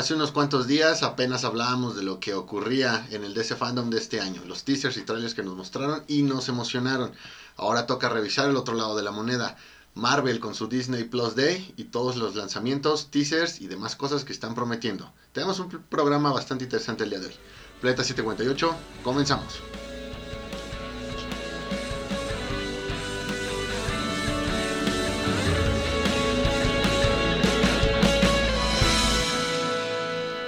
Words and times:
Hace 0.00 0.14
unos 0.14 0.32
cuantos 0.32 0.66
días 0.66 1.02
apenas 1.02 1.44
hablábamos 1.44 1.94
de 1.94 2.02
lo 2.02 2.20
que 2.20 2.32
ocurría 2.32 3.06
en 3.10 3.22
el 3.22 3.34
DC 3.34 3.54
Fandom 3.54 3.90
de 3.90 3.98
este 3.98 4.18
año, 4.18 4.40
los 4.46 4.64
teasers 4.64 4.96
y 4.96 5.02
trailers 5.02 5.34
que 5.34 5.42
nos 5.42 5.54
mostraron 5.54 6.04
y 6.08 6.22
nos 6.22 6.48
emocionaron. 6.48 7.12
Ahora 7.58 7.84
toca 7.84 8.08
revisar 8.08 8.48
el 8.48 8.56
otro 8.56 8.74
lado 8.74 8.96
de 8.96 9.02
la 9.02 9.10
moneda. 9.10 9.58
Marvel 9.92 10.40
con 10.40 10.54
su 10.54 10.68
Disney 10.68 11.04
Plus 11.04 11.36
Day 11.36 11.74
y 11.76 11.84
todos 11.84 12.16
los 12.16 12.34
lanzamientos, 12.34 13.10
teasers 13.10 13.60
y 13.60 13.66
demás 13.66 13.94
cosas 13.94 14.24
que 14.24 14.32
están 14.32 14.54
prometiendo. 14.54 15.12
Tenemos 15.34 15.60
un 15.60 15.68
programa 15.68 16.32
bastante 16.32 16.64
interesante 16.64 17.04
el 17.04 17.10
día 17.10 17.20
de 17.20 17.26
hoy. 17.26 17.34
Planeta 17.82 18.02
748, 18.02 18.74
comenzamos. 19.04 19.60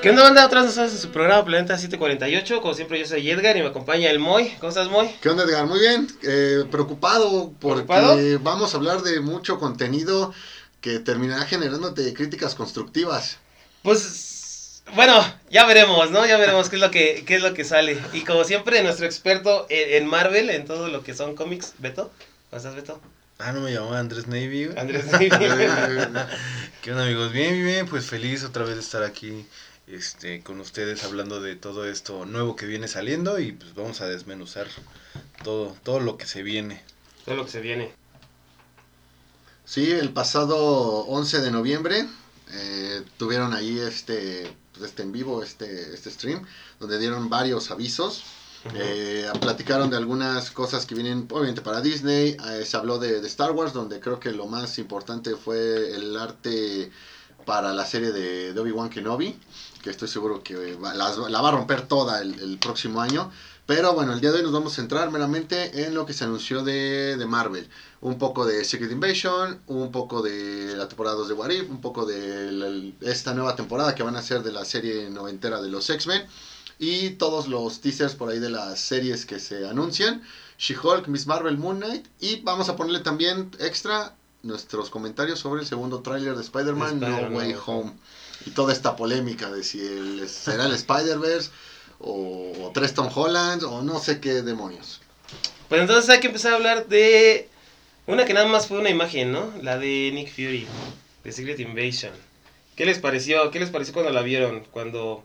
¿Qué 0.02 0.10
onda, 0.10 0.24
banda? 0.24 0.44
Otras 0.44 0.64
nosotros 0.64 0.94
en 0.94 0.98
su 0.98 1.10
programa 1.10 1.44
Planeta 1.44 1.78
748. 1.78 2.60
Como 2.60 2.74
siempre, 2.74 2.98
yo 2.98 3.06
soy 3.06 3.30
Edgar 3.30 3.56
y 3.56 3.62
me 3.62 3.68
acompaña 3.68 4.10
el 4.10 4.18
Moy. 4.18 4.52
¿Cómo 4.58 4.70
estás, 4.70 4.88
Moy? 4.88 5.08
¿Qué 5.20 5.28
onda, 5.28 5.44
Edgar? 5.44 5.64
Muy 5.66 5.78
bien. 5.78 6.08
Eh, 6.24 6.64
preocupado 6.72 7.52
porque 7.60 7.84
¿Preocupado? 7.84 8.40
vamos 8.40 8.74
a 8.74 8.78
hablar 8.78 9.02
de 9.02 9.20
mucho 9.20 9.60
contenido 9.60 10.34
que 10.80 10.98
terminará 10.98 11.44
generándote 11.44 12.12
críticas 12.14 12.56
constructivas. 12.56 13.38
Pues, 13.84 14.82
bueno, 14.96 15.24
ya 15.50 15.66
veremos, 15.66 16.10
¿no? 16.10 16.26
Ya 16.26 16.36
veremos 16.36 16.68
qué 16.68 16.76
es 16.76 16.82
lo 16.82 16.90
que, 16.90 17.22
qué 17.24 17.36
es 17.36 17.42
lo 17.42 17.54
que 17.54 17.62
sale. 17.62 17.96
Y 18.12 18.22
como 18.22 18.42
siempre, 18.42 18.82
nuestro 18.82 19.06
experto 19.06 19.66
en, 19.68 20.02
en 20.02 20.08
Marvel, 20.08 20.50
en 20.50 20.64
todo 20.64 20.88
lo 20.88 21.04
que 21.04 21.14
son 21.14 21.36
cómics, 21.36 21.74
Beto. 21.78 22.10
¿Cómo 22.50 22.56
estás, 22.56 22.74
Beto? 22.74 23.00
Ah, 23.38 23.52
no 23.52 23.60
me 23.60 23.72
llamaba 23.72 24.00
Andrés 24.00 24.26
Navy. 24.26 24.68
Andrés. 24.76 25.04
¿Qué 26.82 26.90
onda, 26.90 27.04
amigos? 27.04 27.32
Bien, 27.32 27.52
bien, 27.52 27.66
bien, 27.66 27.86
pues 27.86 28.06
feliz 28.06 28.42
otra 28.42 28.64
vez 28.64 28.74
de 28.74 28.80
estar 28.80 29.04
aquí 29.04 29.46
este, 29.86 30.42
con 30.42 30.60
ustedes 30.60 31.04
hablando 31.04 31.40
de 31.40 31.56
todo 31.56 31.86
esto 31.88 32.24
nuevo 32.24 32.56
que 32.56 32.66
viene 32.66 32.88
saliendo 32.88 33.38
y 33.38 33.52
pues 33.52 33.74
vamos 33.74 34.00
a 34.00 34.08
desmenuzar 34.08 34.68
todo, 35.44 35.76
todo 35.82 36.00
lo 36.00 36.16
que 36.16 36.26
se 36.26 36.42
viene. 36.42 36.82
todo 37.24 37.36
lo 37.36 37.44
que 37.44 37.50
se 37.50 37.60
viene. 37.60 37.92
Sí, 39.64 39.90
el 39.90 40.10
pasado 40.12 40.56
11 41.06 41.40
de 41.40 41.50
noviembre 41.50 42.06
eh, 42.52 43.02
tuvieron 43.16 43.54
ahí 43.54 43.78
este, 43.78 44.54
pues, 44.72 44.90
este 44.90 45.02
en 45.02 45.12
vivo, 45.12 45.42
este, 45.42 45.94
este 45.94 46.10
stream, 46.10 46.44
donde 46.78 46.98
dieron 46.98 47.28
varios 47.28 47.70
avisos. 47.70 48.24
Eh, 48.74 49.28
platicaron 49.40 49.90
de 49.90 49.96
algunas 49.96 50.52
cosas 50.52 50.86
que 50.86 50.94
vienen 50.94 51.26
obviamente 51.30 51.62
para 51.62 51.80
Disney. 51.80 52.36
eh, 52.50 52.64
se 52.64 52.76
habló 52.76 52.98
de, 52.98 53.20
de 53.20 53.26
Star 53.26 53.50
Wars, 53.52 53.72
donde 53.72 53.98
creo 53.98 54.20
que 54.20 54.30
lo 54.30 54.46
más 54.46 54.78
importante 54.78 55.34
fue 55.34 55.94
el 55.94 56.16
arte 56.16 56.92
para 57.44 57.72
la 57.72 57.86
serie 57.86 58.12
de, 58.12 58.58
Obi-Wan 58.58 58.90
Kenobi, 58.90 59.38
que 59.82 59.90
estoy 59.90 60.08
seguro 60.08 60.42
que 60.42 60.74
va- 60.76 60.94
las- 60.94 61.18
la 61.18 61.40
va 61.40 61.48
a 61.48 61.52
romper 61.52 61.86
toda 61.88 62.20
el, 62.20 62.58
próximo 62.58 63.00
año. 63.00 63.30
Pero 63.66 63.94
bueno, 63.94 64.12
el 64.12 64.20
día 64.20 64.30
de 64.32 64.38
hoy 64.38 64.42
nos 64.42 64.52
vamos 64.52 64.72
a 64.72 64.76
centrar 64.76 65.10
meramente 65.10 65.84
en 65.84 65.94
lo 65.94 66.04
que 66.04 66.12
se 66.12 66.24
anunció 66.24 66.62
de, 66.64 67.16
Marvel. 67.28 67.68
Un 68.00 68.18
poco 68.18 68.44
de 68.44 68.64
Secret 68.64 68.90
Invasion, 68.90 69.60
un 69.66 69.92
poco 69.92 70.20
de 70.22 70.74
la 70.76 70.88
temporada 70.88 71.16
2 71.16 71.28
de 71.28 71.34
What 71.34 71.50
If, 71.50 71.70
un 71.70 71.80
poco 71.80 72.04
de 72.04 72.92
esta 73.00 73.34
nueva 73.34 73.54
temporada 73.54 73.94
que 73.94 74.02
van 74.02 74.16
a 74.16 74.22
ser 74.22 74.42
de 74.42 74.52
la 74.52 74.64
serie 74.64 75.08
noventera 75.10 75.62
de 75.62 75.68
los 75.68 75.88
X-Men. 75.88 76.26
Y 76.78 77.10
todos 77.10 77.46
los 77.46 77.80
teasers 77.80 78.14
por 78.14 78.30
ahí 78.30 78.40
de 78.40 78.50
las 78.50 78.80
series 78.80 79.24
que 79.24 79.38
se 79.38 79.68
anuncian. 79.68 80.22
She-Hulk, 80.58 81.06
Miss 81.06 81.26
Marvel, 81.26 81.56
Moon 81.56 81.78
Knight. 81.78 82.06
Y 82.20 82.40
vamos 82.42 82.68
a 82.68 82.74
ponerle 82.76 83.00
también 83.00 83.50
extra 83.60 84.16
nuestros 84.42 84.90
comentarios 84.90 85.38
sobre 85.38 85.60
el 85.62 85.66
segundo 85.66 86.00
tráiler 86.00 86.34
de 86.34 86.42
Spider-Man 86.42 87.00
De 87.00 87.06
Spider-Man 87.06 87.32
No 87.32 87.38
Way 87.38 87.54
Home. 87.66 87.92
Y 88.46 88.50
toda 88.50 88.72
esta 88.72 88.96
polémica 88.96 89.50
de 89.50 89.62
si 89.62 89.80
el- 89.80 90.28
será 90.28 90.66
el 90.66 90.72
Spider-Verse 90.72 91.50
o, 92.00 92.52
o 92.66 92.70
tres 92.74 92.94
Tom 92.94 93.08
Holland 93.14 93.62
o 93.64 93.82
no 93.82 94.00
sé 94.00 94.20
qué 94.20 94.42
demonios. 94.42 95.00
Pues 95.68 95.80
entonces 95.80 96.10
hay 96.10 96.20
que 96.20 96.26
empezar 96.26 96.52
a 96.52 96.56
hablar 96.56 96.88
de 96.88 97.48
una 98.06 98.24
que 98.24 98.34
nada 98.34 98.46
más 98.48 98.66
fue 98.66 98.78
una 98.78 98.90
imagen, 98.90 99.30
¿no? 99.32 99.52
La 99.62 99.78
de 99.78 100.10
Nick 100.12 100.30
Fury, 100.32 100.66
de 101.22 101.32
Secret 101.32 101.60
Invasion. 101.60 102.12
¿Qué 102.74 102.84
les 102.84 102.98
pareció? 102.98 103.50
¿Qué 103.52 103.60
les 103.60 103.70
pareció 103.70 103.92
cuando 103.94 104.10
la 104.10 104.22
vieron? 104.22 104.64
Cuando 104.72 105.22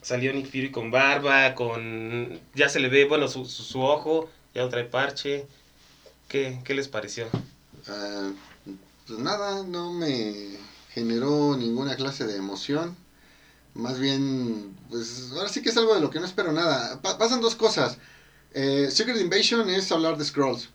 salió 0.00 0.32
Nick 0.32 0.46
Fury 0.46 0.70
con 0.70 0.90
barba, 0.90 1.54
con... 1.54 2.40
Ya 2.54 2.68
se 2.70 2.80
le 2.80 2.88
ve, 2.88 3.04
bueno, 3.04 3.28
su, 3.28 3.44
su, 3.44 3.62
su 3.64 3.82
ojo, 3.82 4.30
ya 4.54 4.62
no 4.62 4.68
trae 4.70 4.84
parche. 4.84 5.46
¿Qué, 6.28 6.58
qué 6.64 6.74
les 6.74 6.88
pareció? 6.88 7.28
Ah, 7.88 8.30
pues 9.06 9.18
nada, 9.18 9.62
no 9.64 9.92
me 9.92 10.58
generó 10.90 11.56
ninguna 11.56 11.96
clase 11.96 12.26
de 12.26 12.36
emoción. 12.36 12.96
Más 13.74 13.98
bien, 13.98 14.76
pues 14.90 15.30
ahora 15.36 15.48
sí 15.48 15.62
que 15.62 15.70
es 15.70 15.76
algo 15.76 15.94
de 15.94 16.00
lo 16.00 16.10
que 16.10 16.20
no 16.20 16.26
espero 16.26 16.52
nada. 16.52 17.00
Pa- 17.02 17.18
pasan 17.18 17.40
dos 17.40 17.54
cosas. 17.54 17.98
Eh, 18.54 18.88
Secret 18.90 19.20
Invasion 19.20 19.68
es 19.70 19.92
hablar 19.92 20.16
de 20.18 20.24
Scrolls. 20.24 20.70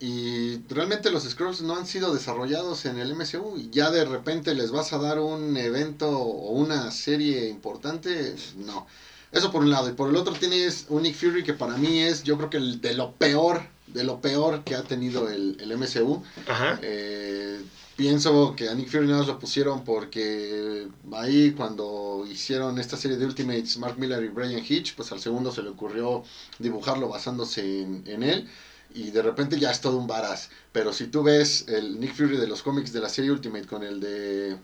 Y 0.00 0.58
realmente 0.68 1.10
los 1.10 1.24
Scrolls 1.24 1.60
no 1.62 1.76
han 1.76 1.86
sido 1.86 2.14
desarrollados 2.14 2.84
en 2.86 2.98
el 2.98 3.12
MCU. 3.12 3.58
Y 3.58 3.70
ya 3.70 3.90
de 3.90 4.04
repente 4.04 4.54
les 4.54 4.70
vas 4.70 4.92
a 4.92 4.98
dar 4.98 5.18
un 5.20 5.56
evento 5.56 6.08
o 6.10 6.52
una 6.52 6.90
serie 6.90 7.48
importante. 7.48 8.34
No. 8.56 8.86
Eso 9.32 9.52
por 9.52 9.62
un 9.62 9.70
lado. 9.70 9.88
Y 9.90 9.92
por 9.92 10.08
el 10.08 10.16
otro 10.16 10.32
tienes 10.34 10.86
un 10.88 11.02
Nick 11.02 11.16
Fury 11.16 11.44
que 11.44 11.52
para 11.54 11.76
mí 11.76 12.00
es, 12.00 12.22
yo 12.22 12.36
creo 12.38 12.48
que 12.50 12.56
el 12.58 12.80
de 12.80 12.94
lo 12.94 13.12
peor, 13.12 13.62
de 13.92 14.04
lo 14.04 14.20
peor 14.20 14.64
que 14.64 14.74
ha 14.74 14.82
tenido 14.82 15.28
el, 15.28 15.56
el 15.60 15.76
MCU. 15.76 16.22
Ajá. 16.46 16.78
Eh, 16.82 17.60
pienso 17.96 18.54
que 18.54 18.68
a 18.68 18.74
Nick 18.74 18.90
Fury 18.90 19.06
más 19.06 19.26
lo 19.26 19.38
pusieron 19.38 19.84
porque 19.84 20.88
ahí 21.12 21.52
cuando 21.52 22.24
hicieron 22.30 22.78
esta 22.78 22.96
serie 22.96 23.16
de 23.16 23.26
Ultimates, 23.26 23.76
Mark 23.78 23.98
Miller 23.98 24.22
y 24.22 24.28
Brian 24.28 24.64
Hitch, 24.66 24.94
pues 24.94 25.10
al 25.12 25.20
segundo 25.20 25.50
se 25.52 25.62
le 25.62 25.70
ocurrió 25.70 26.22
dibujarlo 26.58 27.08
basándose 27.08 27.82
en, 27.82 28.04
en 28.06 28.22
él. 28.22 28.48
Y 28.94 29.10
de 29.10 29.22
repente 29.22 29.58
ya 29.58 29.70
es 29.70 29.80
todo 29.80 29.98
un 29.98 30.06
varas. 30.06 30.50
Pero 30.72 30.92
si 30.92 31.08
tú 31.08 31.22
ves 31.22 31.66
el 31.68 32.00
Nick 32.00 32.14
Fury 32.14 32.36
de 32.36 32.46
los 32.46 32.62
cómics 32.62 32.92
de 32.92 33.00
la 33.00 33.08
serie 33.08 33.30
Ultimate 33.30 33.66
con 33.66 33.82
el 33.82 34.00
de 34.00 34.56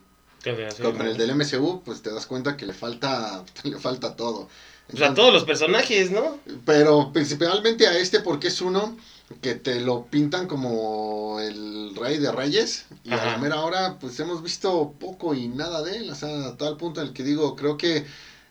con 0.82 1.00
el 1.02 1.16
del 1.16 1.34
MCU, 1.34 1.82
pues 1.84 2.02
te 2.02 2.10
das 2.12 2.26
cuenta 2.26 2.56
que 2.56 2.66
le 2.66 2.72
falta 2.72 3.44
le 3.64 3.78
falta 3.78 4.16
todo. 4.16 4.48
O 4.92 4.96
sea, 4.96 5.14
todos 5.14 5.32
los 5.32 5.44
personajes, 5.44 6.10
¿no? 6.10 6.38
Pero 6.66 7.10
principalmente 7.12 7.86
a 7.86 7.96
este 7.96 8.20
porque 8.20 8.48
es 8.48 8.60
uno 8.60 8.96
que 9.40 9.54
te 9.54 9.80
lo 9.80 10.04
pintan 10.04 10.46
como 10.46 11.40
el 11.40 11.96
rey 11.96 12.18
de 12.18 12.30
reyes 12.30 12.84
y 13.02 13.12
a 13.12 13.24
la 13.24 13.38
mera 13.38 13.62
hora 13.62 13.98
pues 13.98 14.20
hemos 14.20 14.42
visto 14.42 14.92
poco 15.00 15.34
y 15.34 15.48
nada 15.48 15.82
de 15.82 15.96
él, 15.96 16.10
o 16.10 16.14
sea, 16.14 16.48
a 16.48 16.56
tal 16.58 16.76
punto 16.76 17.00
en 17.00 17.08
el 17.08 17.12
que 17.14 17.22
digo, 17.22 17.56
creo 17.56 17.78
que 17.78 18.04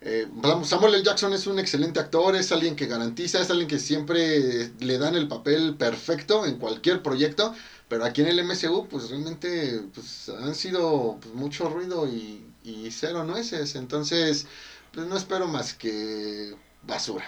eh, 0.06 0.28
Samuel 0.66 0.96
L. 0.96 1.04
Jackson 1.04 1.32
es 1.34 1.48
un 1.48 1.60
excelente 1.60 2.00
actor, 2.00 2.36
es 2.36 2.52
alguien 2.52 2.76
que 2.76 2.88
garantiza, 2.88 3.40
es 3.40 3.50
alguien 3.50 3.70
que 3.70 3.80
siempre 3.80 4.72
le 4.80 4.98
dan 4.98 5.16
el 5.16 5.30
papel 5.30 5.76
perfecto 5.76 6.46
en 6.46 6.58
cualquier 6.58 7.02
proyecto, 7.02 7.54
pero 7.88 8.06
aquí 8.06 8.22
en 8.22 8.28
el 8.28 8.40
MCU 8.40 8.88
pues 8.90 9.10
realmente 9.10 9.82
pues, 9.94 10.30
han 10.30 10.56
sido 10.56 11.18
pues, 11.22 11.34
mucho 11.34 11.70
ruido 11.70 12.08
y, 12.08 12.46
y 12.64 12.90
cero 12.92 13.24
nueces, 13.24 13.76
entonces 13.76 14.48
pues 14.94 15.08
no 15.08 15.18
espero 15.18 15.48
más 15.48 15.74
que 15.74 16.56
basura. 16.84 17.26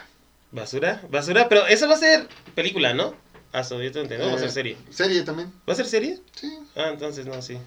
Basura, 0.52 1.02
basura, 1.10 1.50
pero 1.50 1.66
eso 1.68 1.88
va 1.88 1.96
a 1.96 2.00
ser 2.00 2.28
película, 2.54 2.94
¿no? 2.94 3.14
Ah, 3.52 3.64
so, 3.64 3.82
yo 3.82 3.92
te 3.92 4.02
entiendo, 4.02 4.28
va 4.28 4.36
a 4.36 4.38
ser 4.38 4.50
Eh, 4.50 4.52
serie. 4.52 4.78
Serie 4.92 5.22
también, 5.24 5.52
¿Va 5.68 5.74
a 5.74 5.76
ser 5.76 5.86
serie? 5.88 6.20
sí. 6.36 6.58
Ah, 6.76 6.90
entonces 6.92 7.26
no, 7.26 7.42
sí. 7.42 7.58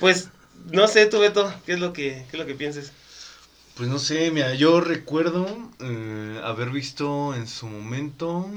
Pues, 0.00 0.28
no 0.70 0.88
sé, 0.88 1.06
tú, 1.06 1.20
Beto, 1.20 1.52
¿qué 1.64 1.72
es 1.74 1.80
lo 1.80 1.92
que, 1.92 2.26
qué 2.30 2.36
es 2.36 2.38
lo 2.38 2.46
que 2.46 2.54
pienses? 2.54 2.92
Pues 3.76 3.88
no 3.88 3.98
sé, 3.98 4.30
mira, 4.30 4.54
yo 4.54 4.80
recuerdo 4.80 5.46
eh, 5.80 6.40
haber 6.44 6.70
visto 6.70 7.34
en 7.34 7.46
su 7.46 7.66
momento, 7.66 8.50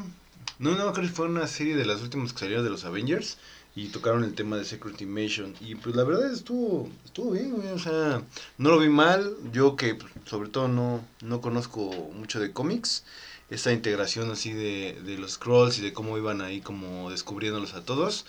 no, 0.60 0.72
no 0.72 0.94
creo 0.94 1.08
que 1.08 1.14
fue 1.14 1.28
una 1.28 1.48
serie 1.48 1.76
de 1.76 1.86
las 1.86 2.02
últimas 2.02 2.34
que 2.34 2.40
salieron 2.40 2.64
de 2.64 2.70
los 2.70 2.86
Avengers 2.86 3.38
y 3.76 3.90
tocaron 3.90 4.24
el 4.24 4.36
tema 4.36 4.58
de 4.58 4.66
Secret 4.66 5.02
Invasion 5.02 5.54
y 5.60 5.76
pues 5.76 5.96
la 5.96 6.04
verdad 6.04 6.32
estuvo, 6.32 6.90
estuvo 7.04 7.32
bien, 7.32 7.52
güey, 7.52 7.68
o 7.70 7.80
sea, 7.80 8.22
no 8.58 8.70
lo 8.70 8.80
vi 8.80 8.90
mal, 8.90 9.36
yo 9.52 9.76
que 9.76 9.96
pues, 9.96 10.12
sobre 10.26 10.50
todo 10.50 10.68
no, 10.68 11.04
no 11.22 11.42
conozco 11.42 11.92
mucho 12.14 12.40
de 12.40 12.54
cómics, 12.54 13.04
esta 13.50 13.74
integración 13.74 14.32
así 14.32 14.54
de, 14.54 15.00
de 15.06 15.18
los 15.18 15.34
scrolls 15.34 15.78
y 15.78 15.82
de 15.82 15.94
cómo 15.94 16.18
iban 16.18 16.42
ahí 16.42 16.62
como 16.62 17.12
descubriéndolos 17.12 17.74
a 17.74 17.84
todos. 17.84 18.26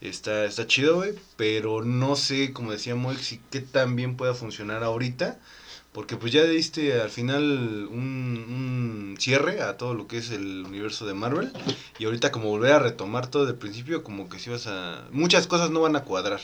Está, 0.00 0.44
está 0.44 0.66
chido, 0.66 0.96
güey, 0.96 1.14
pero 1.36 1.84
no 1.84 2.16
sé, 2.16 2.52
como 2.52 2.72
decía 2.72 2.96
Moix, 2.96 3.20
si 3.20 3.40
qué 3.50 3.60
tan 3.60 3.94
bien 3.94 4.16
pueda 4.16 4.34
funcionar 4.34 4.82
ahorita. 4.82 5.38
Porque 5.92 6.16
pues 6.16 6.32
ya 6.32 6.44
diste 6.44 7.00
al 7.00 7.10
final 7.10 7.42
un, 7.90 7.98
un 8.48 9.16
cierre 9.18 9.60
a 9.60 9.76
todo 9.76 9.92
lo 9.92 10.06
que 10.06 10.16
es 10.16 10.30
el 10.30 10.64
universo 10.66 11.06
de 11.06 11.12
Marvel. 11.12 11.52
Y 11.98 12.06
ahorita 12.06 12.32
como 12.32 12.48
volver 12.48 12.72
a 12.72 12.78
retomar 12.78 13.26
todo 13.26 13.44
del 13.44 13.56
principio, 13.56 14.02
como 14.02 14.28
que 14.30 14.38
si 14.38 14.48
vas 14.48 14.66
a... 14.66 15.06
Muchas 15.12 15.46
cosas 15.46 15.70
no 15.70 15.82
van 15.82 15.96
a 15.96 16.04
cuadrar. 16.04 16.40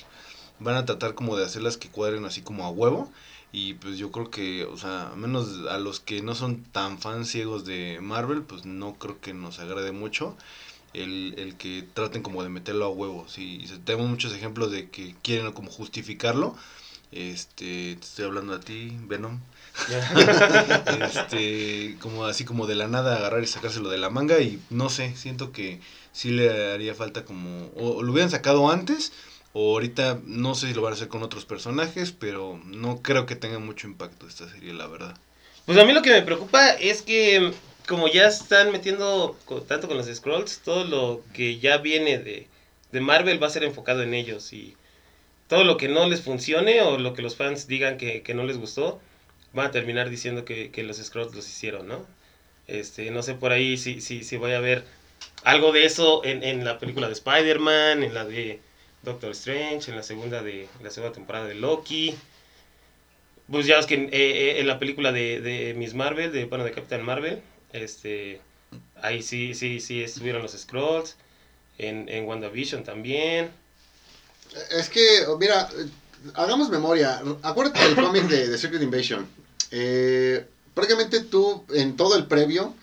Van 0.60 0.76
a 0.76 0.84
tratar 0.84 1.14
como 1.14 1.36
de 1.36 1.46
hacerlas 1.46 1.78
que 1.78 1.88
cuadren 1.88 2.26
así 2.26 2.42
como 2.42 2.64
a 2.64 2.70
huevo. 2.70 3.10
Y 3.50 3.74
pues 3.74 3.96
yo 3.96 4.12
creo 4.12 4.30
que, 4.30 4.64
o 4.64 4.76
sea, 4.76 5.12
menos 5.16 5.66
a 5.70 5.78
los 5.78 6.00
que 6.00 6.20
no 6.20 6.34
son 6.34 6.62
tan 6.64 6.98
fans 6.98 7.28
ciegos 7.28 7.64
de 7.64 7.98
Marvel, 8.02 8.42
pues 8.42 8.66
no 8.66 8.96
creo 8.98 9.18
que 9.20 9.32
nos 9.32 9.58
agrade 9.60 9.92
mucho 9.92 10.36
el, 10.92 11.34
el 11.38 11.56
que 11.56 11.86
traten 11.94 12.22
como 12.22 12.42
de 12.42 12.50
meterlo 12.50 12.84
a 12.84 12.90
huevo. 12.90 13.26
Sí, 13.28 13.64
tenemos 13.86 14.10
muchos 14.10 14.34
ejemplos 14.34 14.70
de 14.70 14.90
que 14.90 15.14
quieren 15.22 15.52
como 15.52 15.70
justificarlo 15.70 16.54
Este, 17.12 17.96
te 17.96 18.04
estoy 18.04 18.26
hablando 18.26 18.54
a 18.54 18.60
ti, 18.60 18.96
Venom. 19.06 19.40
este, 21.04 21.96
como 22.00 22.24
así 22.24 22.44
como 22.44 22.66
de 22.66 22.74
la 22.74 22.88
nada 22.88 23.16
agarrar 23.16 23.42
y 23.42 23.46
sacárselo 23.46 23.88
de 23.88 23.98
la 23.98 24.10
manga 24.10 24.40
y 24.40 24.60
no 24.70 24.90
sé, 24.90 25.14
siento 25.16 25.52
que 25.52 25.80
sí 26.12 26.30
le 26.30 26.72
haría 26.72 26.94
falta 26.94 27.24
como 27.24 27.70
o 27.76 28.02
lo 28.02 28.12
hubieran 28.12 28.30
sacado 28.30 28.70
antes 28.70 29.12
o 29.52 29.72
ahorita 29.74 30.20
no 30.24 30.54
sé 30.54 30.68
si 30.68 30.74
lo 30.74 30.82
van 30.82 30.92
a 30.92 30.96
hacer 30.96 31.08
con 31.08 31.22
otros 31.22 31.44
personajes, 31.44 32.12
pero 32.12 32.60
no 32.64 33.02
creo 33.02 33.26
que 33.26 33.36
tenga 33.36 33.58
mucho 33.58 33.86
impacto 33.86 34.26
esta 34.26 34.48
serie, 34.48 34.72
la 34.72 34.86
verdad. 34.86 35.16
Pues 35.64 35.78
a 35.78 35.84
mí 35.84 35.92
lo 35.92 36.02
que 36.02 36.10
me 36.10 36.22
preocupa 36.22 36.70
es 36.70 37.02
que 37.02 37.52
como 37.86 38.08
ya 38.08 38.26
están 38.26 38.70
metiendo 38.70 39.36
tanto 39.66 39.88
con 39.88 39.96
los 39.96 40.06
scrolls, 40.06 40.60
todo 40.64 40.84
lo 40.84 41.22
que 41.32 41.58
ya 41.58 41.78
viene 41.78 42.18
de, 42.18 42.46
de 42.92 43.00
Marvel 43.00 43.42
va 43.42 43.46
a 43.46 43.50
ser 43.50 43.64
enfocado 43.64 44.02
en 44.02 44.12
ellos 44.14 44.52
y 44.52 44.76
todo 45.48 45.64
lo 45.64 45.76
que 45.76 45.88
no 45.88 46.06
les 46.08 46.22
funcione 46.22 46.82
o 46.82 46.98
lo 46.98 47.14
que 47.14 47.22
los 47.22 47.36
fans 47.36 47.66
digan 47.66 47.96
que, 47.96 48.22
que 48.22 48.34
no 48.34 48.44
les 48.44 48.58
gustó, 48.58 49.00
van 49.52 49.66
a 49.66 49.70
terminar 49.70 50.10
diciendo 50.10 50.44
que, 50.44 50.70
que, 50.70 50.82
los 50.82 50.98
scrolls 50.98 51.34
los 51.34 51.48
hicieron, 51.48 51.88
¿no? 51.88 52.06
Este, 52.66 53.10
no 53.10 53.22
sé 53.22 53.34
por 53.34 53.52
ahí 53.52 53.78
si, 53.78 54.00
si, 54.00 54.22
si 54.22 54.36
voy 54.36 54.52
a 54.52 54.60
ver 54.60 54.84
algo 55.44 55.72
de 55.72 55.86
eso 55.86 56.24
en, 56.24 56.42
en 56.42 56.64
la 56.64 56.78
película 56.78 57.06
de 57.06 57.14
Spider-Man, 57.14 58.02
en 58.02 58.14
la 58.14 58.24
de 58.26 58.60
Doctor 59.02 59.30
Strange, 59.30 59.90
en 59.90 59.96
la 59.96 60.02
segunda 60.02 60.42
de 60.42 60.68
la 60.82 60.90
segunda 60.90 61.14
temporada 61.14 61.46
de 61.46 61.54
Loki. 61.54 62.14
Pues 63.50 63.66
ya 63.66 63.78
es 63.78 63.86
que 63.86 63.94
eh, 63.94 64.08
eh, 64.12 64.60
en 64.60 64.66
la 64.66 64.78
película 64.78 65.12
de, 65.12 65.40
de 65.40 65.72
Miss 65.74 65.94
Marvel, 65.94 66.32
de, 66.32 66.44
bueno, 66.44 66.64
de 66.64 66.72
Captain 66.72 67.02
Marvel, 67.02 67.40
este, 67.72 68.40
ahí 69.00 69.22
sí, 69.22 69.54
sí, 69.54 69.80
sí 69.80 70.02
estuvieron 70.02 70.42
los 70.42 70.52
Scrolls. 70.52 71.16
En, 71.78 72.08
en 72.08 72.24
WandaVision 72.26 72.82
también. 72.82 73.50
Es 74.70 74.88
que, 74.88 75.24
mira, 75.38 75.68
hagamos 76.34 76.70
memoria. 76.70 77.20
Acuérdate 77.42 77.80
del 77.80 77.94
cómic 77.94 78.24
de, 78.24 78.48
de, 78.48 78.58
Secret 78.58 78.82
Invasion. 78.82 79.26
Eh, 79.70 80.46
prácticamente 80.74 81.20
tú, 81.20 81.64
en 81.70 81.96
todo 81.96 82.16
el 82.16 82.26
previo, 82.26 82.74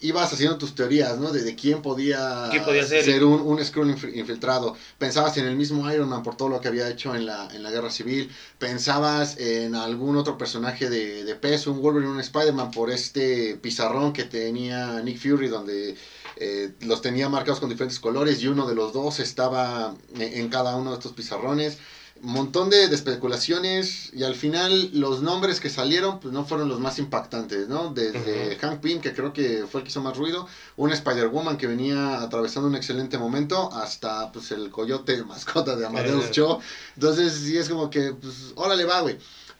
ibas 0.00 0.32
haciendo 0.32 0.58
tus 0.58 0.74
teorías, 0.74 1.18
¿no? 1.18 1.32
De, 1.32 1.42
de 1.42 1.54
quién 1.54 1.82
podía, 1.82 2.50
podía 2.64 2.84
ser, 2.84 3.04
ser 3.04 3.24
un, 3.24 3.40
un 3.40 3.64
Skrull 3.64 3.90
infiltrado. 3.90 4.76
Pensabas 4.98 5.36
en 5.36 5.46
el 5.46 5.56
mismo 5.56 5.90
Iron 5.92 6.08
Man 6.08 6.22
por 6.22 6.36
todo 6.36 6.48
lo 6.48 6.60
que 6.60 6.68
había 6.68 6.88
hecho 6.88 7.14
en 7.14 7.26
la, 7.26 7.48
en 7.54 7.62
la 7.62 7.70
Guerra 7.70 7.90
Civil. 7.90 8.30
Pensabas 8.58 9.38
en 9.38 9.74
algún 9.74 10.16
otro 10.16 10.38
personaje 10.38 10.88
de, 10.88 11.24
de 11.24 11.34
peso, 11.34 11.72
un 11.72 11.80
Wolverine, 11.80 12.12
un 12.12 12.20
Spider-Man, 12.20 12.70
por 12.70 12.90
este 12.90 13.56
pizarrón 13.56 14.12
que 14.12 14.24
tenía 14.24 15.00
Nick 15.02 15.18
Fury, 15.18 15.48
donde 15.48 15.96
eh, 16.36 16.72
los 16.80 17.02
tenía 17.02 17.28
marcados 17.28 17.60
con 17.60 17.68
diferentes 17.68 18.00
colores 18.00 18.42
y 18.42 18.48
uno 18.48 18.66
de 18.66 18.74
los 18.74 18.92
dos 18.92 19.20
estaba 19.20 19.94
en 20.18 20.48
cada 20.48 20.76
uno 20.76 20.90
de 20.90 20.96
estos 20.96 21.12
pizarrones 21.12 21.78
montón 22.22 22.68
de, 22.70 22.88
de, 22.88 22.94
especulaciones 22.94 24.10
y 24.12 24.24
al 24.24 24.34
final 24.34 24.90
los 24.92 25.22
nombres 25.22 25.60
que 25.60 25.70
salieron 25.70 26.20
pues 26.20 26.34
no 26.34 26.44
fueron 26.44 26.68
los 26.68 26.80
más 26.80 26.98
impactantes, 26.98 27.68
¿no? 27.68 27.92
Desde 27.92 28.48
uh 28.48 28.52
-huh. 28.52 28.58
Hank 28.58 28.80
Pym, 28.80 29.00
que 29.00 29.12
creo 29.12 29.32
que 29.32 29.64
fue 29.70 29.80
el 29.80 29.84
que 29.84 29.90
hizo 29.90 30.02
más 30.02 30.16
ruido, 30.16 30.46
una 30.76 30.94
Spider-Woman 30.94 31.56
que 31.56 31.66
venía 31.66 32.20
atravesando 32.20 32.68
un 32.68 32.76
excelente 32.76 33.16
momento, 33.18 33.72
hasta 33.72 34.30
pues 34.32 34.50
el 34.52 34.70
coyote 34.70 35.22
mascota 35.24 35.76
de 35.76 35.86
Amadeus 35.86 36.24
uh 36.24 36.28
-huh. 36.28 36.30
Cho. 36.30 36.60
Entonces 36.94 37.32
sí 37.32 37.56
es 37.56 37.68
como 37.68 37.88
que, 37.88 38.12
pues, 38.12 38.52
órale 38.54 38.84
va, 38.84 39.00
güey. 39.00 39.18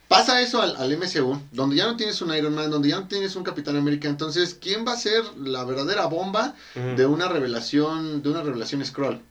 Pasa 0.08 0.40
eso 0.42 0.60
al, 0.60 0.74
al, 0.76 0.96
MCU, 0.98 1.40
donde 1.52 1.76
ya 1.76 1.86
no 1.86 1.96
tienes 1.96 2.20
un 2.20 2.34
Iron 2.34 2.52
Man, 2.54 2.68
donde 2.68 2.88
ya 2.88 2.98
no 2.98 3.06
tienes 3.06 3.36
un 3.36 3.44
Capitán 3.44 3.76
América, 3.76 4.08
entonces, 4.08 4.56
¿quién 4.60 4.84
va 4.84 4.94
a 4.94 4.96
ser 4.96 5.22
la 5.38 5.64
verdadera 5.64 6.06
bomba 6.06 6.56
uh 6.74 6.78
-huh. 6.78 6.96
de 6.96 7.06
una 7.06 7.28
revelación, 7.28 8.20
de 8.20 8.28
una 8.28 8.42
revelación 8.42 8.84
Scroll? 8.84 9.22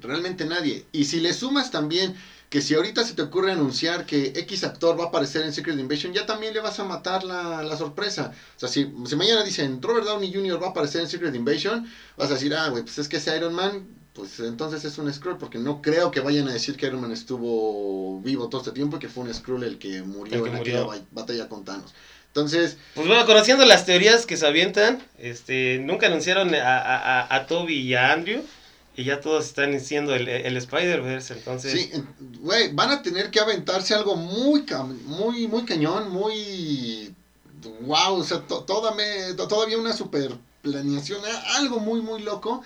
Realmente 0.00 0.44
nadie. 0.44 0.86
Y 0.92 1.04
si 1.04 1.20
le 1.20 1.32
sumas 1.32 1.70
también 1.70 2.16
que 2.48 2.60
si 2.60 2.74
ahorita 2.74 3.04
se 3.04 3.14
te 3.14 3.22
ocurre 3.22 3.52
anunciar 3.52 4.06
que 4.06 4.32
X 4.36 4.64
actor 4.64 4.98
va 4.98 5.04
a 5.04 5.08
aparecer 5.08 5.42
en 5.42 5.52
Secret 5.52 5.78
Invasion, 5.78 6.12
ya 6.12 6.26
también 6.26 6.54
le 6.54 6.60
vas 6.60 6.78
a 6.78 6.84
matar 6.84 7.24
la, 7.24 7.62
la 7.62 7.76
sorpresa. 7.76 8.32
O 8.56 8.60
sea, 8.60 8.68
si, 8.68 8.90
si, 9.06 9.16
mañana 9.16 9.42
dicen 9.42 9.82
Robert 9.82 10.06
Downey 10.06 10.32
Jr. 10.32 10.62
va 10.62 10.68
a 10.68 10.70
aparecer 10.70 11.00
en 11.00 11.08
Secret 11.08 11.34
Invasion, 11.34 11.90
vas 12.16 12.30
a 12.30 12.34
decir, 12.34 12.54
ah, 12.54 12.68
güey, 12.68 12.84
pues 12.84 12.98
es 12.98 13.08
que 13.08 13.16
ese 13.16 13.36
Iron 13.36 13.54
Man, 13.54 13.88
pues 14.12 14.38
entonces 14.40 14.84
es 14.84 14.96
un 14.98 15.12
Skrull, 15.12 15.38
porque 15.38 15.58
no 15.58 15.82
creo 15.82 16.10
que 16.10 16.20
vayan 16.20 16.48
a 16.48 16.52
decir 16.52 16.76
que 16.76 16.86
Iron 16.86 17.00
Man 17.00 17.12
estuvo 17.12 18.20
vivo 18.20 18.48
todo 18.48 18.60
este 18.60 18.72
tiempo 18.72 18.96
y 18.96 19.00
que 19.00 19.08
fue 19.08 19.24
un 19.24 19.34
Skrull 19.34 19.64
el 19.64 19.78
que 19.78 20.02
murió 20.02 20.36
el 20.36 20.42
que 20.44 20.50
en 20.50 20.56
murió. 20.56 20.90
aquella 20.90 21.04
batalla 21.10 21.48
con 21.48 21.64
Thanos. 21.64 21.92
Entonces. 22.28 22.76
Pues 22.94 23.08
bueno, 23.08 23.24
conociendo 23.26 23.64
las 23.64 23.86
teorías 23.86 24.26
que 24.26 24.36
se 24.36 24.46
avientan, 24.46 25.02
este, 25.18 25.80
nunca 25.82 26.06
anunciaron 26.06 26.54
a, 26.54 26.78
a, 26.78 27.34
a 27.34 27.46
Toby 27.46 27.74
y 27.80 27.94
a 27.94 28.12
Andrew. 28.12 28.42
Y 28.96 29.04
ya 29.04 29.20
todos 29.20 29.44
están 29.44 29.72
diciendo 29.72 30.14
el, 30.14 30.26
el 30.26 30.56
Spider-Verse, 30.56 31.34
entonces... 31.34 31.72
Sí, 31.72 31.90
güey, 32.40 32.72
van 32.72 32.90
a 32.90 33.02
tener 33.02 33.30
que 33.30 33.40
aventarse 33.40 33.94
algo 33.94 34.16
muy, 34.16 34.64
muy, 35.04 35.46
muy 35.46 35.64
cañón, 35.64 36.10
muy... 36.10 37.14
Wow, 37.82 38.14
o 38.14 38.24
sea, 38.24 38.40
to, 38.40 38.64
toda 38.64 38.94
me, 38.94 39.34
todavía 39.34 39.76
una 39.76 39.92
super 39.92 40.32
planeación, 40.62 41.20
algo 41.56 41.78
muy, 41.78 42.00
muy 42.00 42.22
loco. 42.22 42.62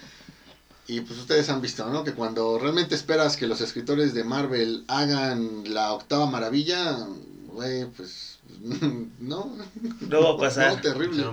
Y 0.87 1.00
pues 1.00 1.19
ustedes 1.19 1.49
han 1.49 1.61
visto, 1.61 1.87
¿no? 1.87 2.05
Que 2.05 2.15
cuando 2.15 2.59
realmente 2.59 2.94
esperas 2.94 3.37
que 3.37 3.47
los 3.47 3.61
escritores 3.61 4.12
de 4.15 4.25
Marvel 4.25 4.85
hagan 4.88 5.73
la 5.73 5.93
octava 5.93 6.26
maravilla, 6.26 7.06
güey, 7.47 7.87
pues 7.87 8.38
no. 9.21 9.56
No 10.00 10.23
va 10.23 10.31
a 10.31 10.37
pasar. 10.37 10.75
No, 10.75 10.81
terrible. 10.81 11.25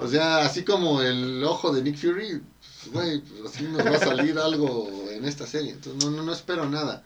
O 0.00 0.08
sea, 0.08 0.38
así 0.38 0.64
como 0.64 1.02
el 1.02 1.42
ojo 1.44 1.72
de 1.72 1.82
Nick 1.82 1.96
Fury, 1.96 2.40
güey, 2.86 3.20
pues 3.20 3.54
así 3.54 3.64
nos 3.64 3.84
va 3.84 3.96
a 3.96 3.98
salir 3.98 4.38
algo 4.38 5.08
en 5.10 5.24
esta 5.24 5.46
serie. 5.46 5.72
Entonces 5.72 6.04
no, 6.04 6.10
no, 6.10 6.22
no 6.22 6.32
espero 6.32 6.68
nada. 6.68 7.04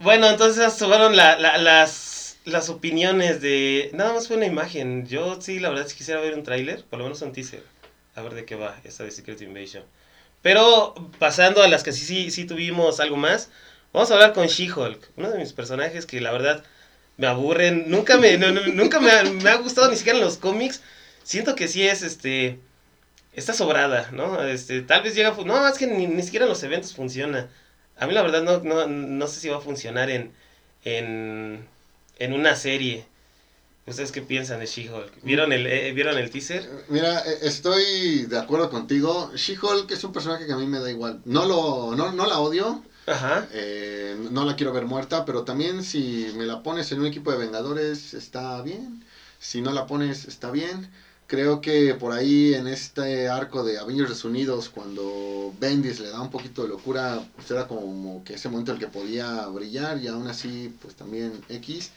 Bueno, 0.00 0.28
entonces 0.28 0.72
fueron 0.74 1.16
la, 1.16 1.38
la, 1.38 1.58
las, 1.58 2.36
las 2.44 2.68
opiniones 2.68 3.40
de... 3.40 3.90
Nada 3.94 4.12
más 4.12 4.28
fue 4.28 4.36
una 4.36 4.46
imagen. 4.46 5.06
Yo 5.06 5.40
sí, 5.40 5.58
la 5.58 5.70
verdad, 5.70 5.86
sí 5.86 5.96
quisiera 5.96 6.20
ver 6.20 6.34
un 6.34 6.42
tráiler, 6.42 6.84
por 6.84 6.98
lo 6.98 7.04
menos 7.04 7.22
un 7.22 7.32
teaser. 7.32 7.62
A 8.14 8.22
ver 8.22 8.34
de 8.34 8.44
qué 8.44 8.56
va 8.56 8.80
esta 8.84 9.04
de 9.04 9.10
Secret 9.10 9.40
Invasion. 9.42 9.84
Pero 10.42 10.94
pasando 11.18 11.62
a 11.62 11.68
las 11.68 11.82
que 11.82 11.92
sí, 11.92 12.04
sí, 12.04 12.30
sí 12.30 12.44
tuvimos 12.44 13.00
algo 13.00 13.16
más, 13.16 13.50
vamos 13.92 14.10
a 14.10 14.14
hablar 14.14 14.32
con 14.32 14.46
She-Hulk. 14.46 15.10
Uno 15.16 15.30
de 15.30 15.38
mis 15.38 15.52
personajes 15.52 16.06
que 16.06 16.20
la 16.20 16.32
verdad 16.32 16.64
me 17.16 17.26
aburren. 17.26 17.90
Nunca 17.90 18.16
me, 18.16 18.36
nunca 18.38 19.00
me 19.00 19.10
ha, 19.10 19.24
me 19.24 19.50
ha 19.50 19.56
gustado 19.56 19.90
ni 19.90 19.96
siquiera 19.96 20.18
en 20.18 20.24
los 20.24 20.36
cómics. 20.36 20.82
Siento 21.22 21.54
que 21.54 21.68
sí 21.68 21.86
es 21.86 22.02
este 22.02 22.58
está 23.32 23.52
sobrada, 23.52 24.10
¿no? 24.12 24.42
Este, 24.42 24.82
tal 24.82 25.02
vez 25.02 25.14
llega, 25.14 25.36
no, 25.44 25.68
es 25.68 25.78
que 25.78 25.86
ni, 25.86 26.06
ni 26.06 26.22
siquiera 26.22 26.44
en 26.46 26.50
los 26.50 26.62
eventos 26.62 26.94
funciona. 26.94 27.48
A 27.98 28.06
mí 28.06 28.14
la 28.14 28.22
verdad 28.22 28.42
no, 28.42 28.60
no, 28.60 28.86
no 28.86 29.26
sé 29.26 29.40
si 29.40 29.48
va 29.48 29.58
a 29.58 29.60
funcionar 29.60 30.10
en, 30.10 30.32
en, 30.84 31.66
en 32.18 32.32
una 32.32 32.54
serie. 32.54 33.06
¿Ustedes 33.86 34.12
qué 34.12 34.20
piensan 34.20 34.60
de 34.60 34.66
She-Hulk? 34.66 35.22
¿Vieron 35.22 35.50
el, 35.50 35.66
eh, 35.66 35.92
¿Vieron 35.92 36.18
el 36.18 36.30
teaser? 36.30 36.68
Mira, 36.88 37.20
estoy 37.20 38.26
de 38.26 38.38
acuerdo 38.38 38.68
contigo. 38.68 39.32
She-Hulk 39.34 39.90
es 39.90 40.04
un 40.04 40.12
personaje 40.12 40.46
que 40.46 40.52
a 40.52 40.56
mí 40.56 40.66
me 40.66 40.78
da 40.78 40.90
igual. 40.90 41.22
No, 41.24 41.46
lo, 41.46 41.96
no, 41.96 42.12
no 42.12 42.26
la 42.26 42.38
odio. 42.38 42.82
Ajá. 43.06 43.48
Eh, 43.52 44.14
no 44.30 44.44
la 44.44 44.56
quiero 44.56 44.74
ver 44.74 44.84
muerta, 44.84 45.24
pero 45.24 45.44
también 45.44 45.82
si 45.82 46.30
me 46.36 46.44
la 46.44 46.62
pones 46.62 46.92
en 46.92 47.00
un 47.00 47.06
equipo 47.06 47.32
de 47.32 47.38
Vengadores, 47.38 48.12
está 48.12 48.60
bien. 48.60 49.02
Si 49.38 49.62
no 49.62 49.72
la 49.72 49.86
pones, 49.86 50.26
está 50.26 50.50
bien. 50.50 50.90
Creo 51.28 51.60
que 51.60 51.94
por 51.94 52.12
ahí 52.12 52.54
en 52.54 52.66
este 52.66 53.28
arco 53.28 53.62
de 53.62 53.78
Avengers 53.78 54.24
Unidos, 54.24 54.70
cuando 54.70 55.54
Bendis 55.60 56.00
le 56.00 56.08
da 56.08 56.22
un 56.22 56.30
poquito 56.30 56.62
de 56.62 56.68
locura, 56.70 57.22
pues 57.36 57.50
era 57.50 57.68
como 57.68 58.24
que 58.24 58.34
ese 58.34 58.48
momento 58.48 58.72
en 58.72 58.78
el 58.78 58.80
que 58.84 58.88
podía 58.90 59.46
brillar 59.48 59.98
y 59.98 60.08
aún 60.08 60.26
así, 60.26 60.74
pues 60.80 60.94
también 60.96 61.44
X. 61.50 61.92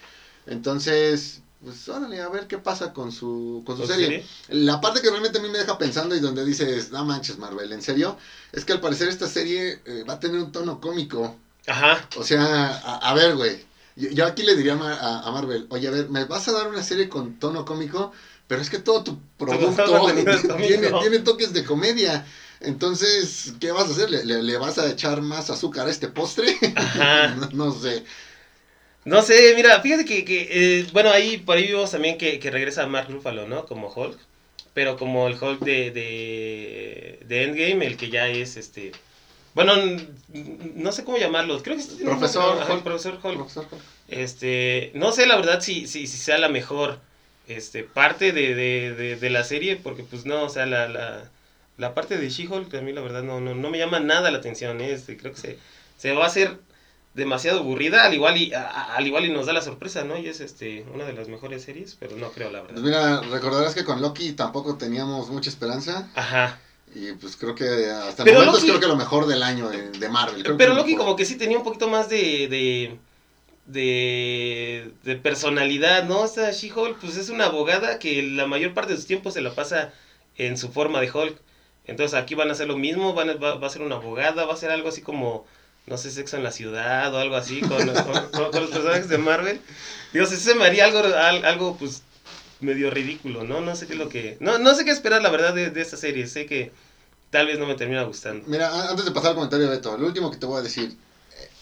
Entonces, 0.46 1.42
pues 1.64 1.88
órale, 1.88 2.20
a 2.20 2.28
ver 2.30 2.48
qué 2.48 2.58
pasa 2.58 2.92
con 2.94 3.14
su, 3.14 3.64
con 3.66 3.78
su 3.78 3.86
serie. 3.86 4.06
serie. 4.08 4.32
La 4.50 4.82
parte 4.82 5.02
que 5.02 5.10
realmente 5.10 5.40
a 5.40 5.42
mí 5.42 5.48
me 5.50 5.60
deja 5.60 5.78
pensando 5.78 6.14
y 6.16 6.20
donde 6.20 6.44
dices, 6.44 6.92
no 6.92 7.06
manches 7.06 7.38
Marvel, 7.38 7.72
¿en 7.72 7.82
serio? 7.82 8.18
Es 8.52 8.66
que 8.66 8.74
al 8.74 8.82
parecer 8.82 9.08
esta 9.08 9.28
serie 9.30 9.82
eh, 9.86 10.04
va 10.08 10.16
a 10.16 10.20
tener 10.20 10.42
un 10.42 10.52
tono 10.52 10.82
cómico. 10.82 11.38
Ajá. 11.68 12.08
O 12.18 12.24
sea, 12.24 12.68
a, 12.84 13.10
a 13.10 13.14
ver, 13.14 13.36
güey. 13.36 13.66
Yo, 13.96 14.10
yo, 14.10 14.26
aquí 14.26 14.44
le 14.44 14.56
diría 14.56 14.74
a, 14.76 15.28
a 15.28 15.32
Marvel, 15.32 15.68
oye, 15.70 15.88
a 15.88 15.92
ver, 15.92 16.10
¿me 16.10 16.26
vas 16.26 16.48
a 16.48 16.54
dar 16.54 16.68
una 16.68 16.82
serie 16.84 17.10
con 17.10 17.40
tono 17.40 17.66
cómico? 17.66 18.12
Pero 18.52 18.62
es 18.62 18.70
que 18.70 18.80
todo 18.80 19.02
tu 19.02 19.18
producto 19.38 20.12
tiene, 20.58 20.92
tiene, 21.00 21.20
toques 21.20 21.54
de 21.54 21.64
comedia. 21.64 22.28
Entonces, 22.60 23.54
¿qué 23.62 23.72
vas 23.72 23.88
a 23.88 23.92
hacer? 23.92 24.10
¿Le, 24.10 24.26
le, 24.26 24.44
le 24.44 24.58
vas 24.58 24.78
a 24.78 24.92
echar 24.92 25.22
más 25.22 25.50
azúcar 25.50 25.88
a 25.88 25.90
este 25.90 26.10
postre? 26.10 26.58
no, 27.38 27.50
no, 27.54 27.72
sé. 27.72 28.04
No 29.06 29.22
sé, 29.22 29.54
mira, 29.56 29.80
fíjate 29.80 30.04
que, 30.04 30.26
que 30.26 30.50
eh, 30.52 30.88
bueno, 30.92 31.12
ahí 31.12 31.38
por 31.38 31.56
ahí 31.56 31.68
vimos 31.68 31.92
también 31.92 32.18
que, 32.18 32.42
que, 32.42 32.52
regresa 32.52 32.86
Mark 32.88 33.08
Ruffalo, 33.10 33.48
¿no? 33.48 33.66
Como 33.66 33.88
Hulk, 33.88 34.20
pero 34.74 34.98
como 34.98 35.30
el 35.30 35.42
Hulk 35.42 35.62
de, 35.62 35.92
de, 35.92 37.20
de 37.26 37.44
Endgame, 37.44 37.88
el 37.88 37.96
que 37.96 38.10
ya 38.10 38.28
es, 38.28 38.58
este, 38.58 38.92
bueno, 39.54 39.76
no 40.76 40.92
sé 40.92 41.06
cómo 41.06 41.18
llamarlo, 41.18 41.64
creo 41.64 41.78
que 41.78 41.84
es 41.84 41.88
profesor, 41.88 42.58
Hulk, 42.58 42.70
Hulk, 42.70 42.84
profesor 42.84 43.14
Hulk. 43.14 43.38
Profesor 43.38 43.66
Hulk. 43.72 43.82
Este, 44.10 44.92
no 44.94 45.14
sé 45.14 45.26
la 45.26 45.38
verdad 45.38 45.62
si, 45.62 45.88
si, 45.88 46.06
si 46.06 46.18
sea 46.18 46.38
la 46.38 46.50
mejor 46.50 47.00
este, 47.58 47.84
parte 47.84 48.32
de, 48.32 48.56
de, 48.56 48.94
de, 48.96 49.16
de, 49.16 49.30
la 49.30 49.44
serie, 49.44 49.76
porque 49.78 50.04
pues 50.04 50.26
no, 50.26 50.44
o 50.44 50.50
sea, 50.50 50.66
la, 50.66 50.88
la, 50.88 51.30
la 51.78 51.94
parte 51.94 52.18
de 52.18 52.30
She-Hulk 52.30 52.74
a 52.76 52.82
mí 52.82 52.94
la 52.94 53.02
verdad 53.02 53.24
no, 53.24 53.40
no, 53.42 53.56
no, 53.56 53.70
me 53.70 53.78
llama 53.78 54.00
nada 54.00 54.32
la 54.32 54.38
atención, 54.40 54.82
¿eh? 54.82 54.92
este, 54.92 55.18
creo 55.18 55.34
que 55.34 55.40
se, 55.42 55.58
se 55.98 56.14
va 56.14 56.26
a 56.26 56.28
hacer 56.28 56.60
demasiado 57.14 57.60
aburrida, 57.60 58.06
al 58.06 58.14
igual 58.14 58.38
y 58.38 58.54
a- 58.54 58.96
al 58.96 59.06
igual 59.06 59.26
y 59.26 59.32
nos 59.32 59.46
da 59.46 59.54
la 59.54 59.62
sorpresa, 59.62 60.04
¿no? 60.06 60.18
Y 60.18 60.28
es 60.28 60.40
este 60.40 60.86
una 60.94 61.04
de 61.06 61.14
las 61.14 61.28
mejores 61.28 61.64
series, 61.64 61.96
pero 62.00 62.16
no 62.16 62.32
creo 62.32 62.50
la 62.52 62.62
Pues 62.64 62.82
verdad. 62.82 63.20
mira, 63.22 63.30
recordarás 63.30 63.76
que 63.76 63.84
con 63.84 64.02
Loki 64.02 64.32
tampoco 64.32 64.78
teníamos 64.78 65.30
mucha 65.30 65.50
esperanza. 65.50 66.10
Ajá. 66.16 66.60
Y 66.94 67.14
pues 67.14 67.36
creo 67.38 67.56
que 67.56 67.66
hasta 67.90 68.24
el 68.24 68.30
Pero 68.30 68.40
momento 68.40 68.58
es 68.58 68.64
creo 68.64 68.80
que 68.80 68.88
lo 68.88 68.96
mejor 68.98 69.26
del 69.28 69.44
año 69.44 69.70
de, 69.70 69.90
de 69.92 70.10
Marvel. 70.10 70.44
creo 70.44 70.58
Pero 70.58 70.74
Loki 70.74 70.96
como 70.96 71.16
que 71.16 71.26
sí 71.26 71.36
tenía 71.38 71.58
un 71.58 71.64
poquito 71.64 71.88
más 71.90 72.10
de 72.10 72.48
de 72.48 72.98
de, 73.72 74.92
de 75.04 75.16
personalidad, 75.16 76.04
¿no? 76.06 76.26
Esta 76.26 76.52
She-Hulk 76.52 77.00
pues 77.00 77.18
es 77.18 77.30
una 77.30 77.46
abogada 77.46 78.00
que 78.00 78.22
la 78.24 78.48
mayor 78.48 78.74
parte 78.74 78.94
de 78.94 79.00
su 79.02 79.08
tiempo 79.08 79.32
se 79.32 79.42
la 79.42 79.54
pasa 79.56 79.94
en 80.38 80.58
su 80.58 80.72
forma 80.72 81.00
de 81.02 81.12
Hulk. 81.12 81.38
Entonces 81.86 82.18
aquí 82.18 82.36
van 82.36 82.50
a 82.50 82.54
hacer 82.54 82.68
lo 82.68 82.78
mismo, 82.78 83.14
van 83.14 83.30
a- 83.32 83.34
va, 83.36 83.56
va 83.56 83.68
a 83.68 83.70
ser 83.70 83.82
una 83.82 83.96
abogada, 83.96 84.46
va 84.46 84.54
a 84.54 84.58
ser 84.58 84.72
algo 84.72 84.90
así 84.90 85.02
como, 85.02 85.46
no 85.88 85.98
sé, 85.98 86.12
sexo 86.12 86.38
en 86.38 86.44
la 86.44 86.52
ciudad 86.52 87.14
o 87.14 87.18
algo 87.20 87.36
así 87.36 87.60
con, 87.62 87.86
los 87.86 88.70
personajes 88.70 89.10
de 89.10 89.18
Marvel. 89.18 89.60
Digo, 90.14 90.26
se 90.26 90.56
me 90.56 90.66
haría 90.66 90.86
algo, 90.86 91.00
al- 91.00 91.46
algo 91.46 91.78
pues 91.78 92.04
medio 92.60 92.92
ridículo, 92.92 93.44
¿no? 93.44 93.62
No 93.62 93.76
sé 93.76 93.88
qué 93.88 93.94
es 93.94 94.00
lo 94.00 94.10
que... 94.10 94.38
No, 94.40 94.60
no 94.60 94.76
sé 94.76 94.86
qué 94.86 94.92
esperar, 94.92 95.22
la 95.22 95.30
verdad, 95.30 95.54
de, 95.54 95.72
de 95.72 95.82
esta 95.82 95.98
serie. 95.98 96.28
Sé 96.28 96.46
que 96.46 96.72
tal 97.32 97.48
vez 97.48 97.58
no 97.58 97.66
me 97.66 97.76
termina 97.76 98.04
gustando. 98.04 98.44
Mira, 98.48 98.90
antes 98.90 99.06
de 99.06 99.12
pasar 99.12 99.30
al 99.30 99.36
comentario 99.36 99.68
de 99.68 99.78
Beto, 99.78 99.98
lo 99.98 100.06
último 100.06 100.30
que 100.30 100.38
te 100.38 100.46
voy 100.46 100.60
a 100.60 100.64
decir. 100.64 100.96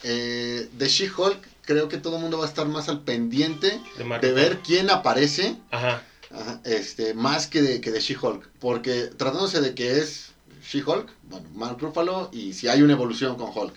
Eh, 0.03 0.67
de 0.71 0.87
She-Hulk, 0.87 1.47
creo 1.69 1.87
que 1.87 1.97
todo 1.99 2.15
el 2.15 2.21
mundo 2.23 2.39
va 2.39 2.45
a 2.45 2.47
estar 2.49 2.67
más 2.67 2.89
al 2.89 3.01
pendiente 3.03 3.79
De, 4.21 4.31
ver 4.33 4.57
quién 4.65 4.89
aparece. 4.89 5.55
Ajá. 5.69 6.01
Ajá, 6.31 6.59
este, 6.65 7.13
más 7.13 7.45
que 7.47 7.61
de, 7.61 7.79
que 7.79 7.91
de 7.91 7.99
She-Hulk. 7.99 8.49
Porque 8.59 9.03
tratándose 9.15 9.61
de 9.61 9.75
que 9.75 9.99
es 9.99 10.31
She-Hulk, 10.67 11.07
bueno, 11.23 11.47
Mark 11.53 11.77
Ruffalo, 11.79 12.29
y 12.33 12.53
si 12.53 12.67
hay 12.67 12.81
una 12.81 12.93
evolución 12.93 13.35
con 13.35 13.51
Hulk. 13.55 13.75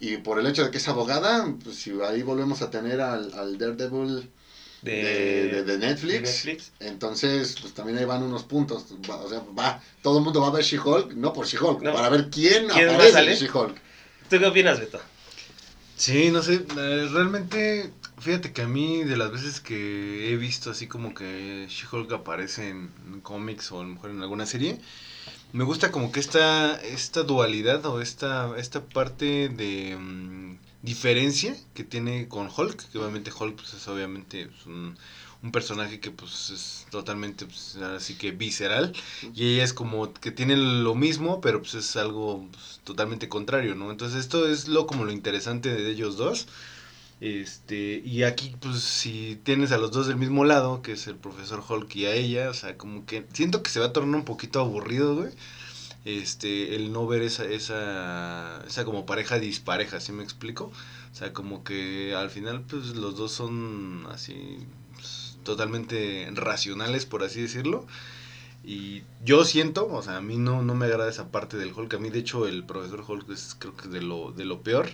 Y 0.00 0.16
por 0.18 0.38
el 0.40 0.46
hecho 0.48 0.64
de 0.64 0.70
que 0.72 0.78
es 0.78 0.88
abogada, 0.88 1.46
pues 1.62 1.76
si 1.76 1.92
ahí 2.04 2.22
volvemos 2.22 2.60
a 2.62 2.70
tener 2.70 3.00
al, 3.00 3.32
al 3.34 3.56
Daredevil 3.56 4.28
De, 4.82 4.92
de, 4.92 5.48
de- 5.48 5.62
de 5.64 5.78
Netflix, 5.78 6.12
de 6.12 6.20
Netflix. 6.20 6.72
entonces 6.80 7.56
pues 7.60 7.72
también 7.74 7.98
ahí 7.98 8.04
van 8.04 8.22
unos 8.24 8.42
puntos. 8.44 8.84
Va- 9.08 9.16
o 9.16 9.28
sea, 9.28 9.42
va, 9.58 9.80
todo 10.02 10.18
el 10.18 10.24
mundo 10.24 10.40
va 10.40 10.48
a 10.48 10.52
ver 10.52 10.64
She-Hulk, 10.64 11.12
no 11.14 11.32
por 11.32 11.46
She-Hulk, 11.46 11.82
No. 11.82 11.92
para 11.92 12.08
ver 12.10 12.30
quién, 12.30 12.66
¿Quién 12.68 12.86
más 12.86 12.94
aparece 13.14 13.30
en 13.32 13.36
She-Hulk. 13.38 13.76
¿Tú 14.30 14.38
qué 14.38 14.46
opinas, 14.46 14.78
Beto? 14.80 15.00
Sí, 15.98 16.30
no 16.30 16.42
sé, 16.42 16.64
realmente, 17.10 17.92
fíjate 18.18 18.52
que 18.52 18.62
a 18.62 18.68
mí 18.68 19.02
de 19.02 19.16
las 19.16 19.32
veces 19.32 19.60
que 19.60 20.32
he 20.32 20.36
visto 20.36 20.70
así 20.70 20.86
como 20.86 21.12
que 21.12 21.66
She-Hulk 21.68 22.12
aparece 22.12 22.68
en, 22.68 23.20
cómics 23.22 23.72
o 23.72 23.80
a 23.80 23.84
mejor 23.84 24.10
en 24.10 24.22
alguna 24.22 24.46
serie, 24.46 24.78
me 25.52 25.64
gusta 25.64 25.90
como 25.90 26.12
que 26.12 26.20
esta, 26.20 26.76
esta 26.82 27.24
dualidad 27.24 27.84
o 27.86 28.00
esta, 28.00 28.56
esta 28.58 28.84
parte 28.84 29.48
de 29.48 29.96
mm, 29.98 30.58
diferencia 30.82 31.56
que 31.74 31.82
tiene 31.82 32.28
con 32.28 32.48
Hulk, 32.56 32.90
que 32.92 32.98
obviamente 32.98 33.32
Hulk 33.36 33.56
pues, 33.56 33.74
es 33.74 33.88
obviamente 33.88 34.46
pues, 34.46 34.66
un, 34.66 34.96
un 35.42 35.52
personaje 35.52 36.00
que 36.00 36.10
pues 36.10 36.50
es 36.50 36.86
totalmente 36.90 37.46
pues, 37.46 37.76
así 37.76 38.14
que 38.14 38.32
visceral 38.32 38.92
y 39.34 39.54
ella 39.54 39.64
es 39.64 39.72
como 39.72 40.12
que 40.12 40.32
tiene 40.32 40.56
lo 40.56 40.94
mismo 40.94 41.40
pero 41.40 41.60
pues 41.60 41.74
es 41.74 41.96
algo 41.96 42.46
pues, 42.50 42.80
totalmente 42.84 43.28
contrario 43.28 43.74
no 43.76 43.90
entonces 43.90 44.18
esto 44.18 44.48
es 44.48 44.66
lo 44.68 44.86
como 44.86 45.04
lo 45.04 45.12
interesante 45.12 45.72
de 45.74 45.90
ellos 45.90 46.16
dos. 46.16 46.46
Este 47.20 48.00
y 48.04 48.22
aquí 48.22 48.54
pues 48.60 48.80
si 48.80 49.40
tienes 49.42 49.72
a 49.72 49.78
los 49.78 49.90
dos 49.90 50.06
del 50.06 50.16
mismo 50.16 50.44
lado 50.44 50.82
que 50.82 50.92
es 50.92 51.08
el 51.08 51.16
profesor 51.16 51.62
Hulk 51.68 51.94
y 51.96 52.06
a 52.06 52.14
ella 52.14 52.48
o 52.50 52.54
sea 52.54 52.76
como 52.78 53.06
que 53.06 53.26
siento 53.32 53.62
que 53.62 53.70
se 53.70 53.80
va 53.80 53.86
a 53.86 53.92
tornar 53.92 54.16
un 54.16 54.24
poquito 54.24 54.60
aburrido 54.60 55.16
güey. 55.16 55.32
Este 56.04 56.76
el 56.76 56.92
no 56.92 57.06
ver 57.08 57.22
esa 57.22 57.44
esa 57.44 58.62
esa 58.68 58.84
como 58.84 59.04
pareja 59.04 59.38
dispareja 59.40 60.00
¿sí 60.00 60.12
me 60.12 60.22
explico? 60.22 60.70
O 61.12 61.14
sea, 61.14 61.32
como 61.32 61.64
que 61.64 62.14
al 62.14 62.30
final 62.30 62.62
pues 62.62 62.94
los 62.96 63.16
dos 63.16 63.32
son 63.32 64.06
así 64.10 64.58
totalmente 65.48 66.28
racionales 66.34 67.06
por 67.06 67.22
así 67.24 67.40
decirlo. 67.42 67.86
Y 68.64 69.02
yo 69.24 69.44
siento, 69.44 69.88
o 69.88 70.02
sea, 70.02 70.16
a 70.16 70.20
mí 70.20 70.36
no, 70.36 70.62
no 70.62 70.74
me 70.74 70.86
agrada 70.86 71.08
esa 71.08 71.30
parte 71.30 71.56
del 71.56 71.72
Hulk. 71.72 71.94
A 71.94 71.98
mí, 71.98 72.10
de 72.10 72.18
hecho, 72.18 72.46
el 72.46 72.64
profesor 72.64 73.02
Hulk 73.06 73.30
es 73.30 73.56
creo 73.58 73.74
que 73.76 73.88
de 73.88 74.02
lo, 74.02 74.32
de 74.32 74.44
lo 74.44 74.62
peor 74.62 74.90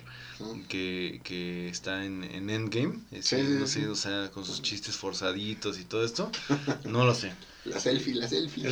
que, 0.69 1.19
que 1.23 1.67
está 1.67 2.05
en, 2.05 2.23
en 2.23 2.49
Endgame. 2.49 2.99
Este, 3.11 3.43
Sí, 3.43 3.51
no 3.59 3.67
sé, 3.67 3.87
o 3.87 3.95
sea, 3.95 4.31
con 4.31 4.45
sus 4.45 4.61
chistes 4.61 4.95
forzaditos 4.95 5.79
y 5.79 5.83
todo 5.83 6.05
esto. 6.05 6.31
No 6.85 7.05
lo 7.05 7.13
sé. 7.15 7.33
La 7.65 7.79
selfie, 7.79 8.13
la 8.13 8.27
selfie. 8.29 8.69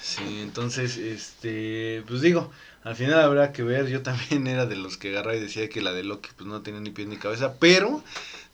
Sí, 0.00 0.40
entonces, 0.40 0.96
este, 0.96 2.02
pues 2.08 2.22
digo, 2.22 2.50
al 2.82 2.96
final 2.96 3.20
habrá 3.20 3.52
que 3.52 3.62
ver, 3.62 3.88
yo 3.88 4.02
también 4.02 4.46
era 4.46 4.66
de 4.66 4.76
los 4.76 4.96
que 4.96 5.10
agarraba 5.10 5.36
y 5.36 5.40
decía 5.40 5.68
que 5.68 5.82
la 5.82 5.92
de 5.92 6.02
Loki 6.02 6.30
pues 6.36 6.48
no 6.48 6.62
tenía 6.62 6.80
ni 6.80 6.90
pie 6.90 7.06
ni 7.06 7.18
cabeza, 7.18 7.54
pero 7.60 8.02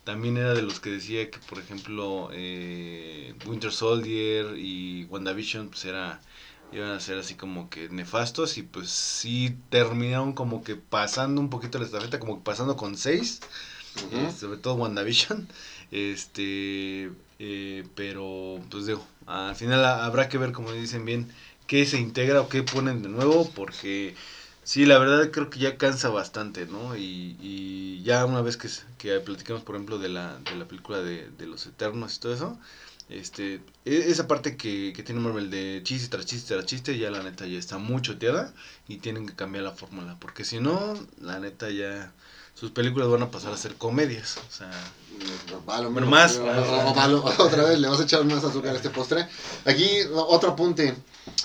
también 0.08 0.36
era 0.38 0.54
de 0.54 0.62
los 0.62 0.80
que 0.80 0.90
decía 0.90 1.30
que, 1.30 1.38
por 1.40 1.58
ejemplo, 1.58 2.30
eh, 2.32 3.34
Winter 3.46 3.72
Soldier 3.72 4.56
y 4.58 5.04
WandaVision 5.06 5.68
pues 5.70 5.84
era, 5.84 6.20
iban 6.72 6.90
a 6.90 7.00
ser 7.00 7.18
así 7.18 7.34
como 7.34 7.68
que 7.70 7.88
nefastos 7.90 8.56
y 8.58 8.62
pues 8.62 8.88
sí 8.90 9.56
terminaron 9.70 10.32
como 10.32 10.64
que 10.64 10.76
pasando 10.76 11.40
un 11.40 11.50
poquito 11.50 11.78
la 11.78 11.84
estafeta, 11.86 12.18
como 12.20 12.38
que 12.38 12.44
pasando 12.44 12.76
con 12.76 12.96
seis, 12.96 13.40
eh, 14.12 14.30
sobre 14.38 14.58
todo 14.58 14.74
WandaVision, 14.74 15.48
este, 15.90 17.10
eh, 17.38 17.84
pero 17.94 18.60
pues 18.70 18.86
digo, 18.86 19.06
al 19.26 19.56
final 19.56 19.84
ha- 19.84 20.04
habrá 20.04 20.28
que 20.28 20.38
ver, 20.38 20.52
como 20.52 20.72
dicen 20.72 21.04
bien, 21.04 21.28
qué 21.66 21.84
se 21.86 21.98
integra 22.00 22.40
o 22.40 22.48
qué 22.48 22.62
ponen 22.62 23.02
de 23.02 23.08
nuevo, 23.10 23.50
porque 23.54 24.14
sí, 24.68 24.84
la 24.86 24.98
verdad 24.98 25.30
creo 25.30 25.50
que 25.50 25.58
ya 25.58 25.76
cansa 25.76 26.08
bastante, 26.08 26.66
¿no? 26.66 26.96
Y, 26.96 27.36
y 27.40 28.02
ya 28.02 28.24
una 28.24 28.40
vez 28.42 28.56
que, 28.56 28.68
que 28.98 29.20
platicamos, 29.20 29.62
por 29.62 29.74
ejemplo, 29.74 29.98
de 29.98 30.08
la, 30.08 30.38
de 30.38 30.54
la 30.56 30.64
película 30.66 31.00
de, 31.02 31.30
de 31.30 31.46
los 31.46 31.66
Eternos 31.66 32.16
y 32.16 32.18
todo 32.20 32.32
eso, 32.34 32.56
este, 33.08 33.54
e- 33.84 34.10
esa 34.10 34.26
parte 34.26 34.56
que, 34.56 34.92
que 34.94 35.02
tiene 35.02 35.20
Marvel 35.20 35.50
de 35.50 35.80
chiste 35.84 36.08
tras 36.08 36.26
chiste 36.26 36.54
tras 36.54 36.66
chiste, 36.66 36.96
ya 36.98 37.10
la 37.10 37.22
neta 37.22 37.46
ya 37.46 37.58
está 37.58 37.78
muy 37.78 38.02
choteada 38.02 38.52
y 38.86 38.98
tienen 38.98 39.26
que 39.26 39.34
cambiar 39.34 39.64
la 39.64 39.72
fórmula, 39.72 40.16
porque 40.20 40.44
si 40.44 40.60
no, 40.60 40.94
la 41.20 41.38
neta 41.40 41.70
ya 41.70 42.12
sus 42.58 42.70
películas 42.72 43.08
van 43.08 43.22
a 43.22 43.30
pasar 43.30 43.52
a 43.52 43.56
ser 43.56 43.74
comedias, 43.76 44.36
o 44.48 44.52
sea, 44.52 44.70
Va, 45.68 45.80
lo 45.80 45.88
Pero 45.92 46.06
mismo. 46.06 46.10
más. 46.10 46.36
Otra 47.38 47.64
vez 47.64 47.78
le 47.78 47.88
vas 47.88 47.98
a 48.00 48.04
echar 48.04 48.24
más 48.24 48.44
azúcar 48.44 48.72
a 48.72 48.76
este 48.76 48.90
postre. 48.90 49.26
Aquí 49.64 49.88
otro 50.14 50.50
apunte. 50.50 50.94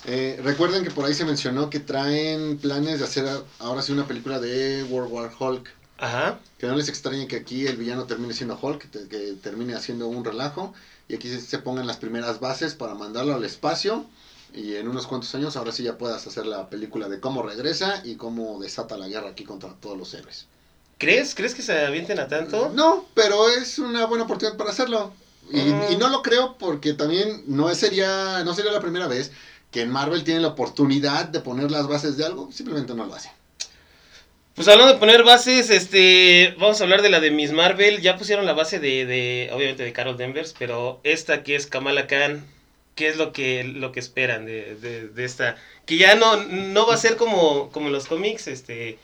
Eh, 0.06 0.40
recuerden 0.44 0.84
que 0.84 0.92
por 0.92 1.06
ahí 1.06 1.14
se 1.16 1.26
mencionó 1.26 1.70
que 1.72 1.80
traen 1.80 2.58
planes 2.60 3.00
de 3.00 3.06
hacer 3.06 3.26
ahora 3.60 3.82
sí 3.82 3.92
una 3.92 4.06
película 4.08 4.40
de 4.40 4.84
World 4.90 5.12
War 5.12 5.32
Hulk. 5.38 5.70
Ajá. 5.98 6.40
Que 6.60 6.68
no 6.68 6.76
les 6.76 6.88
extrañe 6.88 7.28
que 7.28 7.38
aquí 7.38 7.66
el 7.66 7.78
villano 7.78 8.04
termine 8.06 8.34
siendo 8.34 8.60
Hulk, 8.62 8.80
que, 8.82 8.88
te- 8.88 9.08
que 9.08 9.34
termine 9.42 9.74
haciendo 9.74 10.08
un 10.08 10.24
relajo. 10.24 10.74
Y 11.08 11.16
aquí 11.16 11.28
se, 11.30 11.42
se 11.42 11.58
pongan 11.58 11.88
las 11.88 11.98
primeras 11.98 12.40
bases 12.40 12.76
para 12.76 12.94
mandarlo 12.94 13.34
al 13.34 13.44
espacio. 13.44 14.06
Y 14.54 14.76
en 14.76 14.88
unos 14.88 15.08
cuantos 15.08 15.34
años 15.34 15.58
ahora 15.58 15.72
sí 15.72 15.82
ya 15.84 15.98
puedas 15.98 16.28
hacer 16.28 16.46
la 16.46 16.70
película 16.70 17.10
de 17.10 17.20
cómo 17.20 17.42
regresa 17.42 18.02
y 18.06 18.16
cómo 18.18 18.60
desata 18.62 18.98
la 18.98 19.08
guerra 19.08 19.30
aquí 19.30 19.44
contra 19.46 19.74
todos 19.82 19.98
los 19.98 20.14
héroes. 20.14 20.46
¿Crees? 21.04 21.36
¿Crees 21.36 21.54
que 21.56 21.62
se 21.62 21.86
avienten 21.86 22.20
a 22.20 22.28
tanto? 22.28 22.72
No, 22.74 23.06
pero 23.14 23.50
es 23.50 23.80
una 23.80 24.06
buena 24.06 24.24
oportunidad 24.26 24.58
para 24.58 24.72
hacerlo. 24.72 25.14
Y, 25.52 25.60
Mm. 25.60 25.82
y 25.92 25.96
no 25.98 26.10
lo 26.10 26.22
creo 26.22 26.56
porque 26.58 26.94
también 26.94 27.44
no 27.48 27.74
sería, 27.76 28.44
no 28.44 28.54
sería 28.54 28.72
la 28.72 28.80
primera 28.80 29.08
vez 29.08 29.32
que 29.72 29.82
en 29.82 29.90
Marvel 29.92 30.24
tienen 30.24 30.42
la 30.44 30.50
oportunidad 30.50 31.26
de 31.26 31.40
poner 31.42 31.70
las 31.72 31.88
bases 31.88 32.16
de 32.16 32.26
algo, 32.26 32.52
simplemente 32.52 32.94
no 32.94 33.06
lo 33.06 33.14
hacen. 33.16 33.32
Pues 34.56 34.68
hablando 34.68 34.94
de 34.94 35.00
poner 35.00 35.24
bases, 35.24 35.72
este, 35.72 36.54
vamos 36.60 36.80
a 36.80 36.84
hablar 36.84 37.02
de 37.02 37.10
la 37.10 37.20
de 37.20 37.32
Miss 37.32 37.52
Marvel. 37.52 38.02
Ya 38.02 38.18
pusieron 38.18 38.46
la 38.46 38.54
base 38.54 38.80
de, 38.80 39.06
de 39.08 39.50
obviamente, 39.52 39.84
de 39.84 39.94
Carol 39.94 40.16
Danvers, 40.16 40.54
pero 40.58 41.00
esta 41.04 41.42
que 41.44 41.56
es 41.56 41.66
Kamala 41.66 42.06
Khan, 42.06 42.46
¿qué 42.94 43.08
es 43.08 43.18
lo 43.18 43.34
que, 43.34 43.64
lo 43.64 43.92
que 43.92 44.00
esperan 44.00 44.46
de, 44.46 44.76
de, 44.76 45.08
de 45.08 45.26
esta? 45.26 45.56
Que 45.88 45.98
ya 45.98 46.14
no, 46.16 46.38
no 46.44 46.86
va 46.86 46.94
a 46.94 46.98
ser 46.98 47.16
como, 47.18 47.72
como 47.72 47.88
en 47.88 47.94
los 47.94 48.06
cómics, 48.06 48.48
este, 48.48 49.00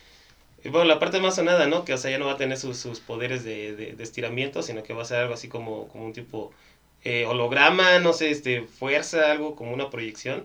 bueno, 0.66 0.86
la 0.86 1.00
parte 1.00 1.20
más 1.22 1.36
sonada, 1.36 1.68
¿no? 1.68 1.86
Que, 1.86 1.94
o 1.94 1.98
sea, 1.98 2.12
ya 2.12 2.18
no 2.20 2.26
va 2.26 2.34
a 2.34 2.38
tener 2.38 2.58
sus, 2.58 2.78
sus 2.78 3.00
poderes 3.00 3.44
de, 3.44 3.76
de, 3.76 3.94
de 3.94 4.04
estiramiento, 4.04 4.62
sino 4.64 4.84
que 4.84 4.94
va 4.94 5.04
a 5.04 5.06
ser 5.06 5.20
algo 5.20 5.34
así 5.34 5.48
como, 5.48 5.88
como 5.90 6.06
un 6.06 6.14
tipo 6.14 6.52
eh, 7.04 7.26
holograma, 7.26 8.00
no 8.00 8.14
sé, 8.14 8.32
este, 8.32 8.62
fuerza, 8.64 9.32
algo 9.32 9.56
como 9.56 9.74
una 9.74 9.90
proyección, 9.90 10.44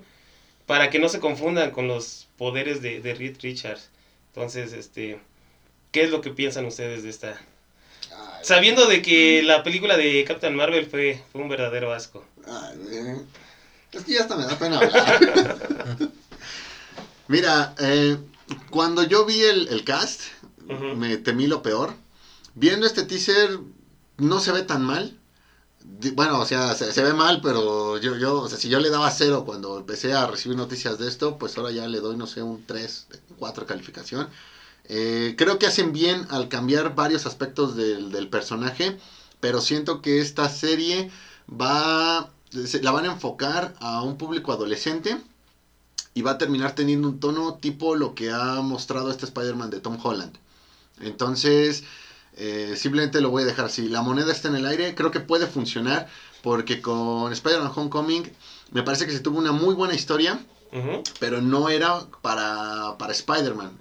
para 0.67 0.91
que 0.91 0.99
no 0.99 1.09
se 1.09 1.21
confundan 1.21 1.71
con 1.73 1.89
los 1.89 2.29
poderes 2.39 2.81
de, 2.83 3.01
de 3.01 3.15
Reed 3.15 3.37
Richards. 3.43 3.91
Entonces, 4.29 4.73
este, 4.73 5.19
¿qué 5.93 6.03
es 6.05 6.11
lo 6.11 6.21
que 6.21 6.31
piensan 6.31 6.65
ustedes 6.67 7.03
de 7.05 7.11
esta? 7.11 7.41
Ay, 8.11 8.41
Sabiendo 8.43 8.87
de 8.87 9.03
que 9.03 9.43
la 9.43 9.63
película 9.63 9.97
de 9.97 10.25
Captain 10.27 10.55
Marvel 10.55 10.87
fue, 10.87 11.21
fue 11.33 11.43
un 11.43 11.49
verdadero 11.49 11.93
asco. 11.93 12.25
ay, 12.47 12.77
eh, 12.93 13.17
es 13.93 14.05
que 14.05 14.13
ya 14.15 14.21
hasta 14.23 14.37
me 14.37 14.45
da 14.45 14.59
pena 14.59 14.79
hablar. 14.79 15.21
Mira, 17.29 17.75
eh, 17.79 18.17
cuando 18.71 19.03
yo 19.03 19.25
vi 19.25 19.43
el, 19.43 19.69
el 19.69 19.85
cast, 19.85 20.21
me 20.97 21.17
temí 21.19 21.47
lo 21.47 21.63
peor. 21.63 21.95
Viendo 22.55 22.87
este 22.87 23.05
teaser, 23.05 23.59
no 24.19 24.41
se 24.41 24.53
ve 24.53 24.63
tan 24.63 24.83
mal. 24.83 25.19
Bueno, 26.15 26.39
o 26.41 26.47
sea, 26.47 26.75
se, 26.75 26.93
se 26.93 27.03
ve 27.03 27.13
mal, 27.13 27.41
pero 27.43 27.99
yo, 27.99 28.17
yo, 28.17 28.41
o 28.41 28.49
sea, 28.49 28.57
si 28.59 28.69
yo 28.71 28.81
le 28.81 28.89
daba 28.91 29.11
cero 29.11 29.45
cuando 29.45 29.79
empecé 29.79 30.15
a 30.15 30.27
recibir 30.27 30.57
noticias 30.57 30.99
de 30.99 31.09
esto, 31.09 31.37
pues 31.39 31.57
ahora 31.59 31.73
ya 31.73 31.87
le 31.89 32.01
doy, 32.01 32.17
no 32.17 32.27
sé, 32.27 32.43
un 32.43 32.65
3, 32.65 33.07
4 33.39 33.67
calificación. 33.67 34.29
Eh, 34.87 35.35
creo 35.37 35.59
que 35.59 35.67
hacen 35.67 35.93
bien 35.93 36.27
al 36.31 36.49
cambiar 36.49 36.95
varios 36.95 37.27
aspectos 37.27 37.77
del, 37.77 38.11
del 38.13 38.29
personaje, 38.29 38.97
pero 39.41 39.61
siento 39.61 40.01
que 40.01 40.21
esta 40.21 40.49
serie 40.49 41.11
va, 41.51 42.31
se- 42.67 42.83
la 42.83 42.91
van 42.91 43.05
a 43.07 43.13
enfocar 43.13 43.75
a 43.81 44.03
un 44.03 44.17
público 44.17 44.53
adolescente 44.53 45.19
y 46.15 46.23
va 46.23 46.33
a 46.33 46.39
terminar 46.39 46.75
teniendo 46.75 47.09
un 47.09 47.21
tono 47.21 47.55
tipo 47.55 47.97
lo 47.97 48.15
que 48.15 48.31
ha 48.31 48.61
mostrado 48.63 49.11
este 49.11 49.27
Spider-Man 49.27 49.71
de 49.71 49.81
Tom 49.81 49.99
Holland. 50.03 50.37
Entonces, 51.01 51.83
eh, 52.37 52.75
simplemente 52.77 53.21
lo 53.21 53.31
voy 53.31 53.43
a 53.43 53.47
dejar 53.47 53.67
así. 53.67 53.89
La 53.89 54.03
moneda 54.03 54.33
está 54.33 54.49
en 54.49 54.55
el 54.55 54.67
aire, 54.67 54.95
creo 54.95 55.11
que 55.11 55.21
puede 55.21 55.47
funcionar 55.47 56.09
porque 56.43 56.81
con 56.81 57.33
Spider-Man 57.33 57.73
Homecoming 57.75 58.33
me 58.71 58.83
parece 58.83 59.07
que 59.07 59.13
se 59.13 59.21
tuvo 59.21 59.39
una 59.39 59.53
muy 59.53 59.75
buena 59.75 59.95
historia, 59.95 60.45
pero 61.21 61.41
no 61.41 61.69
era 61.69 62.01
para, 62.23 62.97
para 62.99 63.13
Spider-Man. 63.13 63.79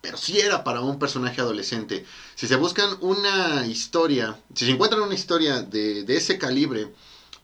Pero 0.00 0.16
sí 0.16 0.38
era 0.40 0.64
para 0.64 0.80
un 0.80 0.98
personaje 0.98 1.40
adolescente. 1.40 2.04
Si 2.34 2.46
se 2.46 2.56
buscan 2.56 2.90
una 3.00 3.66
historia, 3.66 4.38
si 4.54 4.66
se 4.66 4.72
encuentran 4.72 5.02
una 5.02 5.14
historia 5.14 5.62
de, 5.62 6.04
de 6.04 6.16
ese 6.16 6.36
calibre 6.36 6.92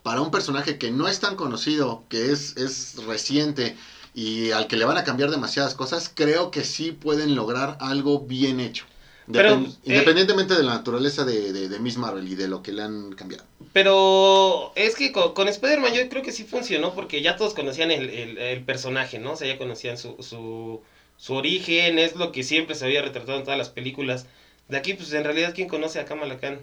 para 0.02 0.20
un 0.20 0.30
personaje 0.30 0.76
que 0.76 0.90
no 0.90 1.08
es 1.08 1.20
tan 1.20 1.36
conocido, 1.36 2.04
que 2.08 2.32
es, 2.32 2.56
es 2.56 2.96
reciente 3.06 3.76
y 4.22 4.50
al 4.52 4.66
que 4.68 4.76
le 4.76 4.84
van 4.84 4.96
a 4.98 5.04
cambiar 5.04 5.30
demasiadas 5.30 5.74
cosas, 5.74 6.10
creo 6.14 6.50
que 6.50 6.64
sí 6.64 6.92
pueden 6.92 7.34
lograr 7.34 7.76
algo 7.80 8.20
bien 8.20 8.60
hecho. 8.60 8.84
Pero, 9.32 9.54
eh, 9.54 9.68
independientemente 9.84 10.54
de 10.54 10.62
la 10.64 10.74
naturaleza 10.74 11.24
de, 11.24 11.52
de, 11.52 11.68
de 11.68 11.78
Miss 11.78 11.96
Marvel 11.96 12.26
y 12.28 12.34
de 12.34 12.48
lo 12.48 12.62
que 12.62 12.72
le 12.72 12.82
han 12.82 13.12
cambiado. 13.12 13.44
Pero 13.72 14.72
es 14.74 14.94
que 14.96 15.12
con, 15.12 15.34
con 15.34 15.48
Spider-Man 15.48 15.92
yo 15.94 16.08
creo 16.08 16.22
que 16.22 16.32
sí 16.32 16.44
funcionó 16.44 16.94
porque 16.94 17.22
ya 17.22 17.36
todos 17.36 17.54
conocían 17.54 17.90
el, 17.90 18.08
el- 18.10 18.38
el 18.38 18.64
personaje, 18.64 19.18
¿no? 19.18 19.32
O 19.32 19.36
sea, 19.36 19.46
ya 19.48 19.58
conocían 19.58 19.96
su, 19.98 20.16
su, 20.22 20.82
su 21.16 21.34
origen, 21.34 21.98
es 21.98 22.16
lo 22.16 22.32
que 22.32 22.42
siempre 22.42 22.74
se 22.74 22.84
había 22.86 23.02
retratado 23.02 23.38
en 23.38 23.44
todas 23.44 23.58
las 23.58 23.68
películas. 23.70 24.26
De 24.68 24.76
aquí, 24.76 24.94
pues 24.94 25.12
en 25.12 25.24
realidad, 25.24 25.52
¿quién 25.54 25.68
conoce 25.68 25.98
a 26.00 26.04
Kamala 26.04 26.38
Khan? 26.38 26.62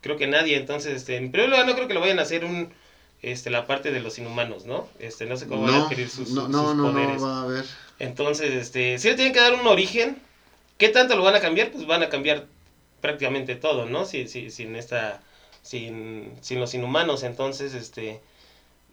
Creo 0.00 0.16
que 0.16 0.26
nadie, 0.26 0.56
entonces, 0.56 0.94
este, 0.96 1.16
en 1.16 1.30
primer 1.30 1.50
lugar, 1.50 1.66
no 1.66 1.74
creo 1.74 1.88
que 1.88 1.94
lo 1.94 2.00
vayan 2.00 2.18
a 2.18 2.22
hacer 2.22 2.44
un, 2.44 2.72
este, 3.22 3.50
la 3.50 3.66
parte 3.66 3.90
de 3.92 4.00
los 4.00 4.18
inhumanos, 4.18 4.64
¿no? 4.66 4.88
Este, 4.98 5.26
no 5.26 5.36
sé 5.36 5.46
cómo 5.46 5.62
van 5.62 5.74
a 5.74 5.78
No, 5.78 5.84
adquirir 5.84 6.08
sus, 6.08 6.30
no, 6.30 6.42
sus 6.46 6.52
no, 6.52 6.74
no, 6.74 6.92
poderes. 6.92 7.20
no 7.20 7.26
va 7.26 7.38
a 7.40 7.42
haber. 7.42 7.64
Entonces, 7.98 8.50
este, 8.52 8.98
si 8.98 9.08
le 9.08 9.14
tienen 9.14 9.32
que 9.34 9.40
dar 9.40 9.54
un 9.54 9.66
origen, 9.66 10.18
¿qué 10.78 10.88
tanto 10.88 11.16
lo 11.16 11.22
van 11.24 11.36
a 11.36 11.40
cambiar? 11.40 11.70
Pues 11.70 11.86
van 11.86 12.02
a 12.02 12.08
cambiar 12.08 12.46
prácticamente 13.00 13.56
todo, 13.56 13.86
¿no? 13.86 14.04
Si, 14.06 14.28
si, 14.28 14.50
sin 14.50 14.76
esta, 14.76 15.22
sin, 15.62 16.32
sin 16.40 16.60
los 16.60 16.74
inhumanos, 16.74 17.22
entonces, 17.22 17.74
este, 17.74 18.20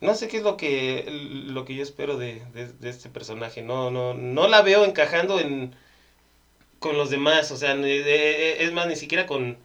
no 0.02 0.16
sé 0.16 0.28
qué 0.28 0.38
es 0.38 0.44
lo 0.44 0.58
que, 0.58 1.06
lo 1.48 1.66
que 1.66 1.76
yo 1.76 1.84
espero 1.84 2.18
de, 2.18 2.44
de, 2.54 2.68
de 2.68 2.90
este 2.90 3.10
personaje, 3.10 3.62
no, 3.64 3.92
no, 3.92 4.14
no 4.14 4.48
la 4.48 4.62
veo 4.62 4.86
encajando 4.86 5.40
en, 5.40 5.76
con 6.80 6.98
los 6.98 7.10
demás, 7.10 7.52
o 7.52 7.58
sea, 7.58 7.76
de- 7.76 8.64
es 8.64 8.72
más, 8.74 8.88
ni 8.88 8.96
siquiera 8.96 9.26
con, 9.26 9.58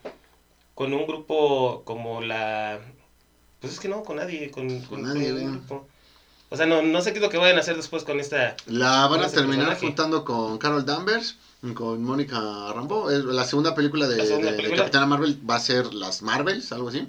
con 0.75 0.93
un 0.93 1.07
grupo 1.07 1.83
como 1.85 2.21
la, 2.21 2.81
pues 3.63 3.73
es 3.73 3.79
que 3.79 3.87
no, 3.87 4.03
con 4.03 4.17
nadie, 4.17 4.51
con, 4.51 4.67
con, 4.81 4.81
con 4.87 5.01
nadie, 5.03 5.31
grupo. 5.31 5.87
O 6.49 6.57
sea, 6.57 6.65
no, 6.67 6.81
no 6.83 7.01
sé 7.01 7.13
qué 7.13 7.17
es 7.19 7.23
lo 7.23 7.29
que 7.29 7.37
vayan 7.37 7.57
a 7.57 7.61
hacer 7.61 7.75
después 7.75 8.03
con 8.03 8.19
esta... 8.19 8.55
La 8.67 9.07
van 9.07 9.21
a 9.21 9.25
Ese 9.27 9.37
terminar 9.37 9.69
personaje. 9.69 9.87
juntando 9.87 10.23
con 10.23 10.59
Carol 10.59 10.85
Danvers, 10.85 11.35
con 11.73 12.03
Mónica 12.03 12.39
Rambo. 12.73 13.09
La 13.09 13.45
segunda 13.45 13.73
película 13.73 14.07
de, 14.07 14.17
La 14.17 14.25
segunda 14.25 14.47
de- 14.47 14.51
de 14.51 14.57
película. 14.57 14.81
Capitana 14.83 15.05
Marvel 15.07 15.39
va 15.49 15.55
a 15.55 15.59
ser 15.59 15.93
las 15.95 16.21
Marvels, 16.21 16.71
algo 16.71 16.89
así. 16.89 17.07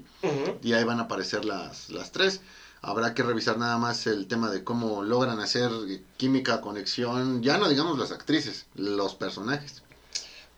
Y 0.62 0.72
ahí 0.72 0.84
van 0.84 0.98
a 1.00 1.02
aparecer 1.02 1.44
las, 1.44 1.90
las 1.90 2.10
tres. 2.12 2.40
Habrá 2.80 3.12
que 3.14 3.22
revisar 3.22 3.58
nada 3.58 3.76
más 3.76 4.06
el 4.06 4.26
tema 4.28 4.50
de 4.50 4.62
cómo 4.64 5.02
logran 5.02 5.40
hacer 5.40 5.70
química, 6.16 6.60
conexión. 6.62 7.42
Ya 7.42 7.58
no 7.58 7.68
digamos 7.68 7.98
las 7.98 8.12
actrices, 8.12 8.64
los 8.74 9.14
personajes. 9.14 9.82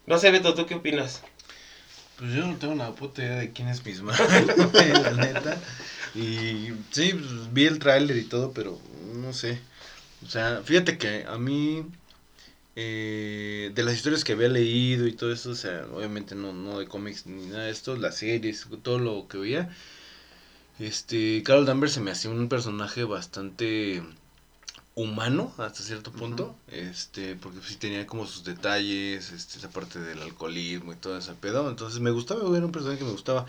No 0.06 0.18
sé, 0.18 0.30
Beto, 0.30 0.54
¿tú 0.54 0.66
qué 0.66 0.76
opinas? 0.76 1.22
Pues 2.18 2.32
yo 2.32 2.46
no 2.46 2.56
tengo 2.56 2.72
una 2.72 2.94
puta 2.94 3.22
idea 3.22 3.36
de 3.36 3.52
quién 3.52 3.68
es 3.68 3.82
güey, 3.82 3.94
la 4.92 5.12
neta. 5.12 5.60
Y 6.14 6.72
sí, 6.90 7.12
pues, 7.12 7.52
vi 7.52 7.66
el 7.66 7.78
tráiler 7.78 8.16
y 8.16 8.24
todo, 8.24 8.52
pero 8.52 8.78
no 9.14 9.32
sé. 9.34 9.60
O 10.24 10.28
sea, 10.28 10.62
fíjate 10.64 10.96
que 10.96 11.24
a 11.28 11.36
mí, 11.38 11.84
eh, 12.74 13.70
de 13.74 13.82
las 13.82 13.94
historias 13.94 14.24
que 14.24 14.32
había 14.32 14.48
leído 14.48 15.06
y 15.06 15.12
todo 15.12 15.30
eso, 15.32 15.50
o 15.50 15.54
sea, 15.54 15.86
obviamente 15.92 16.34
no, 16.34 16.52
no 16.54 16.78
de 16.78 16.86
cómics 16.86 17.26
ni 17.26 17.46
nada 17.46 17.64
de 17.64 17.70
esto, 17.70 17.96
las 17.96 18.16
series, 18.16 18.66
todo 18.82 18.98
lo 18.98 19.28
que 19.28 19.38
veía, 19.38 19.70
este, 20.78 21.42
Carol 21.42 21.66
Danvers 21.66 21.92
se 21.92 22.00
me 22.00 22.10
hacía 22.10 22.30
un 22.30 22.48
personaje 22.48 23.04
bastante 23.04 24.02
humano 24.96 25.52
hasta 25.58 25.82
cierto 25.82 26.10
punto, 26.10 26.56
este, 26.68 27.36
porque 27.36 27.58
sí 27.62 27.76
tenía 27.76 28.06
como 28.06 28.26
sus 28.26 28.44
detalles, 28.44 29.30
este, 29.30 29.58
esa 29.58 29.68
parte 29.68 30.00
del 30.00 30.22
alcoholismo 30.22 30.92
y 30.92 30.96
todo 30.96 31.18
ese 31.18 31.34
pedo, 31.34 31.68
entonces 31.68 32.00
me 32.00 32.10
gustaba, 32.10 32.40
güey, 32.44 32.56
era 32.56 32.64
un 32.66 32.72
personaje 32.72 32.98
que 33.00 33.04
me 33.04 33.10
gustaba. 33.12 33.44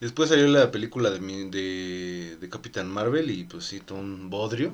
Después 0.00 0.28
salió 0.28 0.46
la 0.46 0.70
película 0.70 1.10
de, 1.10 1.18
mi- 1.20 1.50
de, 1.50 2.36
de 2.40 2.48
Capitán 2.48 2.88
Marvel 2.88 3.28
y 3.32 3.42
pues 3.44 3.64
sí, 3.64 3.80
todo 3.80 3.98
un 3.98 4.30
bodrio. 4.30 4.72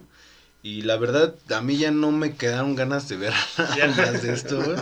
Y 0.63 0.83
la 0.83 0.99
verdad, 0.99 1.35
a 1.55 1.63
mí 1.63 1.79
ya 1.79 1.91
no 1.91 2.13
me 2.13 2.35
quedaron 2.37 2.77
ganas 2.77 3.09
de 3.09 3.17
ver 3.17 3.33
más 3.97 4.23
de 4.23 4.35
esto, 4.35 4.63
güey. 4.63 4.77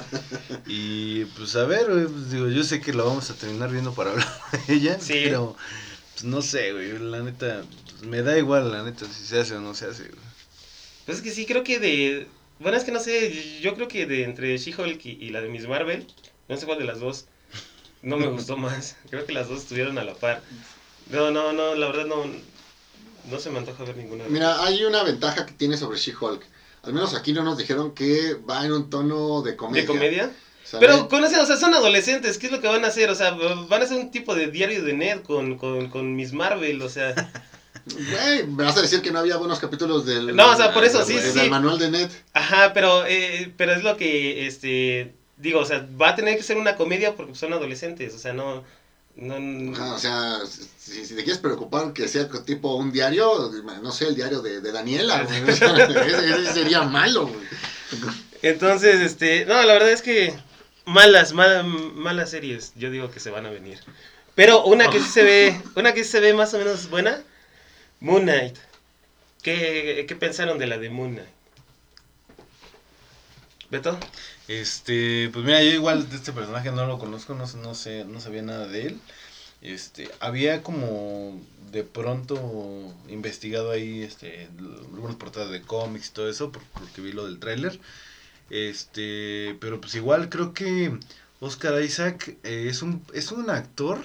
Y 0.67 1.25
pues 1.37 1.55
a 1.55 1.65
ver, 1.67 1.89
güey, 1.89 2.07
pues, 2.09 2.33
digo, 2.33 2.49
yo 2.49 2.65
sé 2.65 2.81
que 2.81 2.93
lo 2.93 3.07
vamos 3.07 3.31
a 3.31 3.35
terminar 3.35 3.71
viendo 3.71 3.95
para 3.95 4.11
hablar 4.11 4.29
de 4.67 4.75
ella, 4.75 4.99
Sí. 4.99 5.21
pero 5.25 5.55
pues 6.15 6.25
no 6.25 6.43
sé, 6.43 6.73
güey, 6.73 6.99
la 6.99 7.21
neta, 7.23 7.63
pues, 7.93 8.03
me 8.11 8.23
da 8.23 8.37
igual, 8.37 8.73
la 8.73 8.83
neta, 8.83 9.07
si 9.07 9.25
se 9.25 9.39
hace 9.39 9.55
o 9.55 9.61
no 9.61 9.73
se 9.75 9.87
hace, 9.87 10.03
güey. 10.09 10.28
Pues 11.09 11.19
es 11.19 11.25
que 11.25 11.31
sí, 11.31 11.47
creo 11.47 11.65
que 11.65 11.79
de... 11.79 12.27
Bueno, 12.59 12.77
es 12.77 12.85
que 12.85 12.93
no 12.93 13.01
sé, 13.01 13.61
yo 13.63 13.75
creo 13.75 13.89
que 13.89 14.05
de 14.05 14.25
entre 14.25 14.59
She-Hulk 14.59 15.07
y, 15.07 15.13
y 15.13 15.31
la 15.31 15.41
de 15.41 15.49
Miss 15.49 15.67
Marvel, 15.67 16.07
no 16.51 16.57
sé 16.59 16.67
cuál 16.67 16.79
de 16.79 16.85
las 16.85 17.01
dos, 17.01 17.25
no 18.03 18.19
me 18.19 18.27
gustó 18.27 18.57
más. 18.59 18.95
Creo 19.09 19.25
que 19.25 19.33
las 19.33 19.49
dos 19.49 19.61
estuvieron 19.61 19.97
a 19.97 20.05
la 20.05 20.13
par. 20.13 20.43
No, 21.11 21.31
no, 21.31 21.55
no, 21.55 21.75
la 21.77 21.87
verdad 21.87 22.05
no, 22.05 22.27
no 23.31 23.39
se 23.39 23.49
me 23.49 23.57
antoja 23.57 23.85
ver 23.85 23.97
ninguna. 23.97 24.25
de 24.25 24.29
Mira, 24.29 24.63
hay 24.63 24.85
una 24.85 25.03
ventaja 25.03 25.47
que 25.47 25.55
tiene 25.55 25.79
sobre 25.79 25.99
She-Hulk. 25.99 26.45
Al 26.83 26.93
menos 26.93 27.15
aquí 27.15 27.33
no 27.33 27.43
nos 27.43 27.57
dijeron 27.57 27.95
que 27.95 28.35
va 28.35 28.67
en 28.67 28.73
un 28.73 28.91
tono 28.91 29.41
de 29.41 29.57
comedia. 29.57 29.81
¿De 29.81 29.87
comedia? 29.87 30.31
Pero 30.79 31.09
con 31.09 31.25
ese, 31.25 31.41
o 31.41 31.47
sea, 31.47 31.57
son 31.57 31.73
adolescentes, 31.73 32.37
¿qué 32.37 32.49
es 32.49 32.53
lo 32.53 32.61
que 32.61 32.69
van 32.69 32.85
a 32.85 32.89
hacer? 32.89 33.09
O 33.09 33.15
sea, 33.15 33.31
van 33.31 33.81
a 33.81 33.85
hacer 33.87 33.97
un 33.97 34.11
tipo 34.11 34.35
de 34.35 34.51
diario 34.51 34.85
de 34.85 34.93
Ned 34.93 35.23
con, 35.23 35.57
con, 35.57 35.89
con 35.89 36.15
Miss 36.15 36.35
Marvel, 36.35 36.83
o 36.83 36.91
sea... 36.91 37.15
Güey, 37.95 38.47
me 38.47 38.65
vas 38.65 38.77
a 38.77 38.83
decir 38.83 39.01
que 39.03 39.11
no 39.11 39.19
había 39.19 39.37
buenos 39.37 39.59
capítulos 39.59 40.05
del... 40.07 40.35
No, 40.37 40.51
o 40.53 40.57
sea, 40.57 40.73
por 40.73 40.85
eso, 40.85 41.05
sí, 41.05 41.15
del 41.15 41.33
sí. 41.33 41.49
manual 41.51 41.79
de 41.79 41.91
Ned. 41.91 42.11
Ajá, 42.33 42.73
pero, 42.73 43.05
eh, 43.07 43.53
pero 43.57 43.73
es 43.73 43.83
lo 43.83 43.97
que, 43.97 44.47
este, 44.47 45.15
digo, 45.37 45.61
o 45.61 45.65
sea, 45.65 45.87
va 46.01 46.11
a 46.11 46.15
tener 46.17 46.37
que 46.37 46.43
ser 46.43 46.57
una 46.57 46.77
comedia 46.77 47.15
porque 47.17 47.35
son 47.35 47.53
adolescentes, 47.53 48.15
o 48.15 48.19
sea, 48.19 48.33
no, 48.33 48.65
no, 49.17 49.73
Ajá, 49.75 49.95
o 49.95 49.99
sea, 49.99 50.39
si, 50.47 51.05
si 51.05 51.15
te 51.15 51.25
quieres 51.25 51.39
preocupar 51.39 51.93
que 51.93 52.07
sea 52.09 52.29
tipo 52.45 52.75
un 52.77 52.93
diario, 52.93 53.51
no 53.83 53.91
sé, 53.93 54.09
el 54.09 54.15
diario 54.15 54.41
de, 54.43 54.61
de 54.61 54.73
Daniela, 54.73 55.25
güey. 55.43 55.51
Ese 55.51 56.53
sería 56.53 56.83
malo, 56.83 57.27
güey. 57.27 57.41
entonces, 58.43 59.01
este, 59.01 59.45
no, 59.47 59.55
la 59.63 59.73
verdad 59.73 59.91
es 59.91 60.03
que 60.03 60.35
malas, 60.85 61.33
mal- 61.33 61.65
malas 61.65 62.31
series, 62.31 62.73
yo 62.77 62.91
digo 62.91 63.11
que 63.11 63.21
se 63.21 63.31
van 63.31 63.47
a 63.47 63.51
venir. 63.51 63.79
Pero 64.35 64.65
una 64.65 64.89
que 64.89 65.01
sí 65.01 65.09
se 65.09 65.25
ve, 65.25 65.61
una 65.75 65.93
que 65.95 66.05
sí 66.05 66.11
se 66.11 66.21
ve 66.21 66.33
más 66.33 66.55
o 66.55 66.59
menos 66.59 66.89
buena, 66.91 67.21
Moon 68.01 68.23
Knight. 68.25 68.57
¿Qué, 69.43 70.05
qué 70.09 70.17
pensaron 70.17 70.59
de 70.59 70.67
la 70.69 70.79
de 70.79 70.91
Moon 70.91 71.15
Knight? 71.15 71.31
¿Beto? 73.71 73.99
Este, 74.47 75.29
pues 75.33 75.45
mira, 75.45 75.63
yo 75.63 75.71
igual 75.71 76.09
de 76.09 76.17
este 76.17 76.33
personaje 76.33 76.71
no 76.73 76.87
lo 76.87 76.99
conozco, 76.99 77.35
no, 77.35 77.45
no 77.63 77.75
sé, 77.75 78.05
no 78.07 78.21
sabía 78.21 78.43
nada 78.43 78.67
de 78.67 78.87
él. 78.87 79.01
Este, 79.63 80.09
había 80.21 80.63
como 80.63 81.41
de 81.73 81.85
pronto 81.85 82.95
investigado 83.09 83.71
ahí 83.73 84.03
este 84.03 84.49
algunas 84.95 85.17
portadas 85.17 85.51
de 85.51 85.63
cómics 85.63 86.09
y 86.09 86.13
todo 86.13 86.31
eso, 86.31 86.53
por- 86.53 86.63
porque 86.79 87.01
vi 87.03 87.13
lo 87.13 87.27
del 87.27 87.39
tráiler. 87.41 87.79
Este, 88.51 89.57
pero 89.61 89.81
pues 89.81 89.95
igual 89.97 90.29
creo 90.31 90.55
que 90.55 90.99
Oscar 91.41 91.83
Isaac 91.83 92.37
eh, 92.45 92.67
es 92.71 92.83
un 92.83 93.05
es 93.15 93.33
un 93.33 93.51
actor 93.51 94.05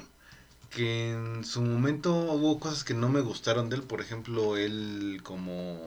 que 0.75 1.11
en 1.11 1.45
su 1.45 1.61
momento 1.61 2.13
hubo 2.13 2.59
cosas 2.59 2.83
que 2.83 2.93
no 2.93 3.09
me 3.09 3.21
gustaron 3.21 3.69
de 3.69 3.77
él, 3.77 3.83
por 3.83 4.01
ejemplo, 4.01 4.57
él 4.57 5.21
como 5.23 5.79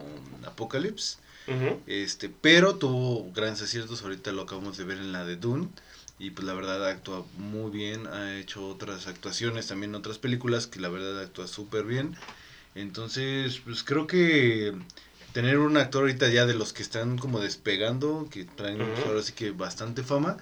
Apocalypse. 0.44 1.18
Este, 1.86 2.28
pero 2.28 2.74
tuvo 2.74 3.30
grandes 3.32 3.62
aciertos, 3.62 4.02
ahorita 4.02 4.32
lo 4.32 4.42
acabamos 4.42 4.76
de 4.76 4.84
ver 4.84 4.98
en 4.98 5.12
la 5.12 5.24
de 5.24 5.36
Dune. 5.36 5.68
Y 6.18 6.30
pues 6.30 6.46
la 6.46 6.54
verdad 6.54 6.88
actúa 6.88 7.24
muy 7.36 7.70
bien, 7.70 8.06
ha 8.06 8.38
hecho 8.38 8.66
otras 8.66 9.06
actuaciones 9.06 9.66
también 9.66 9.90
en 9.90 9.96
otras 9.96 10.18
películas 10.18 10.66
que 10.66 10.80
la 10.80 10.88
verdad 10.88 11.20
actúa 11.20 11.46
súper 11.46 11.84
bien. 11.84 12.16
Entonces, 12.74 13.60
pues 13.64 13.82
creo 13.82 14.06
que 14.06 14.74
tener 15.32 15.58
un 15.58 15.76
actor 15.76 16.02
ahorita 16.02 16.28
ya 16.28 16.46
de 16.46 16.54
los 16.54 16.72
que 16.72 16.82
están 16.82 17.18
como 17.18 17.40
despegando, 17.40 18.28
que 18.30 18.44
traen 18.44 18.78
pues, 18.78 19.06
ahora 19.06 19.22
sí 19.22 19.34
que 19.34 19.50
bastante 19.50 20.02
fama, 20.02 20.38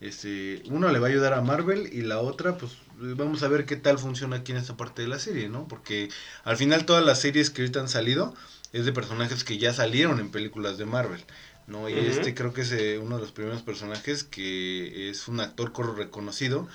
este, 0.00 0.62
uno 0.66 0.90
le 0.90 0.98
va 0.98 1.06
a 1.06 1.10
ayudar 1.10 1.34
a 1.34 1.40
Marvel 1.40 1.88
y 1.92 2.02
la 2.02 2.18
otra, 2.18 2.58
pues 2.58 2.72
vamos 2.98 3.42
a 3.42 3.48
ver 3.48 3.66
qué 3.66 3.76
tal 3.76 3.98
funciona 3.98 4.36
aquí 4.36 4.52
en 4.52 4.58
esta 4.58 4.76
parte 4.76 5.02
de 5.02 5.08
la 5.08 5.18
serie, 5.18 5.48
¿no? 5.48 5.68
Porque 5.68 6.08
al 6.44 6.56
final 6.56 6.86
todas 6.86 7.04
las 7.04 7.20
series 7.20 7.50
que 7.50 7.62
ahorita 7.62 7.80
han 7.80 7.88
salido 7.88 8.34
es 8.72 8.84
de 8.84 8.92
personajes 8.92 9.44
que 9.44 9.58
ya 9.58 9.72
salieron 9.72 10.20
en 10.20 10.30
películas 10.30 10.78
de 10.78 10.86
Marvel. 10.86 11.24
¿no? 11.66 11.88
Y 11.88 11.94
este 11.94 12.34
creo 12.34 12.52
que 12.52 12.62
es 12.62 12.72
eh, 12.72 12.98
uno 12.98 13.16
de 13.16 13.22
los 13.22 13.32
primeros 13.32 13.62
personajes 13.62 14.24
que 14.24 15.10
es 15.10 15.28
un 15.28 15.40
actor 15.40 15.72
reconocido 15.96 16.68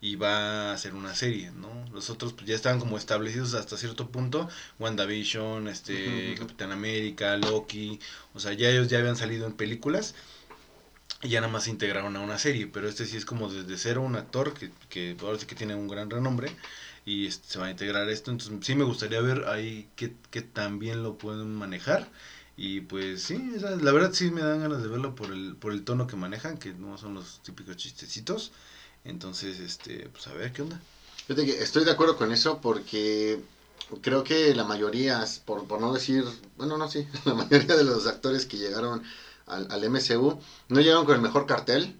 y 0.00 0.14
va 0.14 0.70
a 0.70 0.72
hacer 0.74 0.94
una 0.94 1.14
serie, 1.14 1.50
¿no? 1.50 1.68
Los 1.92 2.08
otros 2.08 2.32
pues, 2.32 2.46
ya 2.46 2.54
estaban 2.54 2.78
como 2.78 2.96
establecidos 2.96 3.54
hasta 3.54 3.76
cierto 3.76 4.10
punto, 4.10 4.48
WandaVision, 4.78 5.66
este. 5.66 6.36
Capitán 6.38 6.70
América, 6.70 7.36
Loki, 7.36 7.98
o 8.32 8.38
sea, 8.38 8.52
ya 8.52 8.70
ellos 8.70 8.86
ya 8.86 8.98
habían 8.98 9.16
salido 9.16 9.46
en 9.46 9.54
películas 9.54 10.14
y 11.22 11.28
ya 11.28 11.40
nada 11.40 11.52
más 11.52 11.64
se 11.64 11.70
integraron 11.70 12.16
a 12.16 12.20
una 12.20 12.38
serie, 12.38 12.66
pero 12.66 12.88
este 12.88 13.06
sí 13.06 13.16
es 13.16 13.24
como 13.24 13.50
desde 13.52 13.76
cero 13.76 14.02
un 14.02 14.16
actor 14.16 14.54
que, 14.54 14.70
que 14.88 15.16
ahora 15.20 15.38
sí 15.38 15.46
que 15.46 15.54
tiene 15.54 15.74
un 15.74 15.88
gran 15.88 16.10
renombre 16.10 16.50
y 17.04 17.26
este, 17.26 17.48
se 17.48 17.58
va 17.58 17.66
a 17.66 17.70
integrar 17.70 18.08
esto, 18.08 18.30
entonces 18.30 18.66
sí 18.66 18.74
me 18.74 18.84
gustaría 18.84 19.20
ver 19.20 19.46
ahí 19.48 19.88
qué 19.96 20.42
tan 20.42 20.78
bien 20.78 21.02
lo 21.02 21.18
pueden 21.18 21.54
manejar 21.54 22.08
y 22.60 22.80
pues 22.80 23.22
sí, 23.22 23.52
la 23.60 23.92
verdad 23.92 24.12
sí 24.12 24.32
me 24.32 24.42
dan 24.42 24.60
ganas 24.60 24.82
de 24.82 24.88
verlo 24.88 25.14
por 25.14 25.30
el, 25.30 25.54
por 25.54 25.72
el 25.72 25.84
tono 25.84 26.08
que 26.08 26.16
manejan, 26.16 26.58
que 26.58 26.72
no 26.72 26.98
son 26.98 27.14
los 27.14 27.40
típicos 27.44 27.76
chistecitos, 27.76 28.50
entonces 29.04 29.60
este, 29.60 30.08
pues 30.08 30.26
a 30.26 30.32
ver 30.32 30.52
qué 30.52 30.62
onda. 30.62 30.80
Que 31.28 31.62
estoy 31.62 31.84
de 31.84 31.92
acuerdo 31.92 32.16
con 32.16 32.32
eso 32.32 32.60
porque 32.60 33.38
creo 34.02 34.24
que 34.24 34.52
la 34.56 34.64
mayoría, 34.64 35.24
por, 35.44 35.68
por 35.68 35.80
no 35.80 35.92
decir, 35.92 36.24
bueno, 36.56 36.76
no, 36.76 36.90
sí, 36.90 37.06
la 37.24 37.34
mayoría 37.34 37.76
de 37.76 37.84
los 37.84 38.08
actores 38.08 38.44
que 38.44 38.56
llegaron 38.56 39.04
al, 39.48 39.66
al 39.70 39.90
MCU 39.90 40.38
no 40.68 40.80
llegaron 40.80 41.04
con 41.04 41.14
el 41.14 41.22
mejor 41.22 41.46
cartel 41.46 41.98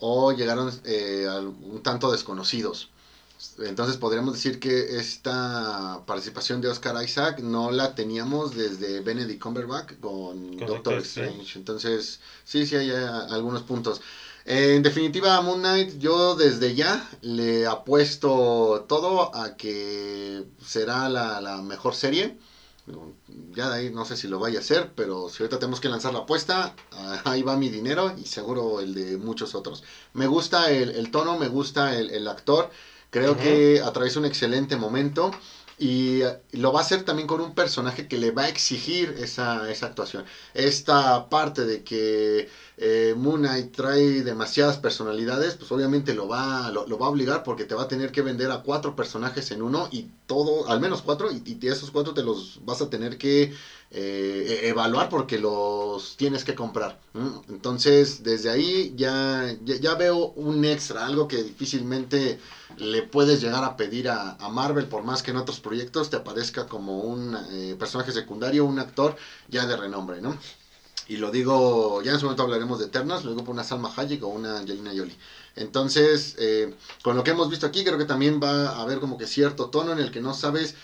o 0.00 0.32
llegaron 0.32 0.72
eh, 0.84 1.28
un 1.62 1.82
tanto 1.82 2.10
desconocidos. 2.10 2.90
Entonces 3.58 3.96
podríamos 3.96 4.34
decir 4.34 4.58
que 4.58 4.96
esta 4.96 6.00
participación 6.06 6.60
de 6.60 6.68
Oscar 6.68 7.02
Isaac 7.04 7.40
no 7.40 7.70
la 7.70 7.94
teníamos 7.94 8.56
desde 8.56 9.00
Benedict 9.00 9.42
Cumberbatch 9.42 9.98
con, 10.00 10.56
Con 10.58 10.66
Doctor 10.66 10.94
Strange. 10.98 11.30
Strange. 11.30 11.58
Entonces, 11.58 12.20
sí, 12.44 12.66
sí 12.66 12.76
hay 12.76 12.90
eh, 12.90 13.06
algunos 13.30 13.62
puntos. 13.62 14.00
En 14.46 14.82
definitiva, 14.82 15.40
Moon 15.40 15.60
Knight, 15.60 15.98
yo 15.98 16.34
desde 16.34 16.74
ya 16.74 17.08
le 17.22 17.66
apuesto 17.66 18.84
todo 18.88 19.34
a 19.34 19.56
que 19.56 20.44
será 20.64 21.08
la, 21.08 21.40
la 21.40 21.62
mejor 21.62 21.94
serie. 21.94 22.36
Ya 23.54 23.70
de 23.70 23.76
ahí 23.76 23.90
no 23.90 24.04
sé 24.04 24.16
si 24.16 24.28
lo 24.28 24.38
vaya 24.38 24.58
a 24.58 24.60
hacer, 24.60 24.90
pero 24.94 25.28
si 25.30 25.42
ahorita 25.42 25.58
tenemos 25.58 25.80
que 25.80 25.88
lanzar 25.88 26.12
la 26.12 26.20
apuesta, 26.20 26.74
ah, 26.92 27.20
ahí 27.24 27.42
va 27.42 27.56
mi 27.56 27.70
dinero 27.70 28.12
y 28.14 28.26
seguro 28.26 28.80
el 28.80 28.92
de 28.94 29.16
muchos 29.16 29.54
otros. 29.54 29.82
Me 30.12 30.26
gusta 30.26 30.70
el, 30.70 30.90
el 30.90 31.10
tono, 31.10 31.34
me 31.34 31.48
gusta 31.48 31.94
el, 31.96 32.10
el 32.10 32.28
actor, 32.28 32.68
creo 33.10 33.32
Ujú. 33.32 33.40
que 33.40 33.80
atraviesa 33.82 34.18
un 34.18 34.26
excelente 34.26 34.76
momento 34.76 35.30
y 35.78 36.22
eh, 36.22 36.38
lo 36.52 36.72
va 36.72 36.80
a 36.80 36.82
hacer 36.82 37.02
también 37.04 37.26
con 37.26 37.40
un 37.40 37.54
personaje 37.54 38.06
que 38.08 38.16
le 38.18 38.30
va 38.30 38.42
a 38.44 38.48
exigir 38.48 39.14
esa, 39.18 39.70
esa 39.70 39.86
actuación. 39.86 40.24
Esta 40.54 41.28
parte 41.28 41.64
de 41.64 41.82
que 41.82 42.48
eh, 42.76 43.14
Moon 43.16 43.44
trae 43.72 44.22
demasiadas 44.22 44.78
personalidades, 44.78 45.54
pues 45.56 45.70
obviamente 45.72 46.14
lo 46.14 46.28
va, 46.28 46.70
lo 46.70 46.98
va 46.98 47.06
a 47.06 47.08
obligar 47.10 47.42
porque 47.42 47.64
te 47.64 47.74
va 47.74 47.82
a 47.82 47.88
tener 47.88 48.12
que 48.12 48.22
vender 48.22 48.50
a 48.50 48.58
cuatro 48.62 48.94
personajes 48.96 49.50
en 49.50 49.62
uno 49.62 49.88
y 49.90 50.10
todo, 50.26 50.68
al 50.68 50.80
menos 50.80 51.02
cuatro, 51.02 51.30
y, 51.30 51.42
y 51.44 51.68
esos 51.68 51.90
cuatro 51.90 52.14
te 52.14 52.22
los 52.22 52.64
vas 52.64 52.80
a 52.80 52.88
tener 52.90 53.18
que 53.18 53.52
eh, 53.94 54.60
e- 54.64 54.68
evaluar 54.68 55.08
porque 55.08 55.38
los 55.38 56.16
tienes 56.16 56.44
que 56.44 56.54
comprar. 56.54 56.98
Entonces, 57.48 58.22
desde 58.22 58.50
ahí 58.50 58.92
ya, 58.96 59.54
ya, 59.64 59.76
ya 59.76 59.94
veo 59.94 60.32
un 60.34 60.64
extra, 60.64 61.06
algo 61.06 61.28
que 61.28 61.42
difícilmente 61.42 62.38
le 62.76 63.02
puedes 63.02 63.40
llegar 63.40 63.62
a 63.64 63.76
pedir 63.76 64.08
a, 64.08 64.32
a 64.38 64.48
Marvel, 64.48 64.86
por 64.86 65.02
más 65.04 65.22
que 65.22 65.30
en 65.30 65.36
otros 65.36 65.60
proyectos 65.60 66.10
te 66.10 66.16
aparezca 66.16 66.66
como 66.66 67.02
un 67.02 67.36
eh, 67.50 67.76
personaje 67.78 68.12
secundario, 68.12 68.64
un 68.64 68.78
actor 68.80 69.14
ya 69.48 69.64
de 69.66 69.76
renombre, 69.76 70.20
¿no? 70.20 70.36
Y 71.06 71.18
lo 71.18 71.30
digo, 71.30 72.00
ya 72.02 72.12
en 72.12 72.18
su 72.18 72.24
momento 72.24 72.42
hablaremos 72.44 72.78
de 72.78 72.86
Eternas, 72.86 73.24
lo 73.24 73.30
digo 73.30 73.44
por 73.44 73.52
una 73.52 73.62
Salma 73.62 73.92
Hayek 73.94 74.22
o 74.22 74.28
una 74.28 74.56
Angelina 74.56 74.90
Jolie. 74.96 75.16
Entonces, 75.54 76.34
eh, 76.38 76.72
con 77.02 77.14
lo 77.14 77.22
que 77.22 77.30
hemos 77.32 77.50
visto 77.50 77.66
aquí, 77.66 77.84
creo 77.84 77.98
que 77.98 78.06
también 78.06 78.40
va 78.42 78.68
a 78.70 78.80
haber 78.80 79.00
como 79.00 79.18
que 79.18 79.26
cierto 79.26 79.66
tono 79.68 79.92
en 79.92 79.98
el 79.98 80.10
que 80.10 80.20
no 80.20 80.32
sabes 80.32 80.74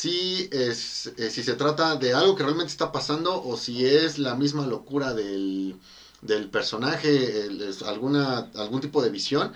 si, 0.00 0.48
es, 0.52 1.10
eh, 1.16 1.30
si 1.30 1.42
se 1.42 1.54
trata 1.56 1.96
de 1.96 2.14
algo 2.14 2.36
que 2.36 2.44
realmente 2.44 2.70
está 2.70 2.92
pasando 2.92 3.42
o 3.42 3.56
si 3.56 3.84
es 3.84 4.18
la 4.18 4.36
misma 4.36 4.64
locura 4.64 5.14
del, 5.14 5.74
del 6.20 6.48
personaje, 6.48 7.46
el- 7.46 7.60
es 7.62 7.82
alguna, 7.82 8.48
algún 8.54 8.80
tipo 8.80 9.02
de 9.02 9.10
visión. 9.10 9.52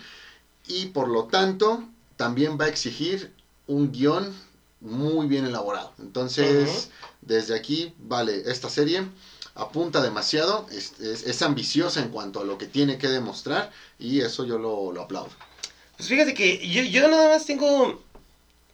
Y 0.66 0.86
por 0.86 1.06
lo 1.08 1.26
tanto, 1.26 1.84
también 2.16 2.58
va 2.60 2.64
a 2.64 2.68
exigir 2.68 3.32
un 3.68 3.92
guion 3.92 4.34
muy 4.80 5.28
bien 5.28 5.44
elaborado. 5.44 5.92
Entonces, 6.00 6.88
desde 7.22 7.54
aquí, 7.54 7.94
vale, 7.98 8.42
esta 8.46 8.68
serie 8.68 9.08
apunta 9.54 10.02
demasiado, 10.02 10.66
es, 10.72 10.98
es- 10.98 11.22
es 11.22 11.42
ambiciosa 11.42 12.00
en 12.02 12.08
cuanto 12.08 12.40
a 12.40 12.44
lo 12.44 12.58
que 12.58 12.66
tiene 12.66 12.98
que 12.98 13.06
demostrar 13.08 13.70
y 14.00 14.18
eso 14.20 14.44
yo 14.44 14.58
lo, 14.58 14.90
lo 14.90 15.00
aplaudo. 15.02 15.30
Pues 15.96 16.08
fíjate 16.08 16.34
que 16.34 16.58
yo, 16.68 16.82
yo 16.82 17.08
nada 17.08 17.28
más 17.28 17.46
tengo 17.46 18.02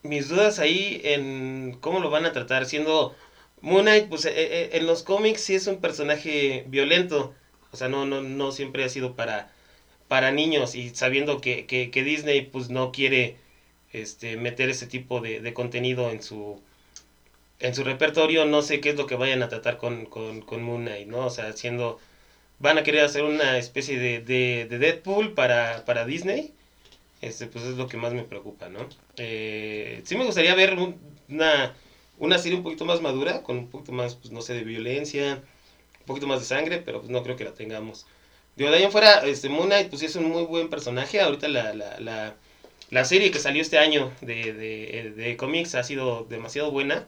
mis 0.02 0.28
dudas 0.28 0.58
ahí 0.58 1.00
en 1.04 1.76
cómo 1.80 2.00
lo 2.00 2.10
van 2.10 2.26
a 2.26 2.32
tratar, 2.32 2.66
siendo 2.66 3.14
Moon 3.60 3.82
Knight, 3.82 4.08
pues 4.08 4.24
eh, 4.24 4.32
eh, 4.36 4.70
en 4.74 4.86
los 4.86 5.02
cómics 5.02 5.42
sí 5.42 5.54
es 5.54 5.66
un 5.66 5.80
personaje 5.80 6.64
violento, 6.68 7.34
o 7.72 7.76
sea, 7.76 7.88
no, 7.88 8.06
no, 8.06 8.22
no 8.22 8.52
siempre 8.52 8.84
ha 8.84 8.88
sido 8.88 9.14
para, 9.16 9.52
para 10.08 10.32
niños 10.32 10.74
y 10.74 10.90
sabiendo 10.90 11.40
que, 11.40 11.66
que, 11.66 12.04
Disney 12.04 12.42
pues 12.42 12.70
no 12.70 12.92
quiere 12.92 13.36
este, 13.92 14.36
meter 14.36 14.70
ese 14.70 14.86
tipo 14.86 15.20
de, 15.20 15.40
de 15.40 15.54
contenido 15.54 16.10
en 16.10 16.22
su, 16.22 16.60
en 17.60 17.74
su 17.74 17.84
repertorio, 17.84 18.46
no 18.46 18.62
sé 18.62 18.80
qué 18.80 18.90
es 18.90 18.96
lo 18.96 19.06
que 19.06 19.16
vayan 19.16 19.42
a 19.42 19.48
tratar 19.48 19.76
con, 19.78 20.06
con, 20.06 20.40
con 20.42 20.62
Moon 20.62 20.82
Knight, 20.82 21.08
¿no? 21.08 21.26
O 21.26 21.30
sea, 21.30 21.52
siendo, 21.52 22.00
van 22.58 22.78
a 22.78 22.82
querer 22.84 23.04
hacer 23.04 23.24
una 23.24 23.58
especie 23.58 23.98
de, 23.98 24.20
de, 24.20 24.66
de 24.68 24.78
Deadpool 24.78 25.34
para, 25.34 25.84
para 25.84 26.06
Disney 26.06 26.54
este, 27.20 27.46
pues 27.46 27.64
es 27.64 27.76
lo 27.76 27.88
que 27.88 27.96
más 27.96 28.12
me 28.14 28.24
preocupa, 28.24 28.68
¿no? 28.68 28.88
Eh, 29.16 30.02
sí 30.04 30.16
me 30.16 30.24
gustaría 30.24 30.54
ver 30.54 30.74
un- 30.78 30.98
una, 31.28 31.74
una 32.18 32.38
serie 32.38 32.56
un 32.58 32.64
poquito 32.64 32.84
más 32.84 33.00
madura, 33.00 33.42
con 33.42 33.58
un 33.58 33.70
poquito 33.70 33.92
más, 33.92 34.16
pues 34.16 34.32
no 34.32 34.42
sé, 34.42 34.54
de 34.54 34.64
violencia, 34.64 35.42
un 36.00 36.06
poquito 36.06 36.26
más 36.26 36.40
de 36.40 36.46
sangre, 36.46 36.78
pero 36.78 37.00
pues 37.00 37.10
no 37.10 37.22
creo 37.22 37.36
que 37.36 37.44
la 37.44 37.54
tengamos. 37.54 38.06
Digo, 38.56 38.70
de 38.70 38.78
ahí 38.78 38.82
en 38.84 38.92
fuera, 38.92 39.20
este, 39.26 39.48
Moon 39.48 39.66
Knight, 39.68 39.88
pues 39.90 40.02
es 40.02 40.16
un 40.16 40.24
muy 40.30 40.44
buen 40.44 40.68
personaje. 40.70 41.20
Ahorita 41.20 41.48
la, 41.48 41.72
la, 41.74 41.98
la, 42.00 42.36
la 42.90 43.04
serie 43.04 43.30
que 43.30 43.38
salió 43.38 43.62
este 43.62 43.78
año 43.78 44.12
de, 44.20 44.52
de, 44.54 45.12
de 45.16 45.36
cómics 45.36 45.74
ha 45.76 45.84
sido 45.84 46.24
demasiado 46.24 46.70
buena. 46.70 47.06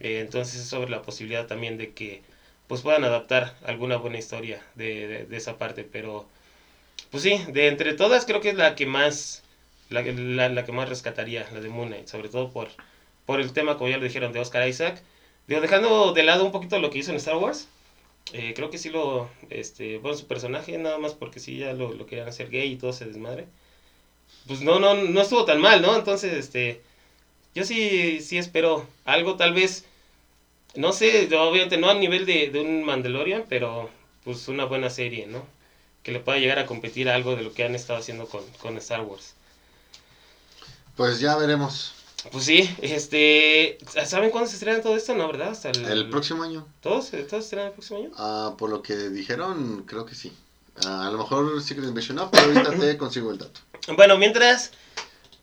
Eh, 0.00 0.20
entonces 0.20 0.60
es 0.62 0.68
sobre 0.68 0.90
la 0.90 1.02
posibilidad 1.02 1.46
también 1.46 1.76
de 1.78 1.92
que 1.92 2.22
pues 2.66 2.82
puedan 2.82 3.04
adaptar 3.04 3.56
alguna 3.64 3.96
buena 3.96 4.18
historia 4.18 4.62
de, 4.74 5.26
de 5.26 5.36
esa 5.36 5.58
parte, 5.58 5.84
pero... 5.84 6.28
Pues 7.10 7.22
sí, 7.24 7.40
de 7.52 7.68
entre 7.68 7.94
todas 7.94 8.24
creo 8.24 8.40
que 8.40 8.50
es 8.50 8.56
la 8.56 8.74
que 8.74 8.86
más 8.86 9.39
la, 9.90 10.02
la, 10.02 10.48
la 10.48 10.64
que 10.64 10.72
más 10.72 10.88
rescataría, 10.88 11.48
la 11.52 11.60
de 11.60 11.68
Moon 11.68 11.88
Knight, 11.88 12.08
sobre 12.08 12.28
todo 12.28 12.50
por, 12.50 12.68
por 13.26 13.40
el 13.40 13.52
tema, 13.52 13.76
como 13.76 13.90
ya 13.90 13.98
lo 13.98 14.04
dijeron, 14.04 14.32
de 14.32 14.40
Oscar 14.40 14.68
Isaac. 14.68 15.02
Digo, 15.46 15.60
dejando 15.60 16.12
de 16.12 16.22
lado 16.22 16.44
un 16.44 16.52
poquito 16.52 16.78
lo 16.78 16.90
que 16.90 16.98
hizo 16.98 17.10
en 17.10 17.16
Star 17.18 17.36
Wars, 17.36 17.68
eh, 18.32 18.52
creo 18.54 18.70
que 18.70 18.78
sí 18.78 18.90
lo, 18.90 19.28
este, 19.50 19.98
bueno, 19.98 20.16
su 20.16 20.26
personaje, 20.26 20.78
nada 20.78 20.98
más 20.98 21.14
porque 21.14 21.40
sí 21.40 21.58
ya 21.58 21.72
lo, 21.74 21.92
lo 21.94 22.06
querían 22.06 22.28
hacer 22.28 22.50
gay 22.50 22.72
y 22.72 22.76
todo 22.76 22.92
se 22.92 23.06
desmadre. 23.06 23.46
Pues 24.46 24.60
no, 24.62 24.78
no, 24.80 24.94
no 24.94 25.20
estuvo 25.20 25.44
tan 25.44 25.60
mal, 25.60 25.82
¿no? 25.82 25.96
Entonces, 25.96 26.32
este, 26.34 26.82
yo 27.54 27.64
sí, 27.64 28.20
sí 28.20 28.38
espero 28.38 28.86
algo, 29.04 29.36
tal 29.36 29.54
vez, 29.54 29.86
no 30.76 30.92
sé, 30.92 31.28
obviamente 31.36 31.76
no 31.78 31.90
a 31.90 31.94
nivel 31.94 32.26
de, 32.26 32.50
de 32.50 32.60
un 32.60 32.84
Mandalorian, 32.84 33.44
pero 33.48 33.90
pues 34.24 34.48
una 34.48 34.64
buena 34.66 34.90
serie, 34.90 35.26
¿no? 35.26 35.44
que 36.02 36.12
le 36.12 36.20
pueda 36.20 36.38
llegar 36.38 36.58
a 36.58 36.66
competir 36.66 37.08
a 37.08 37.14
algo 37.14 37.36
de 37.36 37.42
lo 37.42 37.52
que 37.52 37.64
han 37.64 37.74
estado 37.74 37.98
haciendo 37.98 38.26
con, 38.26 38.44
con 38.62 38.76
Star 38.78 39.02
Wars. 39.02 39.34
Pues 41.00 41.18
ya 41.18 41.34
veremos. 41.34 41.94
Pues 42.30 42.44
sí, 42.44 42.68
este, 42.82 43.78
¿saben 44.04 44.28
cuándo 44.28 44.50
se 44.50 44.56
estrena 44.56 44.82
todo 44.82 44.94
esto? 44.94 45.14
No, 45.14 45.28
¿verdad? 45.28 45.48
Hasta 45.48 45.70
el, 45.70 45.82
El 45.86 46.10
próximo 46.10 46.42
año, 46.42 46.66
¿Todos, 46.82 47.08
¿Todos 47.12 47.26
se 47.30 47.38
estrenan 47.38 47.68
el 47.68 47.72
próximo 47.72 48.00
año? 48.00 48.10
ah, 48.18 48.54
por 48.58 48.68
lo 48.68 48.82
que 48.82 49.08
dijeron, 49.08 49.84
creo 49.86 50.04
que 50.04 50.14
sí. 50.14 50.30
Ah, 50.84 51.06
a 51.06 51.10
lo 51.10 51.16
mejor 51.16 51.62
Secret 51.62 51.88
Invasion 51.88 52.16
no, 52.16 52.30
pero 52.30 52.48
ahorita 52.48 52.78
te 52.78 52.98
consigo 52.98 53.30
el 53.30 53.38
dato. 53.38 53.60
Bueno, 53.96 54.18
mientras, 54.18 54.72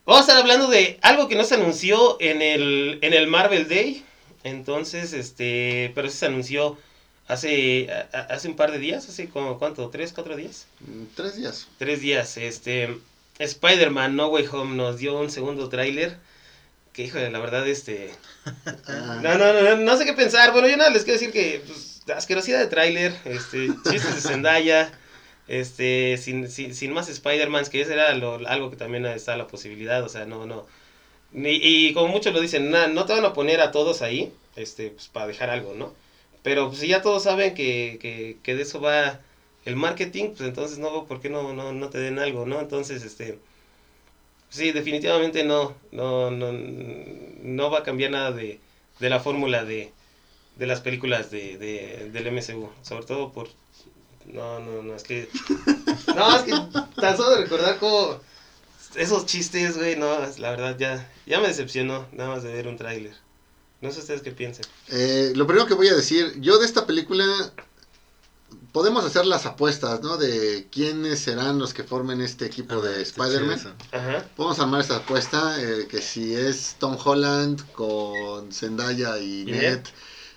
vamos 0.05 0.19
a 0.19 0.25
estar 0.25 0.37
hablando 0.37 0.67
de 0.67 0.99
algo 1.01 1.27
que 1.27 1.35
no 1.35 1.43
se 1.43 1.55
anunció 1.55 2.17
en 2.19 2.43
el, 2.43 2.99
en 3.01 3.15
el 3.15 3.25
Marvel 3.25 3.67
Day. 3.67 4.05
Entonces, 4.43 5.13
este, 5.13 5.91
pero 5.95 6.07
sí 6.07 6.17
se 6.19 6.27
anunció 6.27 6.77
hace, 7.27 7.89
hace 8.13 8.47
un 8.47 8.55
par 8.55 8.71
de 8.71 8.77
días, 8.77 9.09
hace 9.09 9.27
como, 9.27 9.57
¿cuánto? 9.57 9.89
¿Tres, 9.89 10.13
cuatro 10.13 10.35
días? 10.35 10.67
Mm, 10.81 11.05
Tres 11.15 11.35
días. 11.35 11.67
Tres 11.79 11.99
días, 12.01 12.37
este, 12.37 12.99
Spider-Man 13.39 14.15
No 14.15 14.27
Way 14.27 14.47
Home 14.51 14.75
nos 14.75 14.97
dio 14.97 15.19
un 15.19 15.29
segundo 15.29 15.69
tráiler. 15.69 16.17
Que, 16.93 17.03
híjole, 17.03 17.29
la 17.31 17.39
verdad, 17.39 17.67
este... 17.67 18.11
Ah, 18.87 19.19
No, 19.23 19.37
no, 19.37 19.53
no, 19.53 19.75
no 19.77 19.97
sé 19.97 20.05
qué 20.05 20.13
pensar. 20.13 20.51
Bueno, 20.51 20.67
yo 20.67 20.77
nada 20.77 20.89
les 20.89 21.03
quiero 21.03 21.19
decir 21.19 21.33
que 21.33 21.61
pues, 21.65 22.01
asquerosidad 22.15 22.59
de 22.59 22.67
tráiler, 22.67 23.13
este, 23.25 23.67
chistes 23.89 24.15
de 24.15 24.21
Zendaya, 24.21 24.91
este, 25.47 26.17
sin, 26.17 26.49
sin, 26.49 26.73
sin 26.73 26.93
más 26.93 27.09
Spider-Man, 27.09 27.65
que 27.67 27.81
eso 27.81 27.93
era 27.93 28.13
lo- 28.15 28.47
algo 28.47 28.69
que 28.69 28.77
también 28.77 29.05
está 29.05 29.37
la 29.37 29.47
posibilidad, 29.47 30.03
o 30.03 30.09
sea, 30.09 30.25
no, 30.25 30.45
no. 30.45 30.65
Ni- 31.31 31.59
y 31.61 31.93
como 31.93 32.07
muchos 32.09 32.33
lo 32.33 32.41
dicen, 32.41 32.71
na- 32.71 32.87
no 32.87 33.05
te 33.05 33.13
van 33.13 33.25
a 33.25 33.33
poner 33.33 33.61
a 33.61 33.71
todos 33.71 34.01
ahí, 34.01 34.33
este, 34.55 34.89
pues 34.91 35.07
para 35.09 35.27
dejar 35.27 35.49
algo, 35.49 35.73
¿no? 35.75 35.93
Pero 36.43 36.67
pues, 36.69 36.79
si 36.79 36.87
ya 36.87 37.01
todos 37.01 37.23
saben 37.23 37.53
que, 37.55 37.97
que, 38.01 38.37
que 38.43 38.55
de 38.55 38.63
eso 38.63 38.81
va 38.81 39.19
el 39.67 39.75
marketing, 39.75 40.29
pues 40.29 40.47
entonces 40.47 40.79
no 40.79 40.89
veo 40.91 41.05
por 41.05 41.19
qué 41.19 41.29
no, 41.29 41.53
no, 41.53 41.73
no 41.73 41.89
te 41.89 41.97
den 41.97 42.19
algo, 42.19 42.45
¿no? 42.45 42.61
Entonces, 42.61 43.03
este, 43.03 43.37
sí, 44.49 44.71
definitivamente 44.71 45.43
no, 45.43 45.75
no, 45.91 46.31
no, 46.31 46.53
no 46.53 47.69
va 47.69 47.79
a 47.79 47.83
cambiar 47.83 48.11
nada 48.11 48.31
de, 48.31 48.61
de 48.99 49.09
la 49.09 49.19
fórmula 49.19 49.65
de, 49.65 49.91
de 50.55 50.67
las 50.67 50.79
películas 50.79 51.31
de, 51.31 51.57
de, 51.57 52.09
del 52.11 52.31
MCU, 52.31 52.69
sobre 52.81 53.05
todo 53.05 53.33
por... 53.33 53.49
No, 54.25 54.61
no, 54.61 54.83
no, 54.83 54.95
es 54.95 55.03
que... 55.03 55.27
No, 56.15 56.35
es 56.37 56.43
que 56.43 56.53
tan 57.01 57.17
solo 57.17 57.35
recordar 57.35 57.77
como 57.77 58.21
esos 58.95 59.25
chistes, 59.25 59.77
güey, 59.77 59.97
no, 59.97 60.17
la 60.37 60.51
verdad 60.51 60.77
ya, 60.79 61.11
ya 61.25 61.41
me 61.41 61.49
decepcionó 61.49 62.07
nada 62.13 62.29
más 62.29 62.43
de 62.43 62.53
ver 62.53 62.69
un 62.69 62.77
tráiler. 62.77 63.13
No 63.81 63.91
sé 63.91 63.99
ustedes 63.99 64.21
qué 64.21 64.31
piensan. 64.31 64.65
Eh, 64.91 65.33
lo 65.35 65.45
primero 65.45 65.67
que 65.67 65.73
voy 65.73 65.89
a 65.89 65.95
decir, 65.95 66.39
yo 66.39 66.57
de 66.57 66.65
esta 66.65 66.87
película 66.87 67.25
podemos 68.77 69.03
hacer 69.03 69.25
las 69.25 69.47
apuestas, 69.47 70.01
¿no? 70.01 70.17
De 70.17 70.67
quiénes 70.71 71.17
serán 71.17 71.57
los 71.57 71.73
que 71.73 71.83
formen 71.83 72.21
este 72.21 72.45
equipo 72.45 72.79
de 72.79 73.01
Spider-Man. 73.01 73.59
Ajá. 73.91 74.23
Podemos 74.35 74.59
armar 74.59 74.81
esa 74.81 74.97
apuesta, 74.97 75.59
eh, 75.59 75.87
que 75.89 75.99
si 75.99 76.35
es 76.35 76.75
Tom 76.77 76.95
Holland 77.03 77.59
con 77.71 78.51
Zendaya 78.51 79.17
y 79.17 79.41
¿Y 79.41 79.45
Ned 79.45 79.61
Ned? 79.61 79.79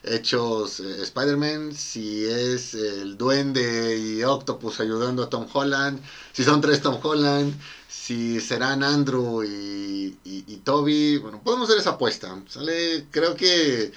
hechos 0.05 0.81
eh, 0.81 1.03
Spider-Man, 1.03 1.74
si 1.74 2.24
es 2.24 2.72
el 2.72 3.18
duende 3.18 3.98
y 3.98 4.22
Octopus 4.22 4.81
ayudando 4.81 5.22
a 5.22 5.29
Tom 5.29 5.46
Holland, 5.53 6.00
si 6.33 6.42
son 6.42 6.62
tres 6.62 6.81
Tom 6.81 6.98
Holland, 7.03 7.53
si 7.90 8.40
serán 8.40 8.83
Andrew 8.83 9.44
y, 9.44 10.16
y, 10.24 10.44
y 10.46 10.57
Toby, 10.64 11.18
bueno, 11.18 11.42
podemos 11.44 11.68
hacer 11.68 11.79
esa 11.83 11.90
apuesta, 11.90 12.42
¿sale? 12.48 13.05
Creo 13.11 13.37
que 13.37 13.92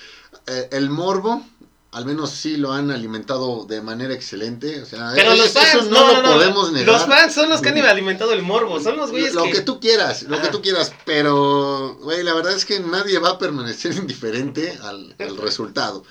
eh, 0.47 0.67
el 0.73 0.89
morbo, 0.89 1.41
al 1.93 2.05
menos 2.05 2.31
sí 2.31 2.57
lo 2.57 2.71
han 2.73 2.91
alimentado 2.91 3.65
de 3.65 3.81
manera 3.81 4.13
excelente, 4.13 4.81
o 4.81 4.85
sea, 4.85 5.11
Pero 5.15 5.33
es- 5.33 5.39
los 5.39 5.55
eso 5.55 5.83
no, 5.89 6.13
no, 6.13 6.21
lo 6.21 6.33
podemos 6.33 6.71
negar. 6.71 6.87
Los 6.93 7.05
fans 7.05 7.33
son 7.33 7.49
los 7.49 7.61
que 7.61 7.69
han 7.69 7.77
alimentado 7.79 8.33
el 8.33 8.41
morbo, 8.41 8.79
son 8.81 8.97
los 8.97 9.11
güeyes 9.11 9.33
Lo 9.33 9.43
que... 9.43 9.51
que 9.51 9.61
tú 9.61 9.79
quieras, 9.79 10.23
lo 10.23 10.41
que 10.41 10.47
tú 10.49 10.61
quieras, 10.61 10.91
pero, 11.05 11.95
güey, 12.01 12.23
la 12.23 12.33
verdad 12.33 12.53
es 12.53 12.65
que 12.65 12.79
nadie 12.79 13.19
va 13.19 13.29
a 13.31 13.37
permanecer 13.37 13.93
indiferente 13.97 14.77
al, 14.81 15.15
al 15.19 15.37
resultado. 15.37 16.03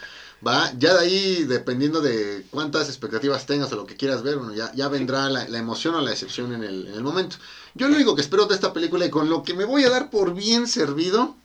Va, 0.45 0.73
ya 0.77 0.95
de 0.95 1.01
ahí, 1.01 1.45
dependiendo 1.45 2.01
de 2.01 2.45
cuántas 2.51 2.89
expectativas 2.89 3.47
tengas 3.47 3.73
o 3.73 3.77
lo 3.77 3.87
que 3.87 3.95
quieras 3.97 4.25
ver, 4.25 4.39
bueno, 4.39 4.53
ya, 4.53 4.73
ya 4.75 4.89
vendrá 4.89 5.29
la, 5.31 5.47
la 5.49 5.59
emoción 5.59 5.95
o 5.95 6.01
la 6.01 6.11
decepción 6.11 6.53
en 6.53 6.65
el, 6.65 6.89
en 6.89 6.95
el 6.95 7.03
momento. 7.05 7.37
Yo 7.75 7.89
lo 7.89 7.95
único 7.95 8.17
que 8.17 8.23
espero 8.23 8.47
de 8.47 8.55
esta 8.57 8.73
película 8.73 9.07
y 9.07 9.11
con 9.11 9.31
lo 9.31 9.45
que 9.45 9.55
me 9.55 9.65
voy 9.65 9.85
a 9.85 9.91
dar 9.91 10.11
por 10.11 10.35
bien 10.35 10.67
servido 10.67 11.37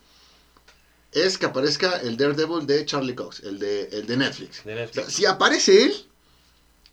es 1.11 1.37
que 1.37 1.45
aparezca 1.45 1.99
el 2.01 2.17
Daredevil 2.17 2.65
de 2.67 2.85
Charlie 2.85 3.15
Cox, 3.15 3.41
el 3.41 3.59
de, 3.59 3.89
el 3.91 4.05
de 4.07 4.17
Netflix. 4.17 4.63
De 4.63 4.73
O 4.73 4.75
sea, 4.75 4.85
Netflix. 4.85 5.13
si 5.13 5.25
aparece 5.25 5.83
él, 5.85 5.93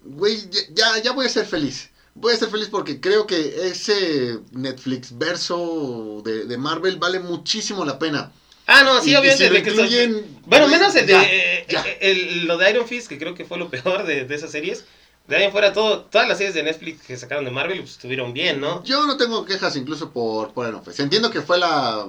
güey, 0.03 0.39
ya- 0.73 0.99
ya, 1.03 1.13
voy 1.13 1.27
a 1.27 1.29
ser 1.29 1.47
feliz. 1.47 1.91
Voy 2.15 2.33
a 2.33 2.37
ser 2.37 2.49
feliz 2.49 2.69
porque 2.71 3.01
creo 3.01 3.27
que 3.27 3.67
ese 3.67 4.39
Netflix 4.53 5.17
verso 5.19 6.23
de, 6.25 6.45
de 6.45 6.57
Marvel 6.59 6.97
vale 6.97 7.19
muchísimo 7.19 7.85
la 7.85 7.99
pena. 7.99 8.31
Ah, 8.67 8.83
no, 8.85 9.03
sí, 9.03 9.11
Y- 9.11 9.13
y 9.13 9.17
obviamente. 9.17 9.45
si 9.45 9.51
lo 9.51 9.57
de 9.57 9.63
que 9.63 9.75
son- 9.75 10.43
Bueno, 10.47 10.69
menos 10.69 10.95
el 10.95 11.07
de 11.07 11.13
ya, 11.13 11.23
eh, 11.25 11.67
ya. 11.69 11.85
el- 12.01 12.47
lo 12.47 12.57
de 12.57 12.71
Iron 12.71 12.87
Fist, 12.87 13.09
que 13.09 13.19
creo 13.19 13.35
que 13.35 13.45
fue 13.45 13.59
lo 13.59 13.69
peor 13.69 14.07
de, 14.07 14.25
de 14.25 14.35
esas 14.35 14.53
series. 14.53 14.85
De 15.27 15.37
ahí 15.37 15.45
en 15.45 15.53
fuera, 15.53 15.73
todo, 15.73 16.03
todas 16.03 16.29
las 16.29 16.37
series 16.37 16.55
de 16.55 16.63
Netflix 16.63 17.01
que 17.07 17.17
sacaron 17.17 17.47
de 17.47 17.51
Marvel 17.51 17.79
pues, 17.81 17.93
estuvieron 17.93 18.35
bien, 18.35 18.61
¿no? 18.61 18.85
Yo 18.85 19.07
no 19.07 19.17
tengo 19.17 19.47
quejas 19.47 19.75
incluso 19.77 20.11
por, 20.11 20.53
por. 20.53 20.83
Entiendo 20.99 21.31
que 21.31 21.41
fue 21.41 21.59
la 21.59 22.07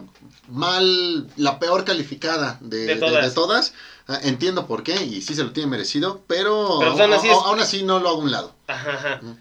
mal, 0.50 1.28
la 1.38 1.58
peor 1.60 1.86
calificada 1.86 2.58
de, 2.62 2.86
De 2.86 2.96
todas. 2.98 3.26
de 3.26 3.32
todas. 3.32 3.74
Ah, 4.08 4.20
entiendo 4.24 4.68
por 4.68 4.84
qué 4.84 4.94
y 5.04 5.22
sí 5.22 5.34
se 5.34 5.44
lo 5.44 5.52
tiene 5.52 5.70
merecido, 5.70 6.22
pero, 6.28 6.78
Pero, 6.80 6.92
pues, 6.92 7.02
aún 7.02 7.14
así 7.14 7.28
a- 7.30 7.32
es- 7.32 7.38
aún 7.46 7.60
así 7.60 7.84
no 7.84 8.00
lo 8.00 8.10
hago 8.10 8.20
a 8.20 8.24
un 8.24 8.32
lado. 8.32 8.54
Ajá, 8.68 8.94
ajá. 8.94 9.20
Mm. 9.22 9.38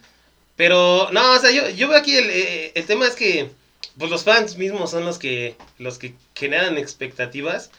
Pero, 0.57 1.09
no, 1.13 1.33
o 1.33 1.39
sea, 1.41 1.51
yo, 1.51 1.69
yo 1.71 1.89
veo 1.89 1.99
aquí 1.99 2.17
el, 2.17 2.31
eh, 2.31 2.73
el 2.77 2.87
tema 2.87 3.07
es 3.07 3.15
que 3.17 3.51
pues 3.99 4.11
los 4.11 4.23
fans 4.25 4.57
mismos 4.57 4.91
son 4.91 5.05
los 5.05 5.19
que 5.19 5.57
los 5.79 5.99
que 5.99 6.15
generan 6.35 6.79
expectativas 6.79 7.71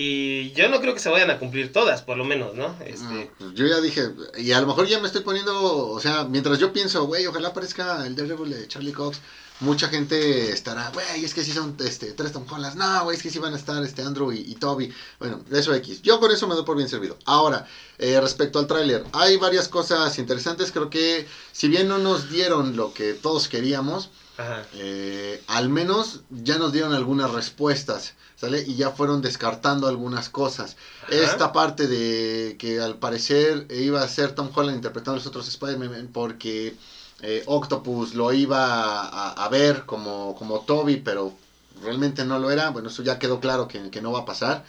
y 0.00 0.52
yo 0.52 0.68
no 0.68 0.80
creo 0.80 0.94
que 0.94 1.00
se 1.00 1.08
vayan 1.08 1.28
a 1.28 1.40
cumplir 1.40 1.72
todas, 1.72 2.02
por 2.02 2.16
lo 2.16 2.24
menos, 2.24 2.54
¿no? 2.54 2.76
Este, 2.86 3.04
Ah, 3.04 3.26
pues 3.36 3.52
yo 3.54 3.66
ya 3.66 3.80
dije, 3.80 4.02
y 4.36 4.52
a 4.52 4.60
lo 4.60 4.68
mejor 4.68 4.86
ya 4.86 5.00
me 5.00 5.08
estoy 5.08 5.22
poniendo, 5.22 5.88
o 5.88 5.98
sea, 5.98 6.22
mientras 6.22 6.60
yo 6.60 6.72
pienso, 6.72 7.06
güey, 7.06 7.26
ojalá 7.26 7.48
aparezca 7.48 8.06
el 8.06 8.14
Daredevil 8.14 8.50
de 8.50 8.68
Charlie 8.68 8.92
Cox, 8.92 9.18
mucha 9.58 9.88
gente 9.88 10.52
estará, 10.52 10.90
güey, 10.90 11.24
es 11.24 11.34
que 11.34 11.42
sí 11.42 11.50
son 11.50 11.76
este, 11.80 12.12
tres 12.12 12.30
Tom 12.30 12.46
Hollands, 12.48 12.76
no, 12.76 13.02
güey, 13.02 13.16
es 13.16 13.22
que 13.24 13.30
sí 13.30 13.40
van 13.40 13.54
a 13.54 13.56
estar 13.56 13.82
este 13.82 14.02
Andrew 14.02 14.30
y, 14.30 14.38
y 14.38 14.54
Toby, 14.54 14.92
bueno, 15.18 15.40
eso 15.50 15.74
X, 15.74 16.00
yo 16.00 16.20
con 16.20 16.30
eso 16.30 16.46
me 16.46 16.54
doy 16.54 16.64
por 16.64 16.76
bien 16.76 16.88
servido. 16.88 17.18
Ahora, 17.24 17.66
eh, 17.98 18.20
respecto 18.20 18.60
al 18.60 18.68
tráiler, 18.68 19.02
hay 19.12 19.36
varias 19.36 19.66
cosas 19.66 20.16
interesantes, 20.20 20.70
creo 20.70 20.90
que 20.90 21.26
si 21.50 21.66
bien 21.66 21.88
no 21.88 21.98
nos 21.98 22.30
dieron 22.30 22.76
lo 22.76 22.94
que 22.94 23.14
todos 23.14 23.48
queríamos, 23.48 24.10
ajá. 24.38 24.66
eh, 24.72 25.42
al 25.46 25.68
menos 25.68 26.20
ya 26.30 26.58
nos 26.58 26.72
dieron 26.72 26.94
algunas 26.94 27.30
respuestas, 27.32 28.14
¿sale? 28.36 28.62
Y 28.66 28.76
ya 28.76 28.90
fueron 28.90 29.22
descartando 29.22 29.88
algunas 29.88 30.28
cosas. 30.30 30.76
Ajá. 31.02 31.12
Esta 31.14 31.52
parte 31.52 31.86
de 31.86 32.56
que 32.58 32.80
al 32.80 32.98
parecer 32.98 33.66
iba 33.70 34.02
a 34.02 34.08
ser 34.08 34.32
Tom 34.34 34.50
Holland 34.54 34.76
interpretando 34.76 35.12
a 35.12 35.16
los 35.16 35.26
otros 35.26 35.48
Spider-Man 35.48 36.10
porque 36.12 36.76
eh, 37.22 37.42
Octopus 37.46 38.14
lo 38.14 38.32
iba 38.32 39.02
a, 39.02 39.32
a 39.44 39.48
ver 39.48 39.84
como, 39.86 40.34
como 40.36 40.60
Toby, 40.60 40.96
pero 40.98 41.34
realmente 41.82 42.24
no 42.24 42.38
lo 42.38 42.50
era. 42.50 42.70
Bueno, 42.70 42.88
eso 42.88 43.02
ya 43.02 43.18
quedó 43.18 43.40
claro 43.40 43.68
que, 43.68 43.90
que 43.90 44.02
no 44.02 44.12
va 44.12 44.20
a 44.20 44.24
pasar. 44.26 44.64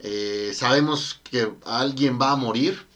Eh, 0.00 0.52
sabemos 0.54 1.20
que 1.30 1.50
alguien 1.64 2.18
va 2.20 2.32
a 2.32 2.36
morir. 2.36 2.86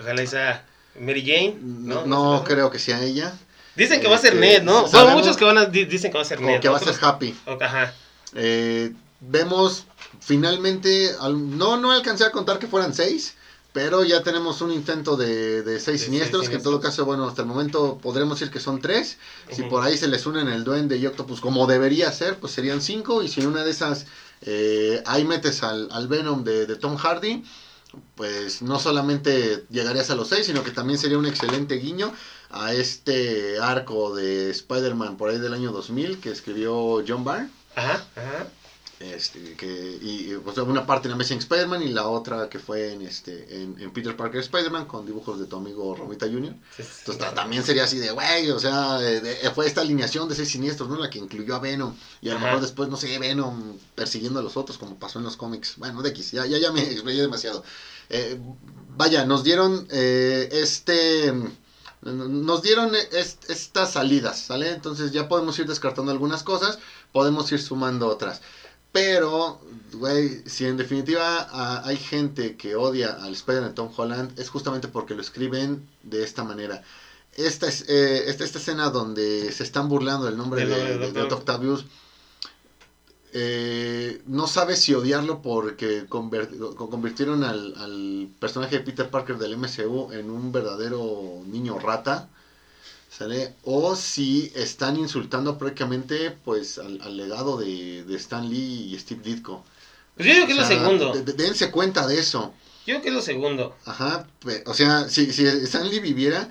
Ojalá 0.00 0.26
sea 0.26 0.66
Mary 0.98 1.22
Jane, 1.24 1.58
No, 1.60 2.06
¿no? 2.06 2.44
creo 2.44 2.70
que 2.70 2.78
sea 2.78 3.02
ella. 3.02 3.38
Dicen 3.76 4.00
que 4.00 4.08
va 4.08 4.16
a 4.16 4.18
ser 4.18 4.36
Ned, 4.36 4.62
¿no? 4.62 4.72
Bueno, 4.82 4.88
sabemos- 4.88 5.20
muchos 5.22 5.36
que 5.36 5.44
van 5.44 5.58
a, 5.58 5.64
di- 5.66 5.84
dicen 5.86 6.10
que 6.10 6.18
va 6.18 6.22
a 6.22 6.26
ser 6.26 6.38
O 6.38 6.42
Ned. 6.42 6.60
que 6.60 6.68
va 6.68 6.76
a 6.76 6.80
ser 6.80 6.94
Happy. 7.00 7.34
Ajá. 7.60 7.94
Eh, 8.34 8.92
vemos 9.20 9.84
finalmente, 10.20 11.10
al- 11.20 11.56
no, 11.58 11.76
no 11.76 11.90
alcancé 11.92 12.24
a 12.24 12.30
contar 12.30 12.58
que 12.58 12.66
fueran 12.66 12.94
seis, 12.94 13.34
pero 13.72 14.04
ya 14.04 14.22
tenemos 14.22 14.60
un 14.60 14.70
intento 14.72 15.16
de, 15.16 15.62
de 15.62 15.80
seis 15.80 16.00
De 16.00 16.06
siniestros, 16.06 16.40
seis 16.42 16.50
que 16.50 16.56
en 16.56 16.62
todo 16.62 16.80
caso, 16.80 17.04
bueno, 17.06 17.26
hasta 17.26 17.42
el 17.42 17.48
momento 17.48 17.98
podremos 18.02 18.38
decir 18.38 18.52
que 18.52 18.60
son 18.60 18.80
tres. 18.80 19.16
Si 19.50 19.62
por 19.62 19.82
ahí 19.84 19.96
se 19.96 20.08
les 20.08 20.26
unen 20.26 20.48
el 20.48 20.64
duende 20.64 20.96
y 20.98 21.06
Octopus 21.06 21.40
como 21.40 21.66
debería 21.66 22.12
ser, 22.12 22.38
pues 22.38 22.52
serían 22.52 22.82
cinco. 22.82 23.22
Y 23.22 23.28
si 23.28 23.40
en 23.40 23.46
una 23.46 23.64
de 23.64 23.70
esas 23.70 24.06
eh, 24.42 25.02
ahí 25.06 25.24
metes 25.24 25.62
al, 25.62 25.88
al 25.90 26.06
Venom 26.08 26.44
de, 26.44 26.66
de 26.66 26.76
Tom 26.76 26.96
Hardy, 26.96 27.44
pues 28.14 28.60
no 28.62 28.78
solamente 28.78 29.64
llegarías 29.70 30.10
a 30.10 30.14
los 30.16 30.28
seis, 30.28 30.46
sino 30.46 30.62
que 30.64 30.70
también 30.70 30.98
sería 30.98 31.16
un 31.18 31.26
excelente 31.26 31.74
guiño 31.76 32.12
a 32.52 32.72
este 32.74 33.58
arco 33.58 34.14
de 34.14 34.50
Spider-Man 34.50 35.16
por 35.16 35.30
ahí 35.30 35.38
del 35.38 35.54
año 35.54 35.72
2000 35.72 36.18
que 36.20 36.30
escribió 36.30 37.02
John 37.06 37.24
Byrne. 37.24 37.50
Ajá, 37.74 38.04
ajá. 38.16 38.46
Este, 39.00 39.54
que, 39.56 39.98
y, 40.00 40.32
o 40.34 40.54
sea, 40.54 40.62
una 40.62 40.86
parte 40.86 41.08
en 41.08 41.14
Amazing 41.14 41.38
Spider-Man 41.38 41.82
y 41.82 41.88
la 41.88 42.06
otra 42.06 42.48
que 42.48 42.60
fue 42.60 42.92
en, 42.92 43.02
este, 43.02 43.60
en, 43.60 43.74
en 43.80 43.90
Peter 43.92 44.16
Parker 44.16 44.40
Spider-Man 44.40 44.84
con 44.84 45.04
dibujos 45.04 45.40
de 45.40 45.46
tu 45.46 45.56
amigo 45.56 45.96
Romita 45.96 46.26
Jr. 46.26 46.54
Sí, 46.76 46.84
sí, 46.84 46.88
Entonces 47.00 47.26
sí. 47.28 47.34
también 47.34 47.64
sería 47.64 47.82
así 47.82 47.98
de, 47.98 48.12
güey, 48.12 48.48
o 48.52 48.60
sea, 48.60 48.98
de- 48.98 49.20
de- 49.20 49.50
fue 49.50 49.66
esta 49.66 49.80
alineación 49.80 50.28
de 50.28 50.36
seis 50.36 50.50
siniestros, 50.50 50.88
¿no? 50.88 50.98
La 51.00 51.10
que 51.10 51.18
incluyó 51.18 51.56
a 51.56 51.58
Venom. 51.58 51.96
Y 52.20 52.28
a 52.28 52.34
lo 52.34 52.38
mejor 52.40 52.60
después, 52.60 52.88
no 52.90 52.96
sé, 52.96 53.18
Venom 53.18 53.76
persiguiendo 53.96 54.38
a 54.38 54.42
los 54.42 54.56
otros, 54.56 54.78
como 54.78 54.96
pasó 54.96 55.18
en 55.18 55.24
los 55.24 55.36
cómics. 55.36 55.74
Bueno, 55.78 56.00
de 56.02 56.10
X, 56.10 56.30
ya, 56.30 56.46
ya, 56.46 56.58
ya 56.58 56.70
me 56.70 56.82
explayé 56.88 57.22
demasiado. 57.22 57.64
Eh, 58.08 58.38
vaya, 58.96 59.24
nos 59.26 59.42
dieron 59.42 59.84
eh, 59.90 60.48
este... 60.52 61.32
Nos 62.02 62.62
dieron 62.62 62.94
es- 63.12 63.36
estas 63.48 63.92
salidas, 63.92 64.38
¿sale? 64.38 64.70
Entonces 64.70 65.12
ya 65.12 65.28
podemos 65.28 65.58
ir 65.58 65.66
descartando 65.66 66.10
algunas 66.10 66.42
cosas, 66.42 66.78
podemos 67.12 67.50
ir 67.52 67.60
sumando 67.60 68.08
otras. 68.08 68.40
Pero, 68.90 69.58
güey, 69.92 70.42
si 70.44 70.66
en 70.66 70.76
definitiva 70.76 71.80
hay 71.86 71.96
gente 71.96 72.56
que 72.56 72.74
odia 72.76 73.12
al 73.12 73.32
Spider-Man 73.32 73.70
de 73.70 73.74
Tom 73.74 73.90
Holland, 73.96 74.38
es 74.38 74.50
justamente 74.50 74.88
porque 74.88 75.14
lo 75.14 75.22
escriben 75.22 75.86
de 76.02 76.22
esta 76.24 76.42
manera. 76.44 76.82
Esta, 77.34 77.68
es, 77.68 77.84
eh, 77.88 78.24
esta, 78.26 78.44
esta 78.44 78.58
escena 78.58 78.90
donde 78.90 79.50
se 79.52 79.62
están 79.62 79.88
burlando 79.88 80.26
del 80.26 80.36
nombre 80.36 80.66
de, 80.66 80.74
de 80.74 80.98
de- 80.98 81.12
de 81.28 81.34
Octavius, 81.34 81.86
eh, 83.32 84.22
no 84.26 84.46
sabes 84.46 84.80
si 84.80 84.94
odiarlo 84.94 85.40
porque 85.42 86.06
convirtieron 86.08 87.44
al, 87.44 87.74
al 87.76 88.28
personaje 88.38 88.78
de 88.78 88.84
Peter 88.84 89.08
Parker 89.10 89.38
del 89.38 89.56
MCU 89.56 90.12
en 90.12 90.30
un 90.30 90.52
verdadero 90.52 91.40
niño 91.46 91.78
rata. 91.78 92.28
¿Sale? 93.10 93.54
O 93.64 93.94
si 93.94 94.50
están 94.54 94.96
insultando 94.96 95.58
prácticamente 95.58 96.30
pues 96.30 96.78
al, 96.78 96.98
al 97.02 97.16
legado 97.16 97.58
de, 97.58 98.04
de 98.04 98.16
Stan 98.16 98.48
Lee 98.48 98.90
y 98.94 98.98
Steve 98.98 99.20
Ditko. 99.22 99.62
Pues 100.16 100.28
yo 100.28 100.34
digo 100.34 100.46
que 100.46 100.52
es 100.52 100.58
lo 100.58 100.64
segundo. 100.64 101.12
de- 101.12 101.22
de- 101.22 101.32
dense 101.34 101.70
cuenta 101.70 102.06
de 102.06 102.18
eso. 102.18 102.54
Yo 102.86 102.94
creo 102.94 103.02
que 103.02 103.08
es 103.10 103.14
lo 103.14 103.20
segundo. 103.22 103.76
Ajá. 103.84 104.26
O 104.64 104.72
sea, 104.74 105.08
si, 105.10 105.30
si 105.30 105.44
Stan 105.46 105.88
Lee 105.90 106.00
viviera, 106.00 106.48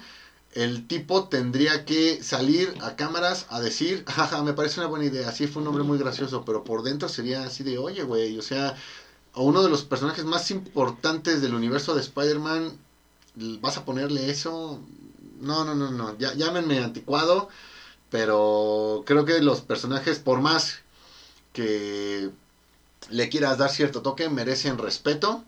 el 0.54 0.88
tipo 0.88 1.26
tendría 1.30 1.86
que 1.86 2.22
salir 2.24 2.74
a 2.82 2.96
cámaras 2.96 3.46
a 3.50 3.62
decir, 3.62 4.04
jaja, 4.08 4.44
me 4.44 4.54
parece 4.54 4.80
una 4.80 4.90
buena 4.90 5.06
idea. 5.06 5.32
Sí, 5.32 5.48
fue 5.48 5.62
un 5.62 5.68
hombre 5.70 5.84
muy 5.84 5.98
gracioso, 5.98 6.44
pero 6.46 6.64
por 6.64 6.84
dentro 6.84 7.10
sería 7.10 7.44
así 7.44 7.64
de, 7.64 7.78
oye, 7.78 8.04
güey, 8.04 8.38
o 8.38 8.42
sea, 8.42 8.76
a 9.34 9.40
uno 9.42 9.64
de 9.64 9.70
los 9.70 9.84
personajes 9.84 10.26
más 10.26 10.52
importantes 10.52 11.42
del 11.42 11.56
universo 11.56 11.96
de 11.96 12.02
Spider-Man, 12.02 12.78
¿vas 13.62 13.78
a 13.78 13.86
ponerle 13.86 14.30
eso? 14.30 14.80
No, 15.40 15.64
no, 15.64 15.74
no, 15.74 15.92
no, 15.92 16.18
ya, 16.18 16.34
llámenme 16.34 16.80
anticuado, 16.80 17.50
pero 18.10 19.04
creo 19.06 19.26
que 19.26 19.42
los 19.42 19.62
personajes, 19.62 20.20
por 20.20 20.42
más 20.42 20.80
que 21.54 22.30
le 23.10 23.30
quieras 23.30 23.58
dar 23.58 23.70
cierto 23.70 24.02
toque, 24.02 24.30
merecen 24.30 24.78
respeto, 24.78 25.44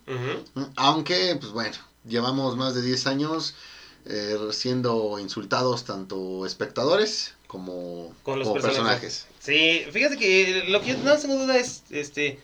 aunque, 0.76 1.38
pues 1.40 1.52
bueno, 1.52 1.76
llevamos 2.08 2.56
más 2.56 2.74
de 2.74 2.82
10 2.82 3.08
años 3.08 3.56
eh, 4.06 4.38
siendo 4.52 5.18
insultados 5.20 5.86
tanto 5.86 6.46
espectadores 6.46 7.34
como, 7.48 8.14
como 8.24 8.54
personajes. 8.54 9.28
Sí, 9.40 9.86
fíjate 9.92 10.18
que 10.18 10.66
lo 10.70 10.82
que 10.82 10.90
yo 10.90 10.98
no 10.98 11.16
tengo 11.18 11.36
duda 11.36 11.58
es, 11.58 11.84
este, 11.92 12.40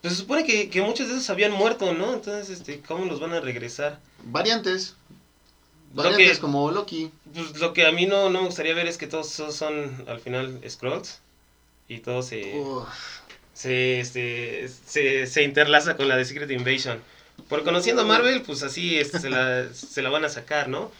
pues 0.00 0.14
se 0.14 0.20
supone 0.20 0.44
que, 0.44 0.68
que 0.70 0.82
muchos 0.82 1.08
de 1.08 1.14
esos 1.14 1.28
habían 1.30 1.52
muerto, 1.52 1.92
¿no? 1.94 2.14
Entonces, 2.14 2.50
este, 2.58 2.80
¿cómo 2.80 3.04
los 3.06 3.20
van 3.20 3.32
a 3.32 3.40
regresar? 3.40 4.00
Variantes. 4.24 4.94
Lo 5.94 6.02
Variantes 6.04 6.36
que- 6.36 6.40
como 6.40 6.70
Loki. 6.70 7.10
Pues 7.34 7.58
lo 7.58 7.72
que 7.72 7.86
a 7.86 7.92
mí 7.92 8.06
no, 8.06 8.30
no 8.30 8.40
me 8.40 8.46
gustaría 8.46 8.74
ver 8.74 8.86
es 8.86 8.96
que 8.98 9.06
todos 9.06 9.30
esos 9.32 9.54
son 9.54 10.04
al 10.08 10.20
final 10.20 10.60
scrolls 10.68 11.18
y 11.88 11.98
todo 11.98 12.22
se, 12.22 12.58
Uf. 12.58 12.88
se, 13.52 14.00
este, 14.00 14.68
se, 14.86 15.26
se 15.26 15.42
interlaza 15.42 15.96
con 15.96 16.08
la 16.08 16.16
de 16.16 16.24
Secret 16.24 16.50
Invasion. 16.50 17.02
Por 17.52 17.64
conociendo 17.64 18.00
a 18.00 18.06
Marvel, 18.06 18.40
pues 18.40 18.62
así 18.62 18.98
este, 18.98 19.20
se, 19.20 19.28
la, 19.28 19.68
se 19.74 20.00
la 20.00 20.08
van 20.08 20.24
a 20.24 20.30
sacar, 20.30 20.70
¿no? 20.70 20.90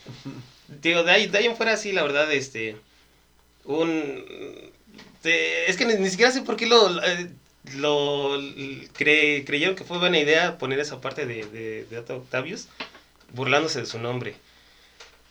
Digo, 0.82 1.02
de 1.02 1.10
ahí, 1.10 1.26
de 1.26 1.46
en 1.46 1.56
fuera 1.56 1.78
sí, 1.78 1.92
la 1.92 2.02
verdad, 2.02 2.30
este, 2.30 2.76
un... 3.64 4.22
es 5.24 5.76
que 5.78 5.86
ni, 5.86 6.10
siquiera 6.10 6.30
sé 6.30 6.42
por 6.42 6.56
qué 6.56 6.66
lo, 6.66 7.02
eh, 7.02 7.30
lo 7.76 8.38
cre- 8.38 9.46
creyeron 9.46 9.76
que 9.76 9.84
fue 9.84 9.96
buena 9.98 10.18
idea 10.18 10.58
poner 10.58 10.78
esa 10.78 11.00
parte 11.00 11.24
de, 11.24 11.46
de, 11.46 11.86
de 11.88 11.98
Octavius 11.98 12.66
burlándose 13.32 13.80
de 13.80 13.86
su 13.86 13.98
nombre. 13.98 14.34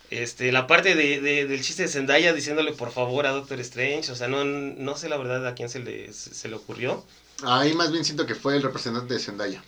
Este, 0.10 0.52
la 0.52 0.66
parte 0.66 0.96
de, 0.96 1.22
de- 1.22 1.46
del 1.46 1.62
chiste 1.62 1.84
de 1.84 1.88
Zendaya 1.90 2.34
diciéndole 2.34 2.72
por 2.74 2.92
favor 2.92 3.28
a 3.28 3.32
Doctor 3.32 3.60
Strange, 3.60 4.12
o 4.12 4.16
sea, 4.16 4.28
no, 4.28 4.44
no 4.44 4.98
sé 4.98 5.08
la 5.08 5.18
verdad 5.18 5.46
a 5.46 5.54
quién 5.54 5.70
se 5.70 5.82
le, 5.82 6.12
se, 6.14 6.34
se 6.34 6.48
le 6.50 6.56
ocurrió, 6.56 7.06
Ahí 7.44 7.76
más 7.76 7.92
bien 7.92 8.04
siento 8.06 8.26
que 8.26 8.34
fue 8.34 8.56
el 8.56 8.64
representante 8.64 9.14
de 9.14 9.20
Zendaya. 9.20 9.64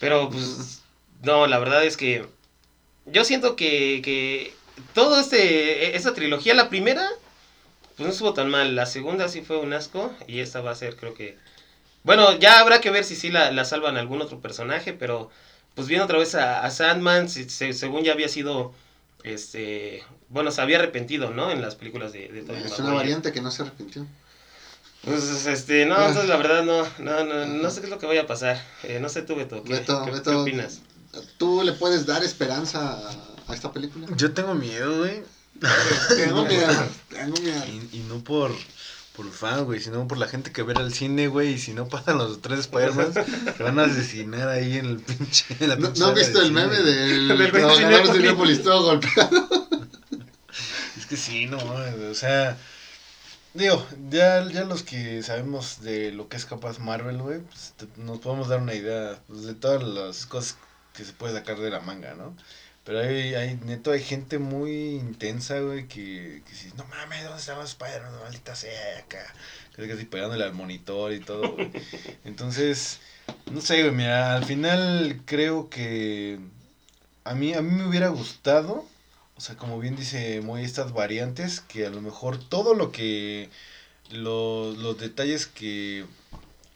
Pero 0.00 0.30
pues, 0.30 0.82
no, 1.22 1.46
la 1.46 1.58
verdad 1.58 1.84
es 1.84 1.96
que 1.96 2.26
yo 3.06 3.24
siento 3.24 3.56
que, 3.56 4.00
que 4.04 4.54
todo 4.94 5.18
este, 5.20 5.96
esta 5.96 6.14
trilogía, 6.14 6.54
la 6.54 6.68
primera, 6.68 7.08
pues 7.96 8.06
no 8.06 8.12
estuvo 8.12 8.34
tan 8.34 8.50
mal, 8.50 8.76
la 8.76 8.86
segunda 8.86 9.28
sí 9.28 9.42
fue 9.42 9.58
un 9.58 9.72
asco, 9.72 10.12
y 10.26 10.40
esta 10.40 10.60
va 10.60 10.72
a 10.72 10.76
ser 10.76 10.96
creo 10.96 11.14
que, 11.14 11.36
bueno, 12.04 12.38
ya 12.38 12.60
habrá 12.60 12.80
que 12.80 12.90
ver 12.90 13.04
si 13.04 13.16
sí 13.16 13.30
la, 13.30 13.50
la 13.50 13.64
salvan 13.64 13.96
algún 13.96 14.22
otro 14.22 14.40
personaje, 14.40 14.92
pero 14.92 15.30
pues 15.74 15.88
viendo 15.88 16.04
otra 16.04 16.18
vez 16.18 16.34
a, 16.34 16.64
a 16.64 16.70
Sandman, 16.70 17.28
si- 17.28 17.48
se- 17.48 17.72
según 17.72 18.04
ya 18.04 18.12
había 18.12 18.28
sido, 18.28 18.72
este, 19.24 20.02
bueno, 20.28 20.50
se 20.50 20.60
había 20.60 20.78
arrepentido, 20.78 21.30
¿no? 21.30 21.50
En 21.50 21.60
las 21.62 21.74
películas 21.76 22.12
de, 22.12 22.28
de 22.28 22.42
Tobey 22.42 22.58
Es 22.62 22.70
Maguire. 22.70 22.82
una 22.88 22.94
variante 22.94 23.32
que 23.32 23.40
no 23.40 23.50
se 23.50 23.62
arrepintió. 23.62 24.06
Pues, 25.04 25.46
este, 25.46 25.86
no, 25.86 25.96
entonces 25.96 26.28
la 26.28 26.36
verdad 26.36 26.64
no, 26.64 26.82
no, 26.98 27.24
no, 27.24 27.46
no 27.46 27.70
sé 27.70 27.80
qué 27.80 27.86
es 27.86 27.90
lo 27.90 27.98
que 27.98 28.06
vaya 28.06 28.22
a 28.22 28.26
pasar. 28.26 28.62
Eh, 28.82 28.98
no 29.00 29.08
sé 29.08 29.22
tú, 29.22 29.36
Beto, 29.36 29.62
¿qué, 29.62 29.74
Beto, 29.74 30.04
qué- 30.04 30.10
Beto. 30.10 30.30
qué 30.30 30.36
opinas? 30.36 30.80
¿Tú 31.38 31.62
le 31.62 31.72
puedes 31.72 32.04
dar 32.04 32.22
esperanza 32.24 32.98
a, 33.48 33.54
esta 33.54 33.72
película? 33.72 34.06
Yo 34.16 34.32
tengo 34.32 34.54
miedo, 34.54 34.98
güey. 34.98 35.22
Tengo 36.16 36.44
miedo, 36.46 36.88
tengo 37.08 37.40
miedo. 37.40 37.64
Y, 37.66 37.96
y 37.98 38.06
no 38.08 38.22
por, 38.22 38.52
por 39.16 39.30
fan, 39.30 39.64
güey, 39.64 39.80
sino 39.80 40.06
por 40.06 40.18
la 40.18 40.28
gente 40.28 40.52
que 40.52 40.62
ve 40.62 40.74
al 40.76 40.92
cine, 40.92 41.28
güey. 41.28 41.54
Y 41.54 41.58
si 41.58 41.72
no 41.72 41.88
pasan 41.88 42.18
los 42.18 42.42
tres 42.42 42.60
Spider-Man, 42.60 43.12
se 43.56 43.62
van 43.62 43.78
a 43.78 43.84
asesinar 43.84 44.48
ahí 44.48 44.76
en 44.76 44.86
el 44.86 44.98
pinche. 44.98 45.44
En 45.60 45.68
la 45.70 45.76
¿No, 45.76 45.90
¿no 45.96 46.06
has 46.08 46.14
visto 46.14 46.40
el 46.42 46.48
cine. 46.48 46.66
meme 46.66 46.76
del 46.82 47.28
Del 47.38 47.50
trabajador 47.52 48.06
de. 48.08 48.12
Cinépolis 48.12 48.62
todo 48.62 48.82
golpeado? 48.82 49.48
Es 50.98 51.06
que 51.06 51.16
sí, 51.16 51.46
no 51.46 51.58
güey, 51.58 52.10
o 52.10 52.14
sea. 52.14 52.58
Digo, 53.54 53.84
ya, 54.10 54.46
ya 54.50 54.64
los 54.64 54.82
que 54.82 55.22
sabemos 55.22 55.80
de 55.80 56.12
lo 56.12 56.28
que 56.28 56.36
es 56.36 56.44
capaz 56.44 56.78
Marvel, 56.78 57.18
güey, 57.18 57.40
pues 57.40 57.74
nos 57.96 58.18
podemos 58.18 58.48
dar 58.48 58.60
una 58.60 58.74
idea 58.74 59.18
pues, 59.26 59.44
de 59.44 59.54
todas 59.54 59.82
las 59.82 60.26
cosas 60.26 60.58
que 60.94 61.04
se 61.04 61.12
puede 61.12 61.34
sacar 61.34 61.58
de 61.58 61.70
la 61.70 61.80
manga, 61.80 62.14
¿no? 62.14 62.36
Pero 62.84 63.00
hay, 63.00 63.34
hay 63.34 63.54
neto, 63.64 63.90
hay 63.90 64.02
gente 64.02 64.38
muy 64.38 64.96
intensa, 64.96 65.60
güey, 65.60 65.86
que, 65.88 66.42
que 66.48 66.54
si, 66.54 66.68
no 66.76 66.84
mames, 66.86 67.24
¿dónde 67.24 67.54
los 67.54 67.70
Spider-Man? 67.70 68.18
Maldita 68.22 68.54
sea, 68.54 68.98
acá. 68.98 69.24
Casi 69.76 69.88
casi 69.88 70.04
pegándole 70.06 70.44
al 70.44 70.54
monitor 70.54 71.12
y 71.12 71.20
todo, 71.20 71.52
güey. 71.52 71.70
Entonces, 72.24 73.00
no 73.50 73.60
sé, 73.60 73.82
güey, 73.82 73.94
mira, 73.94 74.36
al 74.36 74.44
final 74.44 75.20
creo 75.26 75.68
que 75.68 76.38
a 77.24 77.34
mí, 77.34 77.52
a 77.54 77.60
mí 77.60 77.70
me 77.70 77.86
hubiera 77.86 78.08
gustado, 78.08 78.86
o 79.38 79.40
sea, 79.40 79.56
como 79.56 79.78
bien 79.80 79.96
dice 79.96 80.40
Moy, 80.42 80.64
estas 80.64 80.92
variantes, 80.92 81.60
que 81.60 81.86
a 81.86 81.90
lo 81.90 82.02
mejor 82.02 82.38
todo 82.38 82.74
lo 82.74 82.92
que, 82.92 83.48
lo- 84.10 84.72
los 84.72 84.98
detalles 84.98 85.46
que, 85.46 86.04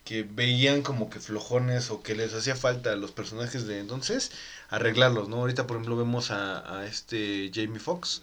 que 0.05 0.23
veían 0.25 0.83
como 0.83 1.11
que 1.11 1.21
flojones 1.21 1.91
o 1.91 2.03
que 2.03 2.15
les 2.15 2.35
hacía 2.35 2.57
falta 2.57 2.93
a 2.93 2.97
los 2.97 3.13
personajes 3.13 3.67
de 3.67 3.81
entonces, 3.81 4.33
arreglarlos, 4.71 5.29
¿no? 5.29 5.37
Ahorita, 5.39 5.67
por 5.67 5.77
ejemplo, 5.77 5.97
vemos 5.97 6.31
a, 6.31 6.79
a 6.81 6.87
este 6.87 7.51
Jamie 7.55 7.81
Foxx 7.81 8.23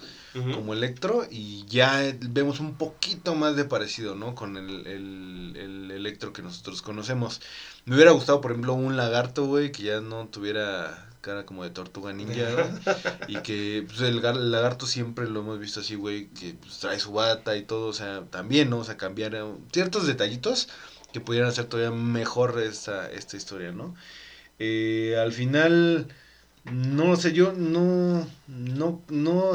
como 0.54 0.74
Electro 0.74 1.26
y 1.30 1.66
ya 1.68 2.02
vemos 2.22 2.60
un 2.60 2.76
poquito 2.76 3.36
más 3.36 3.56
de 3.56 3.66
parecido, 3.66 4.16
¿no? 4.16 4.36
Con 4.36 4.58
el, 4.58 4.88
el, 4.88 5.56
el 5.58 5.92
Electro 5.92 6.34
que 6.34 6.42
nosotros 6.42 6.82
conocemos. 6.82 7.42
Me 7.86 7.96
hubiera 7.96 8.12
gustado, 8.12 8.42
por 8.42 8.52
ejemplo, 8.52 8.74
un 8.74 8.96
lagarto, 8.98 9.46
güey, 9.48 9.72
que 9.72 9.84
ya 9.84 10.02
no 10.02 10.28
tuviera 10.28 11.09
cara 11.22 11.46
como 11.46 11.64
de 11.64 11.70
tortuga 11.72 12.14
ninja, 12.14 12.48
y 13.28 13.38
que 13.42 13.84
pues, 13.88 14.02
el, 14.02 14.22
gar- 14.22 14.38
el 14.38 14.52
lagarto 14.52 14.86
siempre 14.88 15.28
lo 15.30 15.42
hemos 15.42 15.60
visto 15.60 15.80
así, 15.82 15.96
güey, 15.96 16.28
que 16.30 16.54
pues, 16.54 16.80
trae 16.80 17.00
su 17.00 17.12
bata 17.12 17.56
y 17.58 17.64
todo, 17.64 17.88
o 17.88 17.94
sea, 17.94 18.24
también, 18.30 18.70
¿no? 18.70 18.80
O 18.80 18.84
sea, 18.84 18.98
cambiar 18.98 19.36
eh, 19.36 19.44
ciertos 19.72 20.08
detallitos 20.08 20.70
que 21.14 21.22
pudieran 21.22 21.50
hacer 21.50 21.66
todavía 21.66 21.92
mejor 21.98 22.60
esta, 22.60 23.10
esta 23.12 23.36
historia, 23.38 23.72
¿no? 23.72 23.96
Eh, 24.60 25.18
al 25.22 25.32
final, 25.32 26.08
no 26.66 27.06
lo 27.08 27.16
sé, 27.16 27.34
yo 27.34 27.54
no, 27.54 28.28
no, 28.48 29.02
no, 29.10 29.52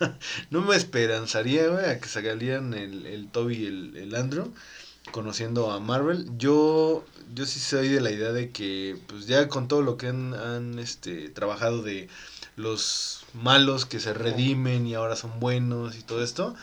no 0.50 0.60
me 0.62 0.76
esperanzaría, 0.76 1.68
güey, 1.68 1.84
a 1.86 1.98
que 2.00 2.08
salieran 2.08 2.74
el, 2.74 3.06
el 3.06 3.28
Toby 3.28 3.56
y 3.56 3.66
el, 3.66 3.96
el 3.96 4.14
Andrew 4.14 4.52
conociendo 5.10 5.70
a 5.72 5.80
Marvel. 5.80 6.26
Yo, 6.38 7.04
yo 7.34 7.46
sí 7.46 7.60
soy 7.60 7.88
de 7.88 8.00
la 8.00 8.10
idea 8.10 8.32
de 8.32 8.50
que, 8.50 8.98
pues 9.06 9.26
ya 9.26 9.48
con 9.48 9.68
todo 9.68 9.82
lo 9.82 9.96
que 9.96 10.08
han, 10.08 10.34
han 10.34 10.78
este, 10.78 11.28
trabajado 11.28 11.82
de 11.82 12.08
los 12.56 13.24
malos 13.34 13.86
que 13.86 14.00
se 14.00 14.12
redimen 14.12 14.86
y 14.86 14.94
ahora 14.94 15.16
son 15.16 15.40
buenos 15.40 15.96
y 15.96 16.02
todo 16.02 16.22
esto. 16.22 16.54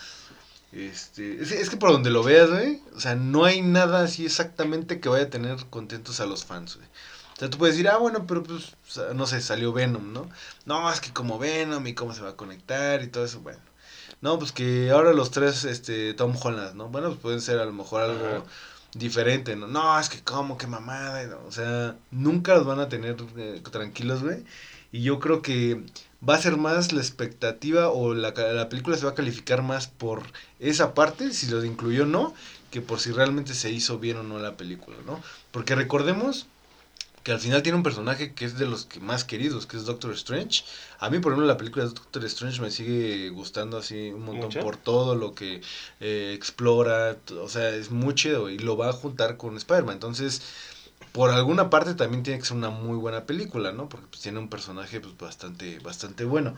Este, 0.71 1.41
es, 1.41 1.69
que 1.69 1.77
por 1.77 1.91
donde 1.91 2.11
lo 2.11 2.23
veas, 2.23 2.49
güey, 2.49 2.81
o 2.95 2.99
sea, 2.99 3.15
no 3.15 3.45
hay 3.45 3.61
nada 3.61 4.03
así 4.03 4.25
exactamente 4.25 4.99
que 4.99 5.09
vaya 5.09 5.25
a 5.25 5.29
tener 5.29 5.57
contentos 5.69 6.19
a 6.19 6.27
los 6.27 6.45
fans, 6.45 6.75
güey. 6.75 6.87
O 7.35 7.39
sea, 7.39 7.49
tú 7.49 7.57
puedes 7.57 7.75
decir, 7.75 7.89
ah, 7.89 7.97
bueno, 7.97 8.27
pero 8.27 8.43
pues, 8.43 8.75
no 9.15 9.25
sé, 9.25 9.41
salió 9.41 9.71
Venom, 9.73 10.13
¿no? 10.13 10.29
No, 10.65 10.91
es 10.91 10.99
que 10.99 11.13
como 11.13 11.39
Venom 11.39 11.87
y 11.87 11.95
cómo 11.95 12.13
se 12.13 12.21
va 12.21 12.31
a 12.31 12.35
conectar 12.35 13.01
y 13.01 13.07
todo 13.07 13.25
eso, 13.25 13.39
bueno. 13.39 13.59
No, 14.21 14.37
pues 14.37 14.51
que 14.51 14.91
ahora 14.91 15.13
los 15.13 15.31
tres, 15.31 15.63
este, 15.63 16.13
Tom 16.13 16.35
Holland, 16.39 16.75
¿no? 16.75 16.89
Bueno, 16.89 17.09
pues 17.09 17.19
pueden 17.21 17.41
ser 17.41 17.59
a 17.59 17.65
lo 17.65 17.71
mejor 17.71 18.01
algo. 18.01 18.45
Diferente, 18.93 19.55
¿no? 19.55 19.67
No, 19.67 19.99
es 19.99 20.09
que 20.09 20.21
como, 20.21 20.57
qué 20.57 20.67
mamada. 20.67 21.37
O 21.47 21.51
sea, 21.51 21.95
nunca 22.11 22.55
los 22.55 22.65
van 22.65 22.79
a 22.79 22.89
tener 22.89 23.17
eh, 23.37 23.61
tranquilos, 23.71 24.23
güey. 24.23 24.43
Y 24.91 25.03
yo 25.03 25.19
creo 25.19 25.41
que 25.41 25.83
va 26.27 26.35
a 26.35 26.41
ser 26.41 26.57
más 26.57 26.91
la 26.91 27.01
expectativa 27.01 27.89
o 27.89 28.13
la, 28.13 28.31
la 28.31 28.69
película 28.69 28.97
se 28.97 29.05
va 29.05 29.11
a 29.11 29.15
calificar 29.15 29.61
más 29.61 29.87
por 29.87 30.23
esa 30.59 30.93
parte, 30.93 31.31
si 31.33 31.47
lo 31.47 31.63
incluyó 31.63 32.03
o 32.03 32.07
no, 32.07 32.33
que 32.71 32.81
por 32.81 32.99
si 32.99 33.11
realmente 33.11 33.53
se 33.53 33.71
hizo 33.71 33.99
bien 33.99 34.17
o 34.17 34.23
no 34.23 34.39
la 34.39 34.57
película, 34.57 34.97
¿no? 35.05 35.21
Porque 35.51 35.75
recordemos 35.75 36.47
que 37.29 37.33
al 37.33 37.39
final 37.39 37.61
tiene 37.61 37.75
un 37.77 37.83
personaje 37.83 38.33
que 38.33 38.43
es 38.43 38.57
de 38.57 38.65
los 38.65 38.87
que 38.87 38.99
más 38.99 39.23
queridos, 39.23 39.67
que 39.67 39.77
es 39.77 39.85
Doctor 39.85 40.11
Strange. 40.13 40.63
A 40.97 41.11
mí, 41.11 41.19
por 41.19 41.31
ejemplo, 41.31 41.45
la 41.45 41.57
película 41.57 41.85
de 41.85 41.91
Doctor 41.91 42.25
Strange 42.25 42.59
me 42.59 42.71
sigue 42.71 43.29
gustando 43.29 43.77
así 43.77 44.09
un 44.09 44.23
montón 44.23 44.45
¿Mucho? 44.45 44.61
por 44.61 44.77
todo 44.77 45.13
lo 45.13 45.35
que 45.35 45.61
eh, 45.99 46.33
explora, 46.33 47.17
o 47.39 47.47
sea, 47.47 47.69
es 47.69 47.91
muy 47.91 48.15
chido 48.15 48.49
y 48.49 48.57
lo 48.57 48.77
va 48.77 48.89
a 48.89 48.93
juntar 48.93 49.37
con 49.37 49.55
Spider-Man. 49.57 49.93
Entonces, 49.93 50.41
por 51.11 51.29
alguna 51.29 51.69
parte 51.69 51.93
también 51.93 52.23
tiene 52.23 52.39
que 52.39 52.47
ser 52.47 52.57
una 52.57 52.71
muy 52.71 52.97
buena 52.97 53.25
película, 53.27 53.73
¿no? 53.73 53.89
Porque 53.89 54.07
pues, 54.07 54.23
tiene 54.23 54.39
un 54.39 54.49
personaje 54.49 54.99
pues, 54.99 55.15
bastante, 55.15 55.77
bastante 55.77 56.25
bueno. 56.25 56.55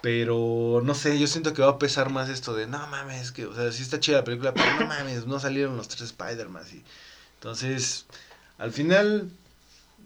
Pero 0.00 0.80
no 0.84 0.94
sé, 0.94 1.18
yo 1.18 1.26
siento 1.26 1.54
que 1.54 1.62
va 1.62 1.70
a 1.70 1.78
pesar 1.80 2.10
más 2.10 2.28
esto 2.28 2.54
de, 2.54 2.68
no 2.68 2.86
mames, 2.86 3.32
que, 3.32 3.46
o 3.46 3.54
sea, 3.56 3.72
sí 3.72 3.82
está 3.82 3.98
chida 3.98 4.18
la 4.18 4.24
película, 4.24 4.54
pero 4.54 4.78
no 4.78 4.86
mames, 4.86 5.26
no 5.26 5.40
salieron 5.40 5.76
los 5.76 5.88
tres 5.88 6.02
Spider-Man. 6.02 6.62
Entonces, 7.40 8.06
al 8.58 8.70
final, 8.70 9.32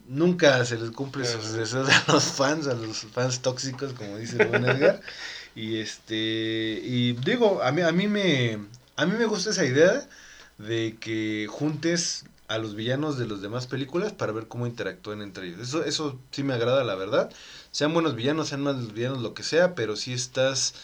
nunca 0.08 0.64
se 0.64 0.78
les 0.78 0.90
cumple 0.90 1.24
sus 1.24 1.52
deseos 1.52 1.88
a 1.88 2.12
los 2.12 2.24
fans, 2.24 2.66
a 2.66 2.74
los 2.74 2.98
fans 3.12 3.40
tóxicos, 3.40 3.92
como 3.92 4.16
dice 4.18 4.44
buen 4.44 4.64
Edgar. 4.64 5.00
Y 5.54 5.78
este, 5.78 6.80
y 6.82 7.12
digo, 7.12 7.62
a 7.62 7.72
mí, 7.72 7.82
a 7.82 7.92
mí 7.92 8.08
me, 8.08 8.58
a 8.96 9.06
mí 9.06 9.14
me 9.18 9.26
gusta 9.26 9.50
esa 9.50 9.64
idea 9.64 10.08
de 10.58 10.96
que 10.98 11.46
juntes 11.50 12.24
a 12.48 12.58
los 12.58 12.74
villanos 12.74 13.18
de 13.18 13.26
las 13.26 13.40
demás 13.40 13.66
películas 13.66 14.12
para 14.12 14.32
ver 14.32 14.46
cómo 14.46 14.66
interactúan 14.66 15.22
entre 15.22 15.48
ellos. 15.48 15.60
Eso, 15.60 15.84
eso 15.84 16.18
sí 16.30 16.42
me 16.42 16.54
agrada, 16.54 16.84
la 16.84 16.94
verdad. 16.94 17.30
Sean 17.70 17.94
buenos 17.94 18.14
villanos, 18.14 18.48
sean 18.48 18.62
malos 18.62 18.92
villanos, 18.92 19.22
lo 19.22 19.34
que 19.34 19.42
sea, 19.42 19.74
pero 19.74 19.96
sí 19.96 20.12
estás 20.12 20.74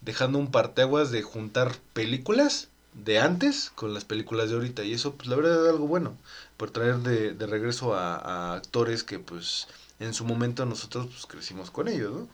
dejando 0.00 0.38
un 0.38 0.50
parteaguas 0.50 1.10
de 1.10 1.22
juntar 1.22 1.76
películas 1.92 2.68
de 2.94 3.18
antes 3.18 3.70
con 3.74 3.94
las 3.94 4.04
películas 4.04 4.48
de 4.48 4.56
ahorita. 4.56 4.82
Y 4.84 4.94
eso, 4.94 5.14
pues 5.14 5.28
la 5.28 5.36
verdad 5.36 5.64
es 5.64 5.70
algo 5.70 5.86
bueno, 5.86 6.16
por 6.60 6.70
traer 6.70 6.98
de, 6.98 7.32
de 7.32 7.46
regreso 7.46 7.94
a, 7.94 8.16
a 8.16 8.54
actores 8.54 9.02
que 9.02 9.18
pues 9.18 9.66
en 9.98 10.12
su 10.12 10.26
momento 10.26 10.66
nosotros 10.66 11.06
pues 11.06 11.24
crecimos 11.24 11.70
con 11.70 11.88
ellos, 11.88 12.12
¿no? 12.12 12.28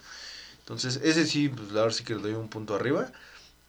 Entonces, 0.60 1.00
ese 1.04 1.26
sí, 1.26 1.48
pues 1.48 1.72
verdad 1.72 1.90
sí 1.90 2.02
que 2.04 2.16
le 2.16 2.22
doy 2.22 2.32
un 2.32 2.48
punto 2.48 2.74
arriba. 2.74 3.12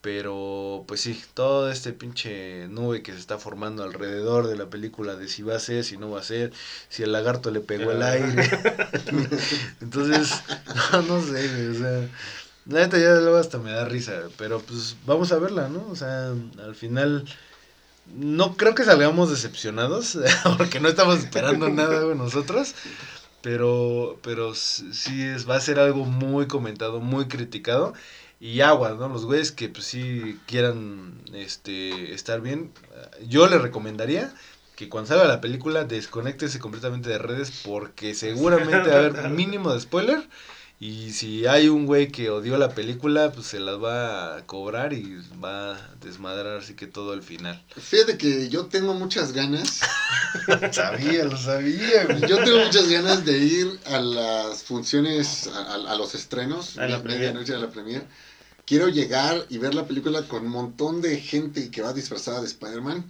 Pero, 0.01 0.86
pues 0.88 1.01
sí, 1.01 1.22
todo 1.34 1.72
este 1.72 1.93
pinche 1.93 2.68
nube 2.70 3.03
que 3.03 3.14
se 3.14 3.20
está 3.20 3.38
formando 3.39 3.84
alrededor 3.84 4.47
de 4.47 4.58
la 4.58 4.68
película 4.70 5.16
de 5.16 5.28
si 5.28 5.43
va 5.43 5.55
a 5.58 5.60
ser, 5.60 5.84
si 5.84 5.97
no 5.97 6.12
va 6.12 6.22
a 6.22 6.24
ser, 6.24 6.53
si 6.89 7.03
el 7.03 7.12
lagarto 7.12 7.51
le 7.51 7.62
pegó 7.62 7.91
el 7.91 8.03
aire. 8.03 8.49
Entonces, 9.82 10.43
no, 10.93 11.01
no 11.03 11.22
sé, 11.22 11.70
o 11.70 11.74
sea, 11.76 12.10
la 12.66 12.80
neta 12.82 12.97
ya 12.99 13.16
luego 13.16 13.38
hasta 13.38 13.60
me 13.60 13.72
da 13.72 13.86
risa, 13.86 14.24
pero 14.38 14.60
pues 14.62 14.95
vamos 15.05 15.32
a 15.32 15.39
verla, 15.39 15.70
¿no? 15.70 15.88
O 15.89 15.95
sea, 15.95 16.30
al 16.30 16.76
final 16.76 17.26
no 18.16 18.55
creo 18.55 18.76
que 18.76 18.84
salgamos 18.84 19.30
decepcionados, 19.30 20.18
porque 20.58 20.80
no 20.80 20.89
estamos 20.89 21.20
esperando 21.20 21.70
nada 21.70 22.01
güey, 22.01 22.18
nosotros, 22.18 22.76
pero, 23.41 24.20
pero 24.24 24.55
sí 24.55 25.24
es, 25.24 25.49
va 25.49 25.55
a 25.55 25.62
ser 25.62 25.80
algo 25.80 26.05
muy 26.05 26.47
comentado, 26.47 26.99
muy 26.99 27.28
criticado. 27.28 27.93
Y 28.39 28.62
aguas, 28.62 28.97
¿no? 28.97 29.10
Los 29.10 29.26
güeyes 29.26 29.51
que 29.51 29.68
pues 29.68 29.86
sí 29.86 30.39
quieran 30.45 31.20
este 31.34 32.14
estar 32.14 32.39
bien, 32.39 32.72
yo 33.28 33.47
les 33.47 33.60
recomendaría 33.60 34.32
que 34.76 34.89
cuando 34.89 35.08
salga 35.08 35.26
la 35.26 35.41
película 35.41 35.86
desconéctese 35.86 36.60
completamente 36.60 37.10
de 37.10 37.18
redes 37.18 37.64
porque 37.66 38.14
seguramente 38.14 38.89
va 38.89 38.95
a 38.95 38.99
haber 38.99 39.30
mínimo 39.32 39.74
de 39.74 39.82
spoiler 39.82 40.30
y 40.80 41.11
si 41.13 41.47
hay 41.47 41.69
un 41.69 41.88
güey 41.88 42.11
que 42.11 42.30
odió 42.30 42.55
la 42.59 42.75
película, 42.75 43.32
pues 43.32 43.47
se 43.47 43.59
las 43.59 43.82
va 43.82 44.38
a 44.38 44.45
cobrar 44.45 44.93
y 44.93 45.17
va 45.43 45.75
a 45.75 45.95
desmadrar 46.01 46.57
así 46.57 46.75
que 46.75 46.86
todo 46.86 47.13
al 47.13 47.23
final. 47.23 47.63
Fíjate 47.75 48.15
que 48.19 48.47
yo 48.49 48.67
tengo 48.67 48.93
muchas 48.93 49.34
ganas. 49.34 49.80
sabía, 50.71 51.23
lo 51.25 51.36
sabía. 51.36 52.05
Güey. 52.05 52.21
Yo 52.28 52.43
tengo 52.43 52.59
muchas 52.63 52.88
ganas 52.89 53.25
de 53.25 53.39
ir 53.39 53.80
a 53.86 53.99
las 53.99 54.63
funciones, 54.63 55.47
a, 55.47 55.61
a, 55.61 55.93
a 55.93 55.95
los 55.95 56.13
estrenos, 56.13 56.78
A 56.78 56.88
la 56.88 56.99
medianoche 56.99 57.53
de 57.53 57.59
la 57.59 57.71
premier. 57.71 58.05
Quiero 58.67 58.88
llegar 58.88 59.47
y 59.49 59.57
ver 59.57 59.73
la 59.73 59.88
película 59.88 60.28
con 60.28 60.45
un 60.45 60.51
montón 60.51 61.01
de 61.01 61.19
gente 61.19 61.71
que 61.71 61.82
va 61.82 61.91
disfrazada 61.91 62.41
de 62.41 62.47
Spider-Man. 62.47 63.03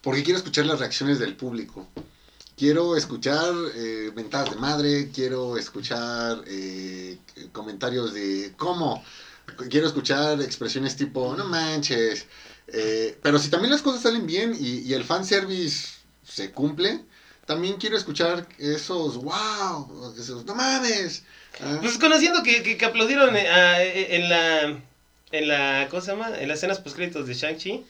Porque 0.00 0.24
quiero 0.24 0.38
escuchar 0.38 0.66
las 0.66 0.80
reacciones 0.80 1.20
del 1.20 1.36
público. 1.36 1.86
Quiero 2.56 2.96
escuchar 2.96 3.52
eh, 3.74 4.10
mentadas 4.14 4.50
de 4.50 4.56
madre, 4.56 5.10
quiero 5.14 5.58
escuchar 5.58 6.42
eh, 6.46 7.18
comentarios 7.52 8.14
de 8.14 8.54
cómo, 8.56 9.04
quiero 9.68 9.86
escuchar 9.86 10.40
expresiones 10.40 10.96
tipo, 10.96 11.36
no 11.36 11.44
manches. 11.44 12.26
Eh, 12.68 13.18
pero 13.22 13.38
si 13.38 13.50
también 13.50 13.70
las 13.70 13.82
cosas 13.82 14.02
salen 14.02 14.26
bien 14.26 14.56
y, 14.58 14.78
y 14.78 14.94
el 14.94 15.04
fanservice 15.04 15.88
se 16.24 16.50
cumple, 16.50 17.04
también 17.46 17.76
quiero 17.76 17.96
escuchar 17.96 18.46
esos, 18.58 19.18
wow, 19.18 20.14
esos, 20.18 20.44
no 20.44 20.54
mames. 20.54 21.22
Ah, 21.60 21.78
Pues 21.80 21.96
conociendo 21.96 22.42
que, 22.42 22.76
que, 22.76 22.84
aplaudieron 22.84 23.36
eh, 23.36 24.16
en 24.16 24.28
la. 24.28 24.80
En 25.30 25.48
la. 25.48 25.86
¿Cómo 25.88 26.02
se 26.02 26.10
llama? 26.10 26.38
En 26.38 26.48
las 26.48 26.58
escenas 26.58 26.80
postcréditos 26.80 27.26
de 27.26 27.34
Shang-Chi. 27.34 27.84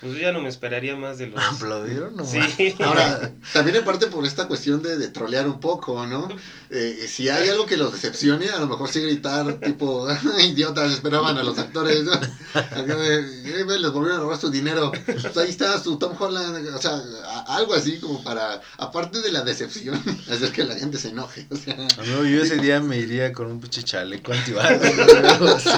Pues 0.00 0.12
yo 0.12 0.18
ya 0.20 0.32
no 0.32 0.40
me 0.40 0.48
esperaría 0.48 0.94
más 0.94 1.18
de 1.18 1.26
los. 1.26 1.42
¿Aplaudieron? 1.42 2.16
No, 2.16 2.24
Sí. 2.24 2.74
Ahora, 2.84 3.32
también 3.52 3.76
en 3.78 3.84
parte 3.84 4.06
por 4.06 4.24
esta 4.24 4.46
cuestión 4.46 4.80
de, 4.82 4.96
de 4.96 5.08
trolear 5.08 5.46
un 5.48 5.58
poco, 5.58 6.06
¿no? 6.06 6.28
Eh, 6.70 7.06
si 7.08 7.28
hay 7.28 7.48
algo 7.48 7.66
que 7.66 7.76
los 7.76 7.92
decepcione, 7.92 8.48
a 8.50 8.58
lo 8.60 8.68
mejor 8.68 8.88
sí 8.90 9.00
gritar, 9.00 9.54
tipo, 9.54 10.06
idiotas, 10.40 10.92
esperaban 10.92 11.36
a 11.38 11.42
los 11.42 11.58
actores, 11.58 12.04
¿no? 12.04 12.12
"Eh, 12.14 13.44
les 13.80 13.92
volvieron 13.92 14.12
a 14.18 14.20
robar 14.20 14.38
su 14.38 14.50
dinero. 14.50 14.92
Pues 15.06 15.36
ahí 15.36 15.50
está 15.50 15.82
su 15.82 15.98
Tom 15.98 16.14
Holland, 16.18 16.68
o 16.74 16.80
sea, 16.80 17.00
a- 17.26 17.56
algo 17.56 17.74
así 17.74 17.98
como 17.98 18.22
para, 18.22 18.60
aparte 18.76 19.20
de 19.20 19.32
la 19.32 19.42
decepción, 19.42 20.00
hacer 20.30 20.52
que 20.52 20.64
la 20.64 20.76
gente 20.76 20.98
se 20.98 21.08
enoje, 21.08 21.46
o 21.50 21.56
sea. 21.56 21.74
Amigo, 21.98 22.24
yo 22.24 22.42
ese 22.42 22.56
día 22.58 22.80
me 22.80 22.98
iría 22.98 23.32
con 23.32 23.46
un 23.50 23.60
pinche 23.60 23.82
chaleco 23.82 24.32
antibalas, 24.32 24.78
güey, 24.96 25.26
algo 25.26 25.48
así. 25.48 25.70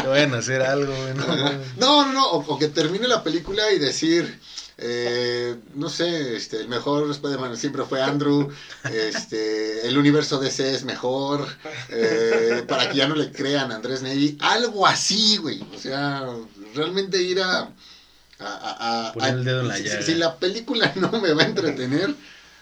Te 0.00 0.06
vayan 0.06 0.34
a 0.34 0.38
hacer 0.38 0.62
algo. 0.62 0.94
No. 1.16 1.24
No, 1.76 2.06
no, 2.06 2.12
no, 2.12 2.26
o, 2.30 2.54
o 2.54 2.58
que 2.58 2.68
termine 2.68 3.08
la 3.08 3.22
película 3.22 3.63
y 3.72 3.78
decir, 3.78 4.38
eh, 4.78 5.56
no 5.74 5.88
sé, 5.88 6.36
este, 6.36 6.60
el 6.60 6.68
mejor 6.68 7.10
Spider-Man 7.10 7.56
siempre 7.56 7.84
fue 7.84 8.02
Andrew, 8.02 8.50
este, 8.92 9.86
el 9.86 9.96
universo 9.98 10.38
DC 10.38 10.74
es 10.74 10.84
mejor, 10.84 11.46
eh, 11.90 12.64
para 12.68 12.88
que 12.90 12.96
ya 12.98 13.06
no 13.08 13.14
le 13.14 13.30
crean 13.32 13.70
a 13.72 13.76
Andrés 13.76 14.02
Ney, 14.02 14.36
algo 14.40 14.86
así, 14.86 15.36
güey, 15.38 15.62
o 15.74 15.78
sea, 15.78 16.26
realmente 16.74 17.22
ir 17.22 17.40
a... 17.40 17.60
a, 17.60 17.68
a- 18.40 19.08
a- 19.08 19.12
Poner 19.12 19.34
el 19.34 19.44
dedo 19.44 19.60
en 19.60 19.68
la 19.68 19.76
si- 19.76 19.84
si 20.02 20.14
la 20.16 20.36
película 20.36 20.92
no 20.96 21.10
me 21.20 21.32
va 21.34 21.42
a 21.42 21.46
entretener, 21.46 22.14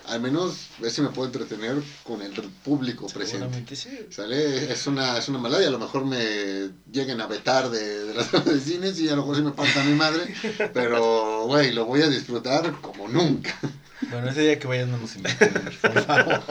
al 0.09 0.21
menos 0.21 0.55
ver 0.79 0.91
si 0.91 1.01
me 1.01 1.09
puedo 1.09 1.27
entretener 1.27 1.77
con 2.05 2.23
el 2.23 2.33
público 2.65 3.07
presente. 3.07 3.77
Sí. 3.77 4.07
¿Sale? 4.11 4.73
Es 4.73 4.87
una, 4.87 5.19
es 5.19 5.29
una 5.29 5.39
maldad 5.39 5.61
y 5.61 5.65
a 5.65 5.71
lo 5.71 5.79
mejor 5.79 6.05
me 6.05 6.71
lleguen 6.91 7.21
a 7.21 7.27
vetar 7.27 7.71
de, 7.71 8.05
de 8.07 8.15
las 8.15 8.27
salas 8.31 8.47
de 8.47 8.61
cines 8.61 8.99
y 9.01 9.09
a 9.09 9.13
lo 9.17 9.19
mejor 9.23 9.37
sí 9.37 9.43
me 9.43 9.53
falta 9.53 9.85
mi 9.85 9.95
madre, 9.95 10.35
pero, 10.75 11.45
güey, 11.47 11.73
lo 11.73 11.85
voy 11.87 12.03
a 12.03 12.09
disfrutar 12.09 12.73
como 12.81 13.09
nunca. 13.09 13.55
Bueno, 14.11 14.29
ese 14.31 14.41
día 14.43 14.59
que 14.59 14.67
vayan 14.67 14.91
no 14.91 14.99
nos 14.99 15.15
inviten, 15.15 15.53
por 15.81 16.03
favor. 16.05 16.43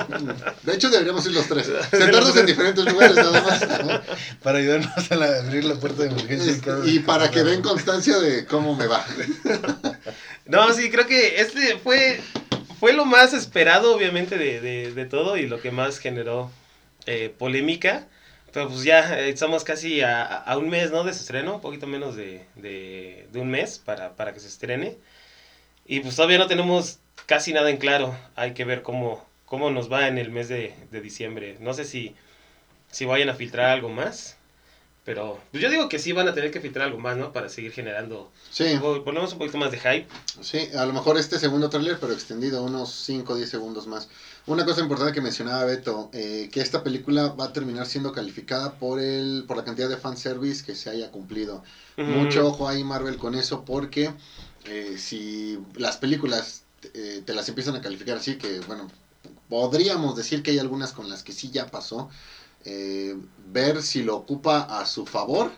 De 0.64 0.74
hecho, 0.74 0.90
deberíamos 0.90 1.26
ir 1.26 1.34
los 1.34 1.48
tres, 1.48 1.68
sentarnos 1.92 2.36
en 2.38 2.46
diferentes 2.46 2.86
lugares 2.86 3.18
nada 3.18 3.42
más, 3.42 3.86
¿no? 3.86 4.02
Para 4.42 4.60
ayudarnos 4.60 5.12
a 5.12 5.16
la- 5.18 5.40
abrir 5.40 5.66
la 5.66 5.76
puerta 5.76 6.04
de 6.04 6.10
emergencia. 6.12 6.56
y 6.86 7.00
para 7.00 7.30
que 7.30 7.44
den 7.44 7.62
constancia 7.62 8.18
de 8.20 8.46
cómo 8.46 8.76
me 8.76 8.88
va. 8.88 9.06
No, 10.46 10.74
sí, 10.74 10.90
creo 10.90 11.06
que 11.08 11.40
este 11.40 11.78
fue, 11.78 12.20
fue 12.82 12.94
lo 12.94 13.06
más 13.06 13.34
esperado, 13.34 13.96
obviamente, 13.96 14.40
de, 14.40 14.60
de, 14.60 14.92
de 14.92 15.06
todo 15.06 15.38
y 15.38 15.46
lo 15.48 15.62
que 15.62 15.70
más 15.72 16.00
generó 16.00 16.50
eh, 17.06 17.32
polémica. 17.38 18.08
Pero 18.52 18.70
pues 18.70 18.84
ya 18.84 19.20
eh, 19.20 19.30
estamos 19.30 19.64
casi 19.64 20.02
a, 20.02 20.24
a 20.26 20.58
un 20.58 20.68
mes, 20.70 20.90
¿no? 20.92 21.04
De 21.04 21.14
su 21.14 21.22
estreno, 21.22 21.56
un 21.56 21.62
poquito 21.62 21.86
menos 21.88 22.16
de, 22.16 22.48
de, 22.56 23.28
de 23.32 23.40
un 23.40 23.52
mes 23.52 23.80
para, 23.80 24.16
para 24.16 24.34
que 24.34 24.40
se 24.40 24.48
estrene. 24.48 24.98
Y 25.86 26.00
pues 26.02 26.16
todavía 26.16 26.40
no 26.40 26.48
tenemos 26.48 27.00
casi 27.28 27.54
nada 27.54 27.70
en 27.70 27.78
claro. 27.78 28.16
Hay 28.36 28.54
que 28.54 28.66
ver 28.66 28.82
cómo, 28.82 29.26
cómo 29.46 29.70
nos 29.72 29.92
va 29.92 30.08
en 30.08 30.18
el 30.18 30.32
mes 30.32 30.50
de, 30.50 30.74
de 30.92 31.02
diciembre. 31.02 31.58
No 31.60 31.74
sé 31.76 31.86
si, 31.86 32.16
si 32.92 33.06
vayan 33.06 33.30
a 33.30 33.36
filtrar 33.36 33.70
algo 33.72 33.90
más. 33.90 34.38
Pero 35.04 35.40
pues 35.50 35.64
yo 35.64 35.70
digo 35.70 35.90
que 35.90 35.98
sí 35.98 36.12
van 36.12 36.28
a 36.28 36.34
tener 36.34 36.52
que 36.52 36.62
filtrar 36.62 36.86
algo 36.88 37.00
más, 37.00 37.18
¿no? 37.18 37.32
Para 37.34 37.50
seguir 37.50 37.72
generando 37.72 38.32
Sí, 38.52 38.66
menos 39.06 39.34
un 39.34 39.40
poquito 39.40 39.58
más 39.58 39.72
de 39.72 39.80
hype. 39.80 40.08
sí, 40.42 40.70
a 40.78 40.86
lo 40.86 40.94
mejor 40.94 41.18
este 41.18 41.40
segundo 41.40 41.70
tráiler, 41.70 41.98
pero 42.00 42.14
extendido, 42.14 42.64
unos 42.64 42.92
5 42.92 43.34
o 43.34 43.36
10 43.36 43.50
segundos 43.50 43.88
más. 43.88 44.08
Una 44.46 44.64
cosa 44.64 44.82
importante 44.82 45.12
que 45.12 45.22
mencionaba 45.22 45.66
Beto, 45.66 46.10
eh, 46.14 46.50
que 46.52 46.62
esta 46.62 46.84
película 46.84 47.30
va 47.30 47.46
a 47.46 47.54
terminar 47.54 47.88
siendo 47.88 48.12
calificada 48.12 48.74
por 48.74 49.00
el 49.00 49.44
por 49.48 49.58
la 49.58 49.64
cantidad 49.64 49.90
de 49.90 49.98
fanservice 49.98 50.64
que 50.64 50.76
se 50.76 50.90
haya 50.92 51.10
cumplido. 51.10 51.64
Mucho 51.98 52.48
ojo 52.48 52.68
ahí 52.68 52.84
Marvel 52.84 53.18
con 53.18 53.34
eso 53.36 53.64
porque 53.66 54.14
eh, 54.66 54.96
si 54.98 55.58
las 55.76 55.98
películas 55.98 56.64
eh, 56.94 57.22
te 57.26 57.34
las 57.34 57.50
empiezan 57.50 57.76
a 57.76 57.82
calificar 57.82 58.18
así, 58.18 58.38
que 58.38 58.60
bueno, 58.62 58.88
podríamos 59.50 60.16
decir 60.16 60.42
que 60.42 60.52
hay 60.52 60.60
algunas 60.60 60.94
con 60.94 61.10
las 61.10 61.24
que 61.24 61.32
sí 61.32 61.50
ya 61.52 61.66
pasó, 61.68 62.10
eh, 62.66 63.16
ver 63.48 63.82
si 63.82 64.04
lo 64.04 64.16
ocupa 64.18 64.62
a 64.80 64.86
su 64.86 65.06
favor 65.06 65.52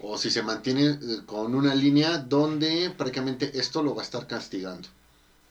o 0.00 0.16
si 0.18 0.30
se 0.30 0.42
mantiene 0.42 0.86
eh, 0.90 0.98
con 1.26 1.54
una 1.54 1.74
línea 1.74 2.18
donde 2.18 2.90
prácticamente 2.96 3.58
esto 3.58 3.82
lo 3.82 3.94
va 3.94 4.02
a 4.02 4.04
estar 4.04 4.26
castigando. 4.26 4.88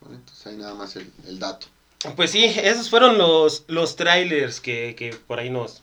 ¿vale? 0.01 0.15
Entonces 0.17 0.47
ahí 0.47 0.57
nada 0.57 0.75
más 0.75 0.95
el, 0.95 1.11
el 1.27 1.39
dato. 1.39 1.67
Pues 2.15 2.31
sí, 2.31 2.45
esos 2.45 2.89
fueron 2.89 3.17
los, 3.17 3.65
los 3.67 3.95
trailers 3.95 4.61
que, 4.61 4.95
que 4.97 5.15
por 5.27 5.39
ahí 5.39 5.49
nos, 5.49 5.81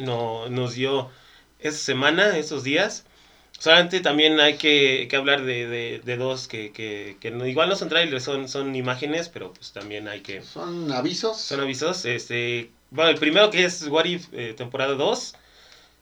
no, 0.00 0.48
nos 0.48 0.74
dio 0.74 1.10
esta 1.58 1.78
semana, 1.78 2.36
estos 2.36 2.64
días. 2.64 3.04
Solamente 3.58 4.00
también 4.00 4.38
hay 4.40 4.56
que, 4.56 5.08
que 5.10 5.16
hablar 5.16 5.44
de, 5.44 5.66
de, 5.66 6.00
de 6.04 6.16
dos 6.16 6.46
que, 6.48 6.72
que, 6.72 7.16
que 7.20 7.30
no- 7.32 7.46
igual 7.46 7.68
no 7.68 7.76
son 7.76 7.88
trailers, 7.88 8.22
son, 8.24 8.48
son 8.48 8.74
imágenes, 8.76 9.28
pero 9.28 9.52
pues 9.52 9.72
también 9.72 10.06
hay 10.08 10.20
que... 10.20 10.42
Son 10.42 10.90
avisos. 10.92 11.36
Son 11.38 11.60
avisos. 11.60 12.04
Este, 12.04 12.70
bueno, 12.90 13.10
el 13.10 13.18
primero 13.18 13.50
que 13.50 13.64
es 13.64 13.86
What 13.88 14.04
If 14.06 14.28
eh, 14.32 14.54
temporada 14.56 14.94
2. 14.94 15.34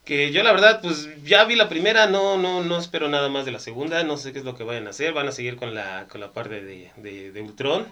Que 0.05 0.33
yo 0.33 0.43
la 0.45 0.53
verdad, 0.53 0.81
pues 0.83 1.09
ya 1.25 1.45
vi 1.47 1.57
la 1.57 1.69
primera, 1.69 2.07
no, 2.07 2.39
no, 2.39 2.63
no 2.65 2.79
espero 2.79 3.09
nada 3.09 3.29
más 3.29 3.45
de 3.47 3.53
la 3.53 3.59
segunda, 3.61 4.05
no 4.05 4.17
sé 4.17 4.33
qué 4.33 4.39
es 4.41 4.45
lo 4.45 4.57
que 4.57 4.65
vayan 4.65 4.87
a 4.87 4.91
hacer, 4.91 5.13
van 5.13 5.29
a 5.29 5.33
seguir 5.33 5.57
con 5.57 5.75
la, 5.75 6.07
con 6.09 6.21
la 6.21 6.33
parte 6.33 6.63
de, 6.63 6.93
de, 6.97 7.33
de 7.33 7.43
Ultron, 7.43 7.87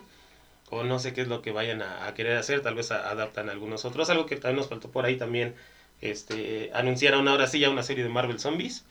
o 0.70 0.84
no 0.84 0.99
sé 0.99 1.14
qué 1.14 1.22
es 1.22 1.28
lo 1.28 1.42
que 1.42 1.53
vayan 1.53 1.82
a, 1.82 2.07
a 2.07 2.14
querer 2.14 2.36
hacer, 2.38 2.62
tal 2.62 2.74
vez 2.76 2.92
a- 2.92 3.11
adaptan 3.11 3.51
algunos 3.51 3.84
otros, 3.84 4.11
algo 4.11 4.26
que 4.26 4.36
también 4.36 4.59
nos 4.59 4.68
faltó 4.68 4.90
por 4.90 5.05
ahí 5.07 5.16
también, 5.16 5.55
este, 6.01 6.70
anunciaron 6.74 7.28
ahora 7.28 7.47
sí 7.49 7.61
ya 7.61 7.70
una 7.70 7.82
serie 7.84 8.05
de 8.05 8.11
Marvel 8.11 8.40
Zombies, 8.40 8.84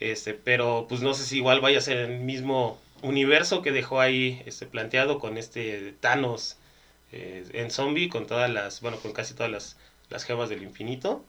este, 0.00 0.34
pero 0.34 0.86
pues 0.88 1.00
no 1.00 1.14
sé 1.14 1.24
si 1.24 1.36
igual 1.38 1.60
vaya 1.60 1.78
a 1.78 1.82
ser 1.82 1.98
el 1.98 2.20
mismo 2.20 2.78
universo 3.02 3.62
que 3.62 3.72
dejó 3.72 4.00
ahí 4.00 4.42
este, 4.46 4.66
planteado 4.66 5.18
con 5.18 5.38
este 5.38 5.94
Thanos 6.00 6.56
eh, 7.12 7.46
en 7.52 7.70
zombie, 7.70 8.08
con 8.08 8.26
todas 8.26 8.50
las, 8.50 8.80
bueno, 8.80 8.98
con 8.98 9.12
casi 9.12 9.34
todas 9.34 9.50
las, 9.50 9.76
las 10.10 10.24
gemas 10.24 10.48
del 10.48 10.62
infinito. 10.62 11.24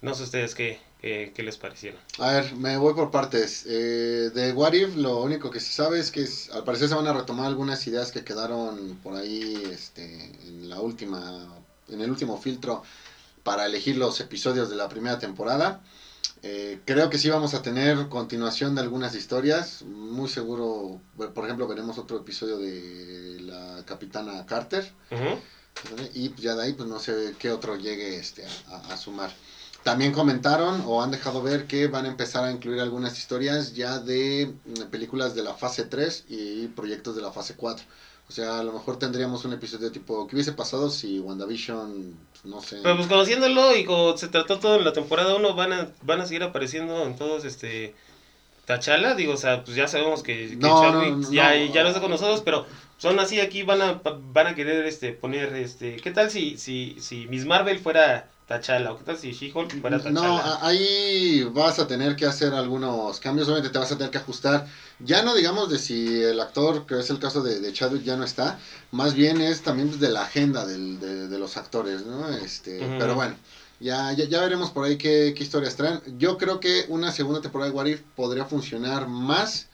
No 0.00 0.14
sé 0.14 0.22
ustedes 0.22 0.54
qué, 0.54 0.78
qué, 1.00 1.42
les 1.42 1.56
parecieron. 1.56 2.00
A 2.18 2.32
ver, 2.32 2.54
me 2.54 2.76
voy 2.76 2.94
por 2.94 3.10
partes. 3.10 3.64
Eh, 3.66 4.30
de 4.32 4.52
What 4.52 4.72
If, 4.74 4.94
lo 4.96 5.22
único 5.22 5.50
que 5.50 5.58
se 5.58 5.72
sabe 5.72 5.98
es 5.98 6.12
que 6.12 6.24
al 6.52 6.62
parecer 6.62 6.88
se 6.88 6.94
van 6.94 7.08
a 7.08 7.12
retomar 7.12 7.46
algunas 7.46 7.84
ideas 7.88 8.12
que 8.12 8.24
quedaron 8.24 8.98
por 9.02 9.16
ahí 9.16 9.60
este, 9.72 10.04
en 10.46 10.68
la 10.68 10.80
última, 10.80 11.62
en 11.88 12.00
el 12.00 12.10
último 12.10 12.40
filtro 12.40 12.84
para 13.42 13.66
elegir 13.66 13.96
los 13.96 14.20
episodios 14.20 14.70
de 14.70 14.76
la 14.76 14.88
primera 14.88 15.18
temporada. 15.18 15.82
Eh, 16.42 16.80
creo 16.84 17.10
que 17.10 17.18
sí 17.18 17.28
vamos 17.28 17.54
a 17.54 17.62
tener 17.62 18.08
continuación 18.08 18.74
de 18.74 18.80
algunas 18.80 19.14
historias. 19.14 19.82
Muy 19.82 20.28
seguro, 20.28 21.00
por 21.16 21.44
ejemplo, 21.44 21.66
veremos 21.66 21.98
otro 21.98 22.18
episodio 22.18 22.58
de 22.58 23.40
la 23.40 23.82
Capitana 23.84 24.44
Carter. 24.46 24.92
Y 26.14 26.28
pues 26.30 26.42
ya 26.42 26.54
de 26.54 26.64
ahí, 26.64 26.72
pues 26.72 26.88
no 26.88 26.98
sé 26.98 27.34
qué 27.38 27.50
otro 27.50 27.76
llegue 27.76 28.16
este, 28.16 28.44
a, 28.68 28.92
a 28.92 28.96
sumar. 28.96 29.30
También 29.84 30.12
comentaron 30.12 30.82
o 30.86 31.02
han 31.02 31.10
dejado 31.10 31.42
ver 31.42 31.66
que 31.66 31.86
van 31.86 32.04
a 32.04 32.08
empezar 32.08 32.44
a 32.44 32.50
incluir 32.50 32.80
algunas 32.80 33.16
historias 33.16 33.74
ya 33.74 33.98
de 33.98 34.52
mm, 34.64 34.82
películas 34.90 35.34
de 35.34 35.42
la 35.42 35.54
fase 35.54 35.84
3 35.84 36.24
y 36.28 36.66
proyectos 36.68 37.14
de 37.16 37.22
la 37.22 37.32
fase 37.32 37.54
4. 37.54 37.86
O 38.28 38.32
sea, 38.32 38.58
a 38.58 38.62
lo 38.62 38.72
mejor 38.72 38.98
tendríamos 38.98 39.44
un 39.46 39.54
episodio 39.54 39.90
tipo, 39.90 40.26
¿qué 40.26 40.36
hubiese 40.36 40.52
pasado 40.52 40.90
si 40.90 41.18
WandaVision, 41.18 42.14
no 42.44 42.60
sé... 42.60 42.80
Pero 42.82 42.96
pues 42.96 43.08
conociéndolo 43.08 43.74
y 43.74 43.84
como 43.84 44.16
se 44.18 44.28
trató 44.28 44.58
todo 44.58 44.76
en 44.76 44.84
la 44.84 44.92
temporada 44.92 45.34
1, 45.34 45.54
van 45.54 45.72
a, 45.72 45.88
van 46.02 46.20
a 46.20 46.26
seguir 46.26 46.42
apareciendo 46.42 47.04
en 47.04 47.16
todos 47.16 47.46
este 47.46 47.94
Tachala, 48.66 49.14
digo, 49.14 49.32
o 49.32 49.38
sea, 49.38 49.64
pues 49.64 49.78
ya 49.78 49.88
sabemos 49.88 50.22
que, 50.22 50.50
que 50.50 50.56
No, 50.56 50.82
Chadwick 50.82 51.10
no, 51.10 51.16
no, 51.16 51.32
ya, 51.32 51.54
ya 51.54 51.82
no 51.82 51.88
está 51.88 52.02
con 52.02 52.10
nosotros, 52.10 52.42
pero 52.44 52.66
son 52.98 53.18
así 53.18 53.40
aquí 53.40 53.62
van 53.62 53.80
a 53.80 54.02
van 54.04 54.46
a 54.46 54.54
querer 54.54 54.84
este 54.84 55.12
poner 55.12 55.54
este, 55.54 55.96
¿qué 55.96 56.10
tal 56.10 56.30
si 56.30 56.58
si 56.58 56.96
si 57.00 57.26
Miss 57.28 57.46
Marvel 57.46 57.78
fuera 57.78 58.28
Tachala 58.48 58.92
o 58.92 58.96
qué 58.98 59.04
tal 59.04 59.18
si 59.18 59.32
She-Hulk 59.32 59.80
fuera 59.80 59.98
Tachala? 59.98 60.58
No, 60.58 60.66
ahí 60.66 61.44
vas 61.52 61.78
a 61.78 61.86
tener 61.86 62.16
que 62.16 62.24
hacer 62.24 62.54
algunos 62.54 63.20
cambios, 63.20 63.46
obviamente 63.48 63.70
te 63.70 63.78
vas 63.78 63.92
a 63.92 63.96
tener 63.98 64.10
que 64.10 64.18
ajustar. 64.18 64.66
Ya 64.98 65.22
no 65.22 65.34
digamos 65.34 65.68
de 65.70 65.78
si 65.78 66.22
el 66.22 66.40
actor, 66.40 66.86
que 66.86 66.98
es 66.98 67.10
el 67.10 67.18
caso 67.18 67.42
de, 67.42 67.60
de 67.60 67.72
Chadwick, 67.72 68.02
ya 68.04 68.16
no 68.16 68.24
está, 68.24 68.58
más 68.90 69.12
bien 69.14 69.40
es 69.40 69.60
también 69.62 69.98
de 70.00 70.08
la 70.08 70.22
agenda 70.22 70.64
del- 70.64 70.98
de, 70.98 71.28
de 71.28 71.38
los 71.38 71.56
actores, 71.58 72.02
¿no? 72.02 72.28
Este. 72.30 72.78
Pero 72.98 73.14
bueno, 73.14 73.36
ya, 73.80 74.12
ya, 74.12 74.24
ya 74.24 74.40
veremos 74.40 74.70
por 74.70 74.84
ahí 74.84 74.96
qué, 74.96 75.34
qué 75.36 75.42
historias 75.44 75.76
traen. 75.76 76.00
Yo 76.18 76.38
creo 76.38 76.58
que 76.58 76.86
una 76.88 77.12
segunda 77.12 77.40
temporada 77.42 77.70
de 77.70 77.76
What 77.76 77.86
If 77.86 78.00
podría 78.16 78.46
funcionar 78.46 79.06
más 79.08 79.66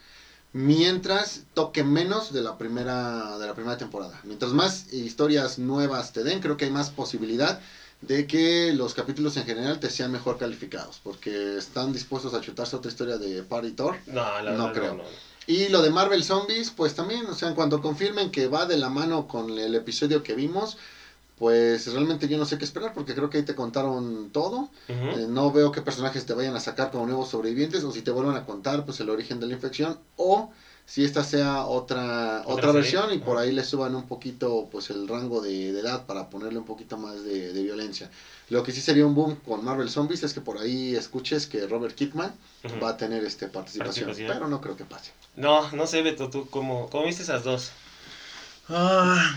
mientras 0.52 1.42
toque 1.54 1.82
menos 1.82 2.32
de 2.32 2.42
la 2.42 2.56
primera 2.58 3.38
de 3.38 3.46
la 3.46 3.54
primera 3.54 3.76
temporada. 3.76 4.20
Mientras 4.24 4.52
más 4.52 4.92
historias 4.92 5.58
nuevas 5.58 6.12
te 6.12 6.22
den, 6.22 6.40
creo 6.40 6.56
que 6.56 6.66
hay 6.66 6.70
más 6.70 6.90
posibilidad 6.90 7.60
de 8.01 8.26
que 8.26 8.72
los 8.74 8.92
capítulos 8.95 9.36
en 9.36 9.45
general 9.45 9.80
te 9.80 9.88
sean 9.90 10.12
mejor 10.12 10.36
calificados, 10.38 11.01
porque 11.03 11.57
están 11.57 11.92
dispuestos 11.92 12.34
a 12.34 12.40
chutarse 12.40 12.76
otra 12.76 12.90
historia 12.90 13.16
de 13.18 13.42
Party 13.42 13.72
Thor. 13.72 13.97
No, 14.07 14.40
la 14.42 14.53
No 14.53 14.66
verdad 14.66 14.72
creo. 14.72 14.95
no, 14.95 15.03
no. 15.05 15.09
Y 15.47 15.68
lo 15.68 15.82
de 15.82 15.90
Marvel 15.90 16.24
Zombies, 16.24 16.70
pues 16.70 16.95
también, 16.95 17.26
o 17.26 17.34
sea, 17.34 17.49
en 17.49 17.55
cuanto 17.55 17.80
confirmen 17.80 18.30
que 18.30 18.47
va 18.47 18.66
de 18.66 18.76
la 18.76 18.88
mano 18.88 19.26
con 19.26 19.59
el 19.59 19.74
episodio 19.74 20.22
que 20.22 20.34
vimos, 20.34 20.78
pues 21.38 21.92
realmente 21.92 22.28
yo 22.28 22.38
no 22.38 22.45
sé 22.47 22.59
qué 22.59 22.64
esperar, 22.64 22.92
porque 22.95 23.14
creo 23.14 23.28
que 23.28 23.38
ahí 23.38 23.45
te 23.45 23.55
contaron 23.55 24.30
todo. 24.32 24.68
Eh, 24.88 25.26
no 25.28 25.51
veo 25.51 25.72
qué 25.72 25.82
personajes 25.82 26.24
te 26.24 26.32
vayan 26.32 26.55
a 26.55 26.61
sacar 26.61 26.90
como 26.90 27.07
nuevos 27.07 27.28
sobrevivientes, 27.28 27.82
o 27.84 27.92
si 27.92 28.03
te 28.03 28.11
vuelvan 28.11 28.36
a 28.36 28.45
contar, 28.45 28.84
pues 28.84 29.01
el 29.01 29.11
origen 29.11 29.40
de 29.40 29.47
la 29.47 29.55
infección, 29.55 29.99
o 30.16 30.51
si 30.87 31.05
esta 31.05 31.24
sea 31.24 31.64
otra, 31.66 32.43
Otra 32.47 32.72
versión 32.72 33.12
y 33.12 33.18
por 33.18 33.39
ahí 33.39 33.53
le 33.53 33.64
suban 33.64 33.95
un 33.95 34.07
poquito 34.07 34.68
pues 34.70 34.91
el 34.91 35.09
rango 35.09 35.41
de, 35.41 35.72
de 35.72 35.80
edad 35.80 36.05
para 36.07 36.28
ponerle 36.28 36.59
un 36.59 36.66
poquito 36.66 36.97
más 36.99 37.24
de, 37.24 37.53
de 37.53 37.62
violencia. 37.62 38.11
Lo 38.51 38.62
que 38.62 38.72
sí 38.72 38.80
sería 38.82 39.07
un 39.07 39.14
boom 39.14 39.37
con 39.37 39.64
Marvel 39.64 39.89
Zombies 39.89 40.22
es 40.22 40.35
que 40.35 40.41
por 40.43 40.59
ahí 40.59 40.95
escuches 40.95 41.47
que 41.47 41.66
Robert 41.66 41.95
Kickman 41.95 42.35
Ujú. 42.64 42.80
va 42.80 42.91
a 42.91 42.97
tener 42.97 43.24
este 43.24 43.49
participación, 43.49 44.07
Participación. 44.07 44.26
pero 44.39 44.49
no 44.49 44.61
creo 44.61 44.76
que 44.76 44.85
pase. 44.85 45.12
No, 45.37 45.70
no 45.72 45.87
sé, 45.87 46.03
Beto, 46.03 46.28
tú 46.28 46.47
cómo, 46.51 46.89
cómo 46.91 47.07
viste 47.07 47.22
esas 47.22 47.45
dos. 47.45 47.70
Ah, 48.68 49.37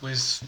pues. 0.00 0.40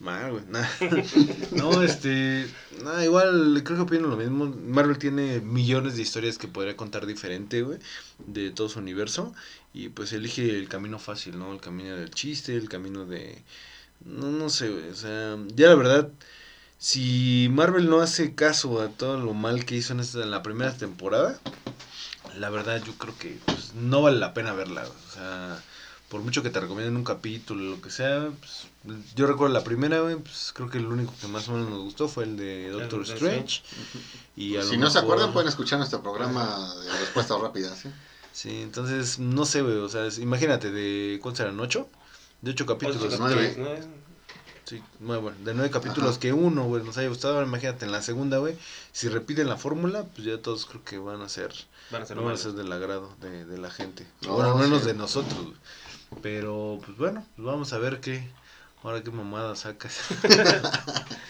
Mal, 0.00 0.32
güey. 0.32 0.44
nah. 0.48 0.66
no, 1.52 1.82
este. 1.82 2.46
nah, 2.82 3.04
igual, 3.04 3.62
creo 3.62 3.76
que 3.76 3.82
opino 3.82 4.08
lo 4.08 4.16
mismo. 4.16 4.46
Marvel 4.46 4.98
tiene 4.98 5.40
millones 5.40 5.96
de 5.96 6.02
historias 6.02 6.38
que 6.38 6.48
podría 6.48 6.76
contar 6.76 7.04
diferente, 7.04 7.62
güey. 7.62 7.78
De 8.18 8.50
todo 8.50 8.70
su 8.70 8.78
universo. 8.78 9.34
Y 9.74 9.90
pues 9.90 10.12
elige 10.14 10.58
el 10.58 10.68
camino 10.68 10.98
fácil, 10.98 11.38
¿no? 11.38 11.52
El 11.52 11.60
camino 11.60 11.96
del 11.96 12.10
chiste, 12.10 12.56
el 12.56 12.70
camino 12.70 13.04
de. 13.04 13.42
No, 14.04 14.30
no 14.30 14.48
sé, 14.48 14.70
güey. 14.70 14.88
O 14.88 14.94
sea, 14.94 15.36
ya 15.54 15.68
la 15.68 15.74
verdad. 15.74 16.10
Si 16.78 17.48
Marvel 17.52 17.90
no 17.90 18.00
hace 18.00 18.34
caso 18.34 18.80
a 18.80 18.88
todo 18.88 19.18
lo 19.18 19.34
mal 19.34 19.66
que 19.66 19.76
hizo 19.76 19.92
en, 19.92 20.00
esta, 20.00 20.22
en 20.22 20.30
la 20.30 20.42
primera 20.42 20.74
temporada, 20.74 21.38
la 22.38 22.48
verdad 22.48 22.82
yo 22.82 22.94
creo 22.94 23.18
que 23.18 23.38
pues, 23.44 23.74
no 23.74 24.00
vale 24.00 24.18
la 24.18 24.32
pena 24.32 24.54
verla. 24.54 24.86
güey. 24.86 24.98
O 25.08 25.10
sea, 25.12 25.62
por 26.10 26.20
mucho 26.22 26.42
que 26.42 26.50
te 26.50 26.58
recomienden 26.60 26.96
un 26.96 27.04
capítulo, 27.04 27.62
lo 27.76 27.80
que 27.80 27.88
sea, 27.88 28.28
pues, 28.40 28.66
yo 29.14 29.26
recuerdo 29.28 29.54
la 29.54 29.62
primera, 29.64 30.02
pues 30.02 30.52
creo 30.52 30.68
que 30.68 30.78
el 30.78 30.86
único 30.86 31.14
que 31.20 31.28
más 31.28 31.48
o 31.48 31.52
menos 31.52 31.70
nos 31.70 31.78
gustó 31.84 32.08
fue 32.08 32.24
el 32.24 32.36
de 32.36 32.68
Doctor 32.70 33.02
Strange. 33.02 33.62
Y 34.36 34.56
a 34.56 34.62
si 34.64 34.76
no 34.76 34.90
se 34.90 34.98
acuerdan 34.98 35.32
pueden 35.32 35.48
escuchar 35.48 35.78
nuestro 35.78 36.02
programa 36.02 36.74
de 36.84 36.90
respuestas 36.98 37.40
rápidas. 37.40 37.86
¿eh? 37.86 37.92
Sí, 38.32 38.60
entonces, 38.60 39.18
no 39.20 39.46
sé, 39.46 39.62
güey, 39.62 39.76
o 39.76 39.88
sea, 39.88 40.04
es- 40.06 40.18
imagínate, 40.18 40.70
de, 40.72 41.18
¿cuántos 41.22 41.40
eran? 41.40 41.58
¿Ocho? 41.60 41.88
De 42.42 42.50
ocho 42.50 42.66
capítulos. 42.66 43.02
Ocho 43.02 43.10
de 43.10 43.18
nueve 45.54 45.70
capítulos 45.70 46.10
Ajá. 46.10 46.20
que 46.20 46.32
uno, 46.32 46.64
güey, 46.64 46.82
nos 46.84 46.96
haya 46.98 47.08
gustado, 47.08 47.34
ahora 47.34 47.46
imagínate 47.46 47.84
en 47.84 47.92
la 47.92 48.02
segunda, 48.02 48.38
güey, 48.38 48.56
si 48.92 49.08
repiten 49.08 49.48
la 49.48 49.56
fórmula, 49.56 50.04
pues 50.04 50.24
ya 50.26 50.40
todos 50.40 50.66
creo 50.66 50.84
que 50.84 50.98
van 50.98 51.22
a 51.22 51.28
ser, 51.28 51.52
Van 51.90 52.02
a 52.02 52.06
ser 52.06 52.16
no 52.16 52.22
van 52.24 52.34
a 52.34 52.36
ser 52.36 52.52
del 52.52 52.70
agrado 52.72 53.12
de, 53.20 53.44
de 53.46 53.58
la 53.58 53.70
gente. 53.70 54.06
No, 54.22 54.34
bueno, 54.34 54.52
al 54.52 54.58
menos 54.58 54.82
sí. 54.82 54.86
de 54.88 54.94
nosotros, 54.94 55.40
güey. 55.42 55.56
Pero, 56.22 56.80
pues 56.84 56.96
bueno, 56.98 57.26
pues 57.36 57.46
vamos 57.46 57.72
a 57.72 57.78
ver 57.78 58.00
qué, 58.00 58.22
ahora 58.82 59.02
qué 59.02 59.10
mamada 59.10 59.56
sacas. 59.56 60.00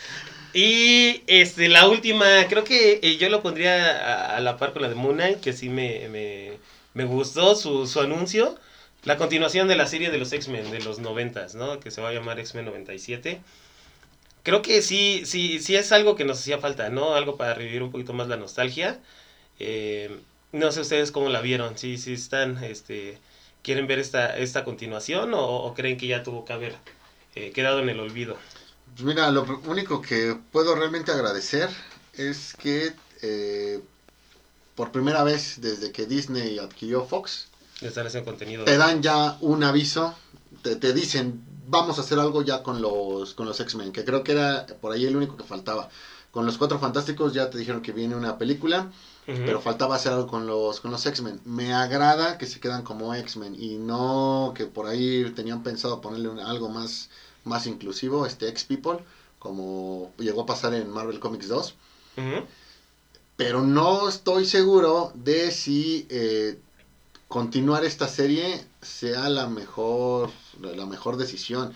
Y 0.53 1.23
este, 1.29 1.69
la 1.69 1.89
última, 1.89 2.27
creo 2.49 2.65
que 2.65 2.99
eh, 3.03 3.17
yo 3.19 3.29
lo 3.29 3.43
pondría 3.43 4.37
a, 4.37 4.41
la 4.41 4.57
par 4.57 4.73
con 4.73 4.83
la 4.83 4.89
de 4.89 4.97
Moon 4.97 5.15
Knight, 5.15 5.41
que 5.41 5.53
sí 5.53 5.69
me, 5.69 6.09
me, 6.09 6.53
me 6.95 7.05
gustó 7.05 7.55
su, 7.55 7.87
su 7.87 8.01
anuncio. 8.01 8.59
La 9.05 9.17
continuación 9.17 9.69
de 9.69 9.77
la 9.77 9.87
serie 9.87 10.11
de 10.11 10.19
los 10.19 10.33
X-Men 10.33 10.71
de 10.71 10.81
los 10.81 10.99
noventas, 10.99 11.55
¿no? 11.55 11.81
Que 11.81 11.91
se 11.91 12.01
va 12.03 12.09
a 12.11 12.13
llamar 12.13 12.39
X-Men 12.41 12.67
97. 12.67 13.41
Creo 14.43 14.63
que 14.63 14.83
sí, 14.83 15.23
sí, 15.25 15.61
sí 15.61 15.77
es 15.77 15.93
algo 15.93 16.17
que 16.17 16.25
nos 16.25 16.41
hacía 16.41 16.59
falta, 16.59 16.91
¿no? 16.91 17.15
Algo 17.15 17.37
para 17.37 17.55
revivir 17.55 17.83
un 17.83 17.93
poquito 17.93 18.13
más 18.13 18.29
la 18.29 18.37
nostalgia. 18.37 18.99
Eh, 19.59 20.11
no 20.53 20.73
sé 20.73 20.81
ustedes 20.81 21.13
cómo 21.13 21.29
la 21.29 21.41
vieron, 21.41 21.79
si 21.79 21.97
sí, 21.99 22.15
están, 22.15 22.63
este, 22.65 23.19
quieren 23.63 23.87
ver 23.87 23.99
esta, 23.99 24.37
esta 24.37 24.65
continuación 24.65 25.35
o, 25.35 25.41
o 25.41 25.75
creen 25.75 25.97
que 25.99 26.07
ya 26.07 26.23
tuvo 26.23 26.45
que 26.45 26.53
haber 26.53 26.77
eh, 27.35 27.53
quedado 27.53 27.81
en 27.81 27.89
el 27.89 28.01
olvido. 28.01 28.37
Pues 28.95 29.05
mira, 29.05 29.31
lo 29.31 29.45
único 29.67 30.01
que 30.03 30.37
puedo 30.51 30.75
realmente 30.75 31.13
agradecer 31.13 31.71
es 32.15 32.55
que 32.59 32.93
eh, 33.23 33.81
por 34.75 34.93
primera 34.93 35.23
vez 35.23 35.61
desde 35.61 35.93
que 35.93 36.07
Disney 36.07 36.59
adquirió 36.59 37.05
Fox, 37.05 37.49
contenido. 38.25 38.65
te 38.65 38.77
dan 38.77 39.03
ya 39.03 39.37
un 39.41 39.63
aviso, 39.63 40.15
te, 40.63 40.77
te 40.77 40.93
dicen, 40.93 41.43
vamos 41.69 41.99
a 41.99 42.03
hacer 42.03 42.19
algo 42.19 42.43
ya 42.43 42.63
con 42.63 42.83
los, 42.83 43.35
con 43.35 43.47
los 43.47 43.61
X-Men, 43.61 43.93
que 43.93 44.05
creo 44.05 44.25
que 44.25 44.33
era 44.33 44.67
por 44.81 44.93
ahí 44.93 45.07
el 45.07 45.17
único 45.17 45.37
que 45.37 45.45
faltaba. 45.45 45.89
Con 46.31 46.47
los 46.47 46.59
Cuatro 46.59 46.79
Fantásticos 46.79 47.33
ya 47.33 47.51
te 47.51 47.59
dijeron 47.59 47.83
que 47.83 47.93
viene 47.93 48.15
una 48.15 48.39
película, 48.39 48.91
Pero 49.45 49.61
faltaba 49.61 49.95
hacer 49.97 50.13
algo 50.13 50.27
con 50.27 50.47
los, 50.47 50.81
con 50.81 50.91
los 50.91 51.05
X-Men. 51.07 51.41
Me 51.45 51.73
agrada 51.73 52.37
que 52.39 52.47
se 52.47 52.59
quedan 52.61 52.83
como 52.83 53.15
X-Men 53.15 53.55
y 53.61 53.77
no 53.77 54.53
que 54.57 54.67
por 54.67 54.87
ahí 54.87 55.31
tenían 55.37 55.63
pensado 55.63 56.01
ponerle 56.01 56.29
un- 56.29 56.41
algo 56.41 56.69
más, 56.69 57.09
más 57.45 57.67
inclusivo, 57.67 58.27
este 58.27 58.49
X-People, 58.49 58.99
como 59.39 60.13
llegó 60.19 60.43
a 60.43 60.47
pasar 60.47 60.75
en 60.75 60.91
Marvel 60.91 61.21
Comics 61.21 61.49
2 61.49 61.75
Ujú. 62.17 62.45
pero 63.37 63.63
no 63.63 64.09
estoy 64.09 64.45
seguro 64.45 65.13
de 65.15 65.51
si 65.51 66.07
eh, 66.11 66.59
continuar 67.29 67.85
esta 67.85 68.09
serie 68.09 68.65
sea 68.83 69.29
la 69.29 69.47
mejor 69.47 70.31
la 70.61 70.85
mejor 70.87 71.17
decisión 71.17 71.73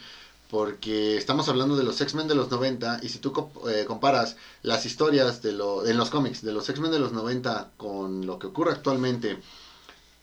porque 0.50 1.16
estamos 1.16 1.48
hablando 1.48 1.76
de 1.76 1.84
los 1.84 2.00
X-Men 2.00 2.28
de 2.28 2.34
los 2.34 2.50
90 2.50 3.00
y 3.02 3.08
si 3.08 3.18
tú 3.18 3.32
eh, 3.68 3.84
comparas 3.86 4.36
las 4.62 4.86
historias 4.86 5.42
de 5.42 5.52
lo, 5.52 5.86
en 5.86 5.96
los 5.96 6.10
cómics 6.10 6.42
de 6.42 6.52
los 6.52 6.68
X-Men 6.68 6.92
de 6.92 6.98
los 7.00 7.12
90 7.12 7.72
con 7.76 8.26
lo 8.26 8.38
que 8.38 8.48
ocurre 8.48 8.72
actualmente 8.72 9.40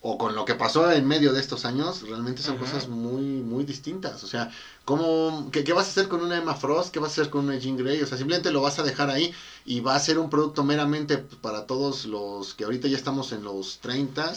o 0.03 0.17
con 0.17 0.33
lo 0.35 0.45
que 0.45 0.55
pasó 0.55 0.91
en 0.91 1.05
medio 1.07 1.31
de 1.33 1.39
estos 1.39 1.63
años, 1.65 2.01
realmente 2.07 2.41
son 2.41 2.57
cosas 2.57 2.87
muy 2.87 3.21
muy 3.43 3.63
distintas. 3.65 4.23
O 4.23 4.27
sea, 4.27 4.51
¿cómo, 4.85 5.49
qué, 5.51 5.63
qué 5.63 5.73
vas 5.73 5.87
a 5.87 5.89
hacer 5.91 6.07
con 6.07 6.21
una 6.23 6.37
Emma 6.37 6.55
Frost? 6.55 6.91
¿Qué 6.91 6.99
vas 6.99 7.11
a 7.11 7.21
hacer 7.21 7.29
con 7.29 7.45
una 7.45 7.57
Jean 7.57 7.77
Grey? 7.77 8.01
O 8.01 8.07
sea, 8.07 8.17
simplemente 8.17 8.51
lo 8.51 8.61
vas 8.61 8.79
a 8.79 8.83
dejar 8.83 9.09
ahí 9.11 9.31
y 9.65 9.79
va 9.81 9.95
a 9.95 9.99
ser 9.99 10.17
un 10.19 10.29
producto 10.29 10.63
meramente 10.63 11.17
para 11.19 11.67
todos 11.67 12.05
los 12.05 12.55
que 12.55 12.63
ahorita 12.63 12.87
ya 12.87 12.97
estamos 12.97 13.31
en 13.31 13.43
los 13.43 13.79
30 13.79 14.33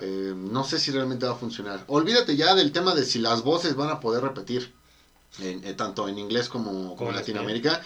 Eh, 0.00 0.34
no 0.36 0.64
sé 0.64 0.78
si 0.78 0.90
realmente 0.92 1.26
va 1.26 1.32
a 1.32 1.36
funcionar. 1.36 1.84
Olvídate 1.88 2.36
ya 2.36 2.54
del 2.54 2.72
tema 2.72 2.94
de 2.94 3.04
si 3.04 3.18
las 3.18 3.42
voces 3.42 3.76
van 3.76 3.90
a 3.90 4.00
poder 4.00 4.22
repetir, 4.22 4.74
en- 5.38 5.60
eh, 5.64 5.74
tanto 5.74 6.08
en 6.08 6.18
inglés 6.18 6.48
como, 6.48 6.96
en 7.00 7.14
Latinoamérica. 7.14 7.80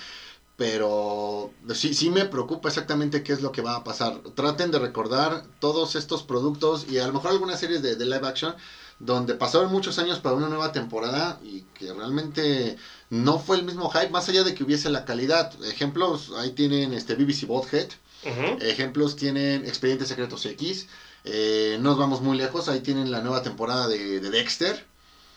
Pero 0.57 1.51
sí, 1.75 1.95
sí 1.95 2.11
me 2.11 2.25
preocupa 2.27 2.69
exactamente 2.69 3.25
qué 3.25 3.33
es 3.33 3.41
lo 3.41 3.51
que 3.51 3.61
va 3.61 3.75
a 3.75 3.83
pasar. 3.85 4.21
Traten 4.37 4.71
de 4.71 4.79
recordar 4.79 5.43
todos 5.59 5.97
estos 5.97 6.23
productos 6.23 6.87
y 6.89 6.99
a 6.99 7.07
lo 7.09 7.13
mejor 7.13 7.33
algunas 7.33 7.59
series 7.59 7.83
de, 7.83 7.97
de 7.97 8.05
live 8.05 8.27
action 8.27 8.57
donde 9.01 9.35
pasaron 9.35 9.69
muchos 9.71 9.99
años 9.99 10.21
para 10.21 10.37
una 10.37 10.49
nueva 10.49 10.71
temporada 10.71 11.39
y 11.43 11.63
que 11.75 11.93
realmente 11.93 12.77
no 13.11 13.39
fue 13.41 13.57
el 13.57 13.65
mismo 13.65 13.89
hype, 13.91 14.11
más 14.11 14.29
allá 14.29 14.45
de 14.45 14.55
que 14.55 14.63
hubiese 14.63 14.91
la 14.91 15.05
calidad. 15.05 15.51
Ejemplos, 15.65 16.31
ahí 16.37 16.51
tienen 16.53 16.93
este 16.93 17.15
BBC 17.17 17.47
Bothead, 17.47 17.89
Ujú. 18.23 18.57
ejemplos 18.61 19.17
tienen 19.17 19.65
Expedientes 19.65 20.09
Secretos 20.09 20.47
X, 20.47 20.87
eh, 21.25 21.77
nos 21.81 21.97
vamos 21.99 22.21
muy 22.21 22.37
lejos, 22.37 22.69
ahí 22.69 22.81
tienen 22.81 23.11
la 23.11 23.21
nueva 23.21 23.43
temporada 23.43 23.89
de, 23.89 24.21
de 24.21 24.31
Dexter. 24.31 24.85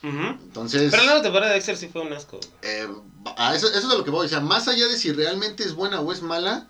Entonces, 0.04 0.92
Pero 0.92 1.04
la 1.04 1.10
nueva 1.10 1.24
temporada 1.24 1.50
de 1.50 1.56
Dexter 1.56 1.78
sí 1.78 1.88
fue 1.88 2.02
un 2.02 2.14
asco. 2.14 2.40
eh, 2.62 2.88
a 3.36 3.56
eso, 3.56 3.68
eso 3.68 3.78
es 3.80 3.86
a 3.86 3.96
lo 3.98 4.04
que 4.04 4.12
voy. 4.12 4.26
O 4.26 4.30
sea, 4.30 4.40
más 4.40 4.68
allá 4.68 4.88
de 4.88 4.98
si 4.98 5.12
realmente 5.12 5.64
es 5.64 5.74
buena 5.74 6.00
o 6.00 6.12
es 6.14 6.22
mala, 6.22 6.68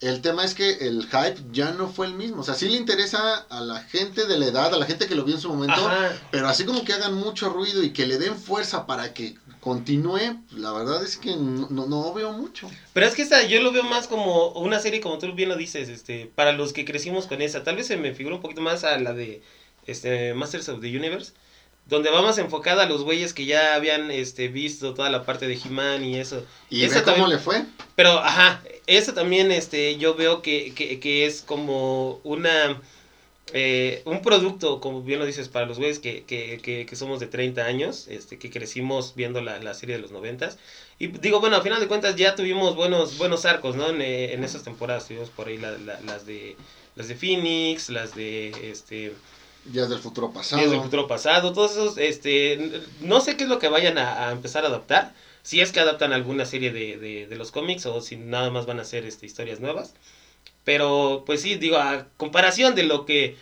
el 0.00 0.22
tema 0.22 0.44
es 0.44 0.54
que 0.54 0.70
el 0.88 1.02
hype 1.04 1.36
ya 1.52 1.72
no 1.72 1.88
fue 1.88 2.06
el 2.06 2.14
mismo. 2.14 2.40
O 2.40 2.44
sea, 2.44 2.54
sí 2.54 2.68
le 2.68 2.76
interesa 2.78 3.36
a 3.50 3.60
la 3.60 3.80
gente 3.82 4.26
de 4.26 4.38
la 4.38 4.46
edad, 4.46 4.72
a 4.72 4.78
la 4.78 4.86
gente 4.86 5.06
que 5.06 5.14
lo 5.14 5.24
vio 5.24 5.34
en 5.34 5.40
su 5.42 5.50
momento, 5.50 5.86
Ajá. 5.86 6.12
pero 6.30 6.48
así 6.48 6.64
como 6.64 6.84
que 6.84 6.94
hagan 6.94 7.14
mucho 7.14 7.50
ruido 7.50 7.82
y 7.82 7.90
que 7.92 8.06
le 8.06 8.16
den 8.16 8.34
fuerza 8.38 8.86
para 8.86 9.12
que 9.12 9.34
continúe, 9.60 10.40
la 10.52 10.72
verdad 10.72 11.04
es 11.04 11.18
que 11.18 11.36
no, 11.36 11.68
no, 11.68 11.84
no 11.86 12.14
veo 12.14 12.32
mucho. 12.32 12.70
Pero 12.94 13.04
es 13.06 13.14
que 13.14 13.20
esta 13.20 13.42
yo 13.42 13.60
lo 13.60 13.72
veo 13.72 13.82
más 13.82 14.06
como 14.08 14.52
una 14.52 14.80
serie, 14.80 15.02
como 15.02 15.18
tú 15.18 15.30
bien 15.34 15.50
lo 15.50 15.56
dices, 15.56 15.90
este, 15.90 16.32
para 16.34 16.52
los 16.52 16.72
que 16.72 16.86
crecimos 16.86 17.26
con 17.26 17.42
esa. 17.42 17.62
Tal 17.62 17.76
vez 17.76 17.86
se 17.86 17.98
me 17.98 18.14
figura 18.14 18.36
un 18.36 18.40
poquito 18.42 18.62
más 18.62 18.84
a 18.84 18.98
la 18.98 19.12
de 19.12 19.42
este, 19.86 20.32
Masters 20.32 20.70
of 20.70 20.80
the 20.80 20.96
Universe, 20.96 21.32
donde 21.90 22.08
va 22.10 22.22
más 22.22 22.38
enfocada 22.38 22.84
a 22.84 22.86
los 22.88 23.02
güeyes 23.02 23.34
que 23.34 23.44
ya 23.44 23.74
habían 23.74 24.10
este, 24.10 24.48
visto 24.48 24.94
toda 24.94 25.10
la 25.10 25.24
parte 25.24 25.46
de 25.46 25.54
He-Man 25.62 26.02
y 26.04 26.16
eso. 26.18 26.44
¿Y 26.70 26.84
Esa 26.84 27.00
ve 27.00 27.02
cómo 27.02 27.16
también- 27.16 27.36
le 27.36 27.42
fue? 27.42 27.64
Pero, 27.96 28.12
ajá, 28.20 28.62
eso 28.86 29.12
también 29.12 29.52
este, 29.52 29.96
yo 29.98 30.14
veo 30.14 30.40
que, 30.40 30.72
que, 30.74 30.98
que 31.00 31.26
es 31.26 31.42
como 31.42 32.20
una... 32.24 32.80
eh, 33.52 34.02
un 34.04 34.22
producto, 34.22 34.80
como 34.80 35.02
bien 35.02 35.18
lo 35.18 35.26
dices, 35.26 35.48
para 35.48 35.66
los 35.66 35.78
güeyes 35.78 35.98
que, 35.98 36.22
que, 36.24 36.60
que, 36.62 36.86
que 36.86 36.96
somos 36.96 37.18
de 37.18 37.26
30 37.26 37.64
años, 37.64 38.06
este, 38.08 38.38
que 38.38 38.48
crecimos 38.50 39.14
viendo 39.16 39.40
la, 39.40 39.58
la 39.58 39.74
serie 39.74 39.96
de 39.96 40.02
los 40.02 40.12
90 40.12 40.50
Y 41.00 41.08
digo, 41.08 41.40
bueno, 41.40 41.56
a 41.56 41.60
final 41.62 41.80
de 41.80 41.88
cuentas 41.88 42.14
ya 42.14 42.36
tuvimos 42.36 42.76
buenos 42.76 43.18
buenos 43.18 43.44
arcos, 43.46 43.74
¿no? 43.74 43.88
En, 43.90 44.00
eh, 44.00 44.32
en 44.34 44.44
esas 44.44 44.62
temporadas 44.62 45.08
tuvimos 45.08 45.30
por 45.30 45.48
ahí 45.48 45.58
la- 45.58 45.72
la- 45.78 46.00
las 46.02 46.24
de 46.26 46.54
las 46.94 47.08
de 47.08 47.14
Phoenix, 47.16 47.88
las 47.90 48.14
de 48.14 48.50
este 48.70 49.12
Ya 49.72 49.84
es 49.84 49.88
del 49.88 50.00
futuro 50.00 50.32
pasado. 50.32 50.60
Días 50.60 50.72
del 50.72 50.82
futuro 50.82 51.06
pasado, 51.06 51.52
todos 51.52 51.72
esos, 51.72 51.98
este, 51.98 52.82
no 53.00 53.20
sé 53.20 53.36
qué 53.36 53.44
es 53.44 53.50
lo 53.50 53.58
que 53.58 53.68
vayan 53.68 53.98
a, 53.98 54.28
a 54.28 54.32
empezar 54.32 54.64
a 54.64 54.68
adaptar, 54.68 55.12
si 55.42 55.60
es 55.60 55.72
que 55.72 55.80
adaptan 55.80 56.12
alguna 56.12 56.44
serie 56.44 56.72
de, 56.72 56.98
de, 56.98 57.26
de 57.26 57.36
los 57.36 57.50
cómics 57.50 57.86
o 57.86 58.00
si 58.00 58.16
nada 58.16 58.50
más 58.50 58.66
van 58.66 58.80
a 58.80 58.84
ser 58.84 59.04
este, 59.04 59.26
historias 59.26 59.60
nuevas. 59.60 59.94
Pero, 60.64 61.22
pues 61.24 61.40
sí, 61.40 61.54
digo, 61.54 61.76
a 61.76 62.06
comparación 62.16 62.74
de 62.74 62.82
lo 62.82 63.06
que 63.06 63.36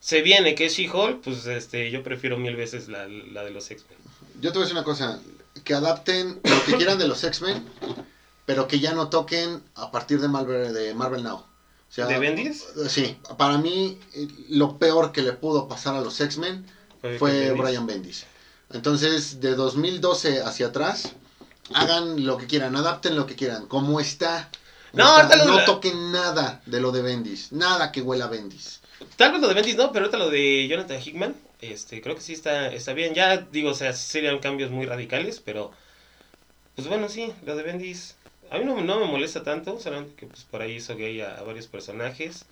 se 0.00 0.22
viene, 0.22 0.54
que 0.54 0.66
es 0.66 0.74
She-Hulk, 0.74 1.20
pues 1.22 1.46
este, 1.46 1.90
yo 1.90 2.02
prefiero 2.02 2.36
mil 2.38 2.56
veces 2.56 2.88
la, 2.88 3.06
la 3.06 3.44
de 3.44 3.50
los 3.50 3.70
X-Men. 3.70 3.98
Yo 4.40 4.50
te 4.50 4.58
voy 4.58 4.62
a 4.62 4.66
decir 4.66 4.76
una 4.76 4.84
cosa, 4.84 5.20
que 5.64 5.74
adapten 5.74 6.40
lo 6.42 6.64
que 6.64 6.76
quieran 6.76 6.98
de 6.98 7.06
los 7.06 7.22
X-Men, 7.22 7.64
pero 8.46 8.66
que 8.66 8.80
ya 8.80 8.94
no 8.94 9.10
toquen 9.10 9.62
a 9.74 9.90
partir 9.90 10.20
de 10.20 10.28
Marvel, 10.28 10.72
de 10.72 10.94
Marvel 10.94 11.22
Now. 11.22 11.44
O 11.92 11.94
sea, 11.94 12.06
¿De 12.06 12.18
Bendis? 12.18 12.64
Sí, 12.88 13.18
para 13.36 13.58
mí 13.58 13.98
eh, 14.14 14.26
lo 14.48 14.78
peor 14.78 15.12
que 15.12 15.20
le 15.20 15.34
pudo 15.34 15.68
pasar 15.68 15.94
a 15.94 16.00
los 16.00 16.18
X-Men 16.18 16.64
Fue 17.02 17.18
fue 17.18 17.32
Bendis. 17.32 17.58
Brian 17.62 17.86
Bendis. 17.86 18.24
Entonces, 18.72 19.40
de 19.42 19.54
2012 19.54 20.40
hacia 20.40 20.68
atrás, 20.68 21.12
hagan 21.74 22.24
lo 22.24 22.38
que 22.38 22.46
quieran, 22.46 22.74
adapten 22.76 23.14
lo 23.14 23.26
que 23.26 23.36
quieran, 23.36 23.66
como 23.66 24.00
está. 24.00 24.48
No, 24.94 25.20
está. 25.20 25.44
lo 25.44 25.58
no 25.58 25.64
toquen 25.66 26.12
nada 26.12 26.62
de 26.64 26.80
lo 26.80 26.92
de 26.92 27.02
Bendis, 27.02 27.52
nada 27.52 27.92
que 27.92 28.00
huela 28.00 28.24
a 28.24 28.28
Bendis. 28.28 28.80
Tal 29.16 29.32
vez 29.32 29.42
lo 29.42 29.48
de 29.48 29.54
Bendis 29.54 29.76
no, 29.76 29.92
pero 29.92 30.06
ahorita 30.06 30.16
lo 30.16 30.30
de 30.30 30.66
Jonathan 30.68 30.98
Hickman, 30.98 31.36
este, 31.60 32.00
creo 32.00 32.14
que 32.14 32.22
sí 32.22 32.32
está, 32.32 32.68
está 32.68 32.94
bien. 32.94 33.12
Ya 33.12 33.36
digo, 33.36 33.68
o 33.68 33.74
sea, 33.74 33.92
serían 33.92 34.38
cambios 34.38 34.70
muy 34.70 34.86
radicales, 34.86 35.42
pero 35.44 35.72
pues 36.74 36.88
bueno, 36.88 37.10
sí, 37.10 37.34
lo 37.44 37.54
de 37.54 37.62
Bendis. 37.64 38.14
A 38.52 38.58
mí 38.58 38.64
no, 38.64 38.80
no 38.82 39.00
me 39.00 39.06
molesta 39.06 39.42
tanto, 39.42 39.80
solamente 39.80 40.14
que 40.14 40.26
pues 40.26 40.44
por 40.44 40.62
ahí 40.62 40.74
hizo 40.76 40.96
gay 40.96 41.20
a, 41.20 41.38
a 41.38 41.42
varios 41.42 41.66
personajes. 41.66 42.46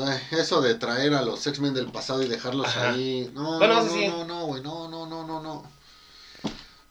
Ay, 0.00 0.20
Eso 0.32 0.60
de 0.60 0.74
traer 0.76 1.14
a 1.14 1.22
los 1.22 1.46
X-Men 1.46 1.74
del 1.74 1.90
pasado 1.90 2.22
y 2.22 2.28
dejarlos 2.28 2.68
Ajá. 2.68 2.92
ahí. 2.92 3.30
No, 3.34 3.58
Bueno, 3.58 3.82
no, 3.82 3.88
sí. 3.90 4.04
no, 4.04 4.24
no, 4.24 4.46
güey, 4.46 4.62
no, 4.62 4.88
no, 4.88 5.06
no, 5.06 5.26
no, 5.26 5.40
no. 5.42 5.72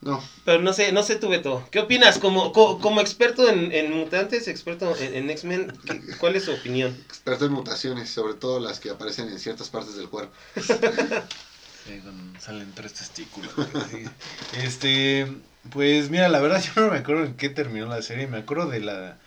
No, 0.02 0.22
Pero 0.46 0.62
no 0.62 0.72
sé, 0.74 0.92
no 0.92 1.04
sé 1.04 1.16
tú, 1.18 1.30
Beto. 1.30 1.68
¿Qué 1.72 1.80
opinas? 1.80 2.20
Como, 2.20 2.52
co- 2.54 2.80
como 2.80 3.02
experto 3.02 3.50
en, 3.50 3.72
en 3.72 3.92
mutantes, 3.92 4.48
experto 4.48 4.98
en, 5.00 5.16
en 5.16 5.30
X-Men, 5.32 5.82
¿qué- 5.86 6.02
¿cuál 6.18 6.36
es 6.36 6.46
su 6.46 6.54
opinión? 6.54 6.96
experto 7.10 7.46
en 7.46 7.52
mutaciones, 7.54 8.10
sobre 8.10 8.36
todo 8.36 8.60
las 8.60 8.80
que 8.80 8.90
aparecen 8.90 9.30
en 9.30 9.40
ciertas 9.40 9.70
partes 9.70 9.96
del 9.96 10.10
cuerpo. 10.10 10.34
Sí, 11.84 12.02
salen 12.40 12.74
tres 12.74 12.94
testículos. 12.94 13.54
sí. 13.90 14.16
Este, 14.52 15.28
pues 15.72 16.10
mira, 16.10 16.30
la 16.30 16.40
verdad 16.40 16.64
yo 16.76 16.82
no 16.82 16.92
me 16.92 17.00
acuerdo 17.00 17.26
en 17.26 17.36
qué 17.36 17.50
terminó 17.50 17.88
la 17.88 18.02
serie. 18.02 18.28
Me 18.28 18.38
acuerdo 18.38 18.68
de 18.68 18.80
la. 18.82 19.18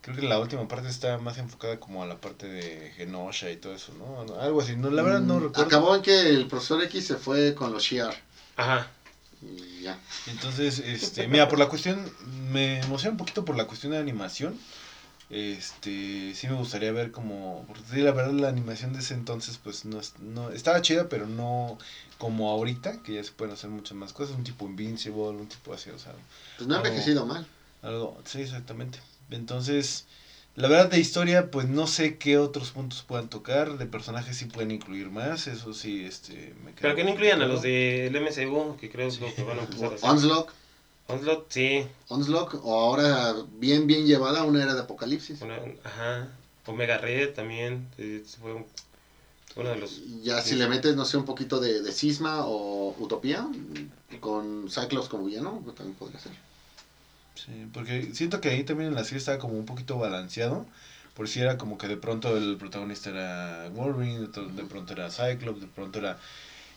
Creo 0.00 0.16
que 0.16 0.22
la 0.22 0.40
última 0.40 0.66
parte 0.66 0.88
está 0.88 1.16
más 1.18 1.38
enfocada 1.38 1.78
como 1.78 2.02
a 2.02 2.06
la 2.06 2.16
parte 2.20 2.48
de 2.48 2.90
Genosha 2.96 3.50
y 3.50 3.56
todo 3.56 3.74
eso, 3.74 3.92
¿no? 3.94 4.40
Algo 4.40 4.60
así. 4.60 4.74
No, 4.76 4.90
la 4.90 5.02
verdad 5.02 5.20
no 5.20 5.38
Mm, 5.38 5.42
recuerdo. 5.44 5.62
Acabó 5.62 5.94
en 5.94 6.02
que 6.02 6.28
el 6.28 6.46
profesor 6.48 6.82
X 6.82 7.06
se 7.06 7.16
fue 7.16 7.54
con 7.54 7.72
los 7.72 7.84
Shiar. 7.84 8.14
Ajá. 8.56 8.88
Y 9.40 9.82
ya. 9.82 9.96
Entonces, 10.26 10.80
este, 10.80 11.28
mira, 11.28 11.48
por 11.48 11.58
la 11.58 11.68
cuestión, 11.68 12.10
me 12.50 12.80
emociona 12.80 13.12
un 13.12 13.16
poquito 13.18 13.44
por 13.44 13.56
la 13.56 13.66
cuestión 13.66 13.92
de 13.92 13.98
animación. 13.98 14.58
Este, 15.32 16.34
sí 16.34 16.46
me 16.46 16.54
gustaría 16.56 16.92
ver 16.92 17.10
como, 17.10 17.64
porque 17.66 17.82
sí, 17.90 17.96
la 18.02 18.12
verdad 18.12 18.34
la 18.34 18.48
animación 18.48 18.92
de 18.92 18.98
ese 19.00 19.14
entonces, 19.14 19.58
pues 19.62 19.86
no, 19.86 19.98
es- 19.98 20.12
no 20.20 20.50
estaba 20.50 20.82
chida, 20.82 21.08
pero 21.08 21.26
no 21.26 21.78
como 22.18 22.50
ahorita, 22.50 23.02
que 23.02 23.14
ya 23.14 23.24
se 23.24 23.32
pueden 23.32 23.54
hacer 23.54 23.70
muchas 23.70 23.96
más 23.96 24.12
cosas, 24.12 24.36
un 24.36 24.44
tipo 24.44 24.66
Invincible, 24.66 25.30
un 25.30 25.48
tipo 25.48 25.72
así, 25.72 25.88
o 25.88 25.98
sea, 25.98 26.12
Pues 26.58 26.68
no 26.68 26.74
ha 26.74 26.78
envejecido 26.78 27.24
mal. 27.24 27.46
algo, 27.80 28.20
sí, 28.26 28.42
exactamente. 28.42 28.98
Entonces, 29.30 30.04
la 30.54 30.68
verdad 30.68 30.90
de 30.90 30.98
historia, 31.00 31.50
pues 31.50 31.66
no 31.66 31.86
sé 31.86 32.18
qué 32.18 32.36
otros 32.36 32.70
puntos 32.70 33.02
puedan 33.02 33.30
tocar, 33.30 33.78
de 33.78 33.86
personajes 33.86 34.36
sí 34.36 34.44
pueden 34.44 34.70
incluir 34.70 35.08
más, 35.08 35.46
eso 35.46 35.72
sí, 35.72 36.04
este, 36.04 36.52
me 36.62 36.72
Pero 36.72 36.94
que 36.94 37.04
no 37.04 37.10
incluyan 37.10 37.40
a 37.40 37.46
los 37.46 37.62
del 37.62 38.14
MCU, 38.14 38.76
que 38.78 38.90
creo 38.90 39.08
que 39.08 39.14
es 39.14 39.20
lo 39.20 39.34
que 39.34 39.42
van 39.44 39.58
a 39.60 39.62
empezar 39.62 39.92
a 39.92 39.94
hacer. 39.94 40.08
Onslaught, 41.12 41.46
sí. 41.50 41.86
Onslaught, 42.08 42.54
o 42.62 42.72
ahora 42.80 43.34
bien, 43.58 43.86
bien 43.86 44.06
llevada 44.06 44.44
una 44.44 44.62
era 44.62 44.74
de 44.74 44.80
apocalipsis. 44.80 45.40
Una- 45.42 45.58
ajá. 45.84 46.28
Omega 46.66 46.98
Red 46.98 47.34
también. 47.34 47.88
eh, 47.98 48.22
fue 48.40 48.52
un- 48.54 48.66
uno 49.56 49.70
de 49.70 49.76
los. 49.76 50.00
Ya 50.22 50.40
si 50.40 50.54
le 50.54 50.66
metes, 50.68 50.96
no 50.96 51.04
sé, 51.04 51.16
un 51.16 51.24
poquito 51.24 51.60
de, 51.60 51.82
de 51.82 51.92
Cisma 51.92 52.44
o 52.46 52.94
Utopía, 52.98 53.46
con 54.20 54.68
Cyclops 54.70 55.08
como 55.08 55.24
villano, 55.26 55.60
pues 55.64 55.76
también 55.76 55.96
podría 55.96 56.18
ser. 56.20 56.32
Sí, 57.34 57.66
porque 57.72 58.14
siento 58.14 58.40
que 58.40 58.48
ahí 58.50 58.62
también 58.64 58.90
en 58.90 58.94
la 58.94 59.04
serie 59.04 59.18
estaba 59.18 59.38
como 59.38 59.54
un 59.54 59.66
poquito 59.66 59.98
balanceado. 59.98 60.66
Por 61.14 61.28
si 61.28 61.40
era 61.40 61.58
como 61.58 61.76
que 61.76 61.88
de 61.88 61.96
pronto 61.98 62.34
el 62.38 62.56
protagonista 62.56 63.10
era 63.10 63.68
Wolverine, 63.74 64.28
de 64.28 64.64
pronto 64.64 64.94
era 64.94 65.10
Cyclops, 65.10 65.60
de 65.60 65.66
pronto 65.66 65.98
era... 65.98 66.18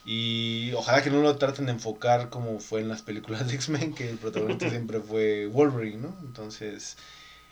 Y 0.06 0.72
ojalá 0.74 1.02
que 1.02 1.10
no 1.10 1.22
lo 1.22 1.36
traten 1.38 1.66
de 1.66 1.72
enfocar 1.72 2.30
como 2.30 2.60
fue 2.60 2.82
en 2.82 2.90
las 2.90 3.02
películas 3.02 3.48
de 3.48 3.56
X-Men, 3.56 3.96
que 3.96 4.10
el 4.10 4.18
protagonista 4.18 4.70
siempre 4.70 5.00
fue 5.00 5.48
Wolverine, 5.48 5.98
¿no? 5.98 6.16
Entonces, 6.22 6.98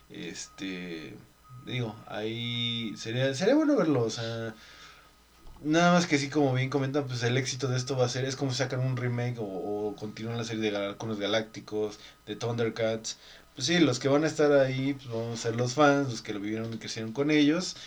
este... 0.09 1.15
Digo, 1.65 1.95
ahí 2.07 2.93
sería, 2.97 3.33
sería 3.33 3.55
bueno 3.55 3.75
verlo, 3.75 4.03
o 4.03 4.09
sea... 4.09 4.53
Nada 5.63 5.93
más 5.93 6.07
que 6.07 6.17
sí, 6.17 6.29
como 6.29 6.53
bien 6.53 6.69
comentan, 6.69 7.07
pues 7.07 7.23
el 7.23 7.37
éxito 7.37 7.69
de 7.69 7.77
esto 7.77 7.95
va 7.95 8.05
a 8.05 8.09
ser, 8.09 8.25
es 8.25 8.35
como 8.35 8.51
si 8.51 8.57
sacan 8.57 8.81
un 8.81 8.97
remake 8.97 9.39
o, 9.39 9.45
o 9.45 9.95
continúan 9.95 10.37
la 10.37 10.43
serie 10.43 10.69
de 10.69 10.97
con 10.97 11.07
los 11.07 11.19
Galácticos, 11.19 11.99
de 12.27 12.35
Thundercats. 12.35 13.17
Pues 13.55 13.67
sí, 13.67 13.79
los 13.79 13.99
que 13.99 14.09
van 14.09 14.25
a 14.25 14.27
estar 14.27 14.51
ahí 14.51 14.93
pues 14.93 15.07
vamos 15.07 15.39
a 15.39 15.41
ser 15.41 15.55
los 15.55 15.73
fans, 15.73 16.09
los 16.09 16.21
que 16.21 16.33
lo 16.33 16.41
vivieron 16.41 16.73
y 16.73 16.77
crecieron 16.77 17.13
con 17.13 17.31
ellos. 17.31 17.77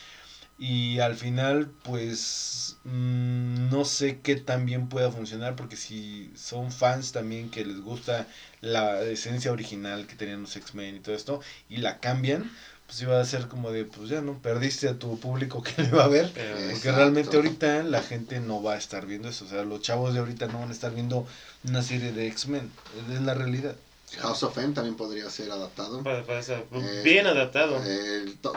Y 0.59 1.01
al 1.01 1.17
final, 1.17 1.71
pues 1.83 2.77
mm, 2.85 3.69
no 3.69 3.85
sé 3.85 4.21
qué 4.23 4.37
tan 4.37 4.65
bien 4.65 4.89
pueda 4.89 5.11
funcionar, 5.11 5.55
porque 5.55 5.77
si 5.77 6.33
son 6.35 6.73
fans 6.73 7.13
también 7.13 7.51
que 7.51 7.65
les 7.65 7.81
gusta 7.81 8.27
la 8.63 9.03
esencia 9.03 9.53
original 9.53 10.07
que 10.07 10.15
tenían 10.15 10.41
los 10.43 10.57
X-Men 10.57 10.97
y 10.97 11.01
todo 11.01 11.15
esto, 11.15 11.41
y 11.69 11.77
la 11.79 11.99
cambian, 12.01 12.51
pues 12.87 13.03
iba 13.03 13.21
a 13.21 13.25
ser 13.27 13.49
como 13.49 13.71
de, 13.71 13.85
pues 13.85 14.09
ya 14.09 14.23
no, 14.23 14.39
perdiste 14.39 14.89
a 14.89 14.99
tu 14.99 15.19
público 15.21 15.63
que 15.63 15.75
le 15.83 15.91
va 15.91 16.05
a 16.05 16.09
ver. 16.09 16.31
pero- 16.35 16.55
Porque 16.57 16.71
Exacto. 16.73 16.97
realmente 16.97 17.37
ahorita 17.37 17.83
la 17.83 18.01
gente 18.03 18.41
no 18.41 18.63
va 18.63 18.75
a 18.75 18.79
estar 18.79 19.05
viendo 19.05 19.29
eso. 19.29 19.45
O 19.45 19.49
sea, 19.49 19.63
los 19.63 19.83
chavos 19.83 20.15
de 20.15 20.21
ahorita 20.21 20.47
no 20.47 20.61
van 20.61 20.71
a 20.71 20.73
estar 20.73 20.95
viendo 20.95 21.27
una 21.69 21.83
serie 21.83 22.13
de 22.13 22.29
X-Men. 22.29 22.71
Es 23.13 23.21
la 23.21 23.35
realidad. 23.35 23.75
House 24.21 24.43
of 24.45 24.57
M 24.57 24.73
también 24.73 24.97
podría 24.97 25.29
ser 25.29 25.51
adaptado. 25.51 26.03
para- 26.03 26.25
para 26.25 26.39
eso, 26.41 26.55
Eh, 26.73 27.03
bien 27.05 27.27
adaptado. 27.27 27.79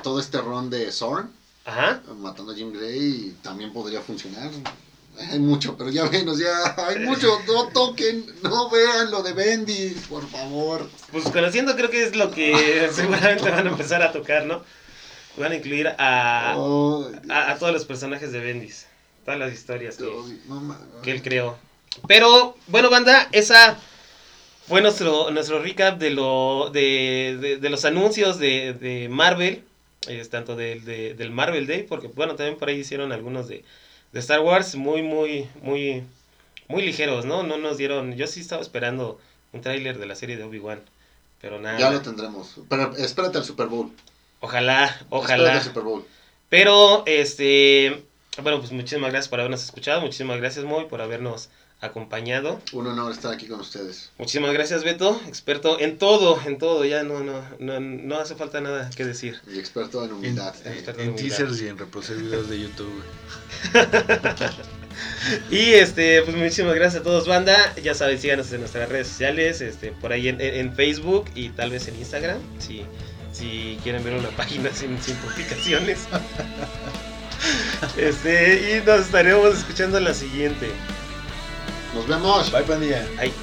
Todo 0.04 0.20
este 0.22 0.40
ron 0.40 0.70
de 0.70 0.92
Zorn, 0.94 1.32
Ajá. 1.66 2.02
matando 2.18 2.52
a 2.52 2.56
Jim 2.56 2.72
Grey 2.74 3.36
también 3.42 3.72
podría 3.72 4.02
funcionar. 4.02 4.50
Hay 5.32 5.40
mucho, 5.40 5.76
pero 5.78 5.90
ya 5.90 6.06
menos, 6.06 6.40
ya 6.40 6.76
hay 6.88 7.00
mucho. 7.00 7.40
No 7.46 7.68
toquen, 7.68 8.26
no 8.42 8.70
vean 8.70 9.12
lo 9.12 9.22
de 9.22 9.34
Bendis, 9.34 10.08
por 10.08 10.26
favor. 10.30 10.90
Pues 11.12 11.26
conociendo 11.26 11.76
creo 11.76 11.90
que 11.90 12.06
es 12.06 12.16
lo 12.16 12.32
que 12.32 12.90
seguramente 12.94 13.50
van 13.50 13.68
a 13.68 13.72
empezar 13.72 14.02
a 14.02 14.12
tocar, 14.14 14.46
¿no? 14.46 14.64
Van 15.38 15.52
a 15.52 15.56
incluir 15.56 15.88
a, 15.90 16.54
a, 16.54 17.52
a 17.52 17.58
todos 17.60 17.74
los 17.74 17.86
personajes 17.86 18.32
de 18.32 18.40
Bendis. 18.40 18.88
Todas 19.26 19.40
las 19.40 19.54
historias 19.54 19.98
que 21.04 21.12
él 21.12 21.22
creó. 21.22 21.58
Pero, 22.08 22.56
bueno, 22.68 22.90
banda, 22.90 23.28
esa 23.32 23.78
fue 24.68 24.82
nuestro, 24.82 25.32
nuestro 25.32 25.62
recap 25.62 26.00
de, 26.00 26.12
lo, 26.12 26.70
de, 26.72 27.38
de, 27.42 27.58
de 27.58 27.70
los 27.70 27.84
anuncios 27.84 28.40
de, 28.40 28.74
de 28.74 29.10
Marvel. 29.10 29.64
Es 30.08 30.30
tanto 30.30 30.56
del, 30.56 30.86
de- 30.86 31.14
del 31.14 31.32
Marvel 31.32 31.68
Day, 31.68 31.84
porque, 31.84 32.08
bueno, 32.08 32.36
también 32.36 32.58
por 32.58 32.70
ahí 32.70 32.78
hicieron 32.80 33.12
algunos 33.12 33.48
de, 33.48 33.64
de 34.14 34.20
Star 34.20 34.40
Wars 34.40 34.76
muy, 34.76 35.02
muy, 35.02 35.48
muy, 35.62 36.04
muy 36.68 36.82
ligeros, 36.84 37.26
¿no? 37.26 37.44
No 37.44 37.58
nos 37.58 37.78
dieron. 37.78 38.16
Yo 38.16 38.26
sí 38.28 38.40
estaba 38.40 38.62
esperando 38.62 39.20
un 39.52 39.62
tráiler 39.62 39.98
de 40.00 40.06
la 40.06 40.16
serie 40.16 40.38
de 40.38 40.44
Obi-Wan, 40.44 40.82
pero 41.42 41.60
nada. 41.60 41.78
Ya 41.80 41.92
lo 41.92 42.02
tendremos. 42.02 42.56
Pero 42.70 42.96
espérate 42.96 43.38
al 43.40 43.44
Super 43.44 43.68
Bowl. 43.68 43.92
Ojalá, 44.40 44.98
ojalá. 45.10 45.56
al 45.58 45.64
Super 45.64 45.84
Bowl. 45.84 46.06
Pero, 46.48 47.04
este, 47.06 48.04
bueno, 48.42 48.60
pues 48.60 48.72
muchísimas 48.72 49.12
gracias 49.12 49.28
por 49.30 49.40
habernos 49.40 49.64
escuchado, 49.64 50.02
muchísimas 50.02 50.38
gracias 50.40 50.64
Moy 50.66 50.86
por 50.86 51.02
habernos 51.02 51.50
acompañado. 51.82 52.62
Un 52.74 52.88
honor 52.88 53.12
estar 53.12 53.34
aquí 53.34 53.48
con 53.48 53.60
ustedes. 53.62 54.12
Muchísimas 54.18 54.52
gracias 54.54 54.84
Beto, 54.84 55.20
experto 55.28 55.80
en 55.80 55.98
todo, 55.98 56.40
en 56.46 56.58
todo, 56.58 56.84
ya 56.86 57.04
no, 57.04 57.22
no, 57.22 57.42
no, 57.60 57.80
no 57.80 58.20
hace 58.20 58.36
falta 58.36 58.60
nada 58.62 58.90
que 58.96 59.06
decir. 59.06 59.40
Y 59.48 59.60
experto 59.60 60.04
en 60.04 60.10
En, 60.10 60.16
humildad. 60.16 60.56
Experto. 60.66 61.02
en 61.02 61.16
teasers 61.16 61.62
y 61.62 61.68
en 61.70 61.78
reproducir 61.78 62.18
videos 62.18 62.50
de 62.50 62.60
YouTube. 62.62 63.04
Y 65.50 65.74
este, 65.76 66.22
pues 66.24 66.36
muchísimas 66.36 66.76
gracias 66.76 67.02
a 67.02 67.04
todos, 67.04 67.26
banda. 67.28 67.56
Ya 67.82 67.94
saben, 67.94 68.20
síganos 68.20 68.52
en 68.52 68.60
nuestras 68.60 68.90
redes 68.90 69.08
sociales, 69.08 69.62
este, 69.62 69.92
por 69.94 70.12
ahí 70.12 70.28
en, 70.28 70.42
en- 70.42 70.56
en 70.56 70.76
Facebook 70.76 71.26
y 71.36 71.50
tal 71.50 71.70
vez 71.70 71.88
en 71.88 71.96
Instagram, 71.96 72.38
si, 72.58 72.84
si 73.32 73.78
quieren 73.84 74.04
ver 74.04 74.16
una 74.16 74.30
página 74.36 74.70
sin, 74.74 75.02
sin 75.02 75.16
publicaciones. 75.18 76.00
Este, 77.98 78.78
y 78.78 78.86
nos 78.86 79.00
estaremos 79.06 79.58
escuchando 79.60 79.98
en 79.98 80.04
la 80.04 80.14
siguiente. 80.14 80.68
Nos 81.94 82.08
vemos. 82.08 82.52
Bye, 82.52 82.64
pandilla. 82.64 83.08
Ahí. 83.18 83.34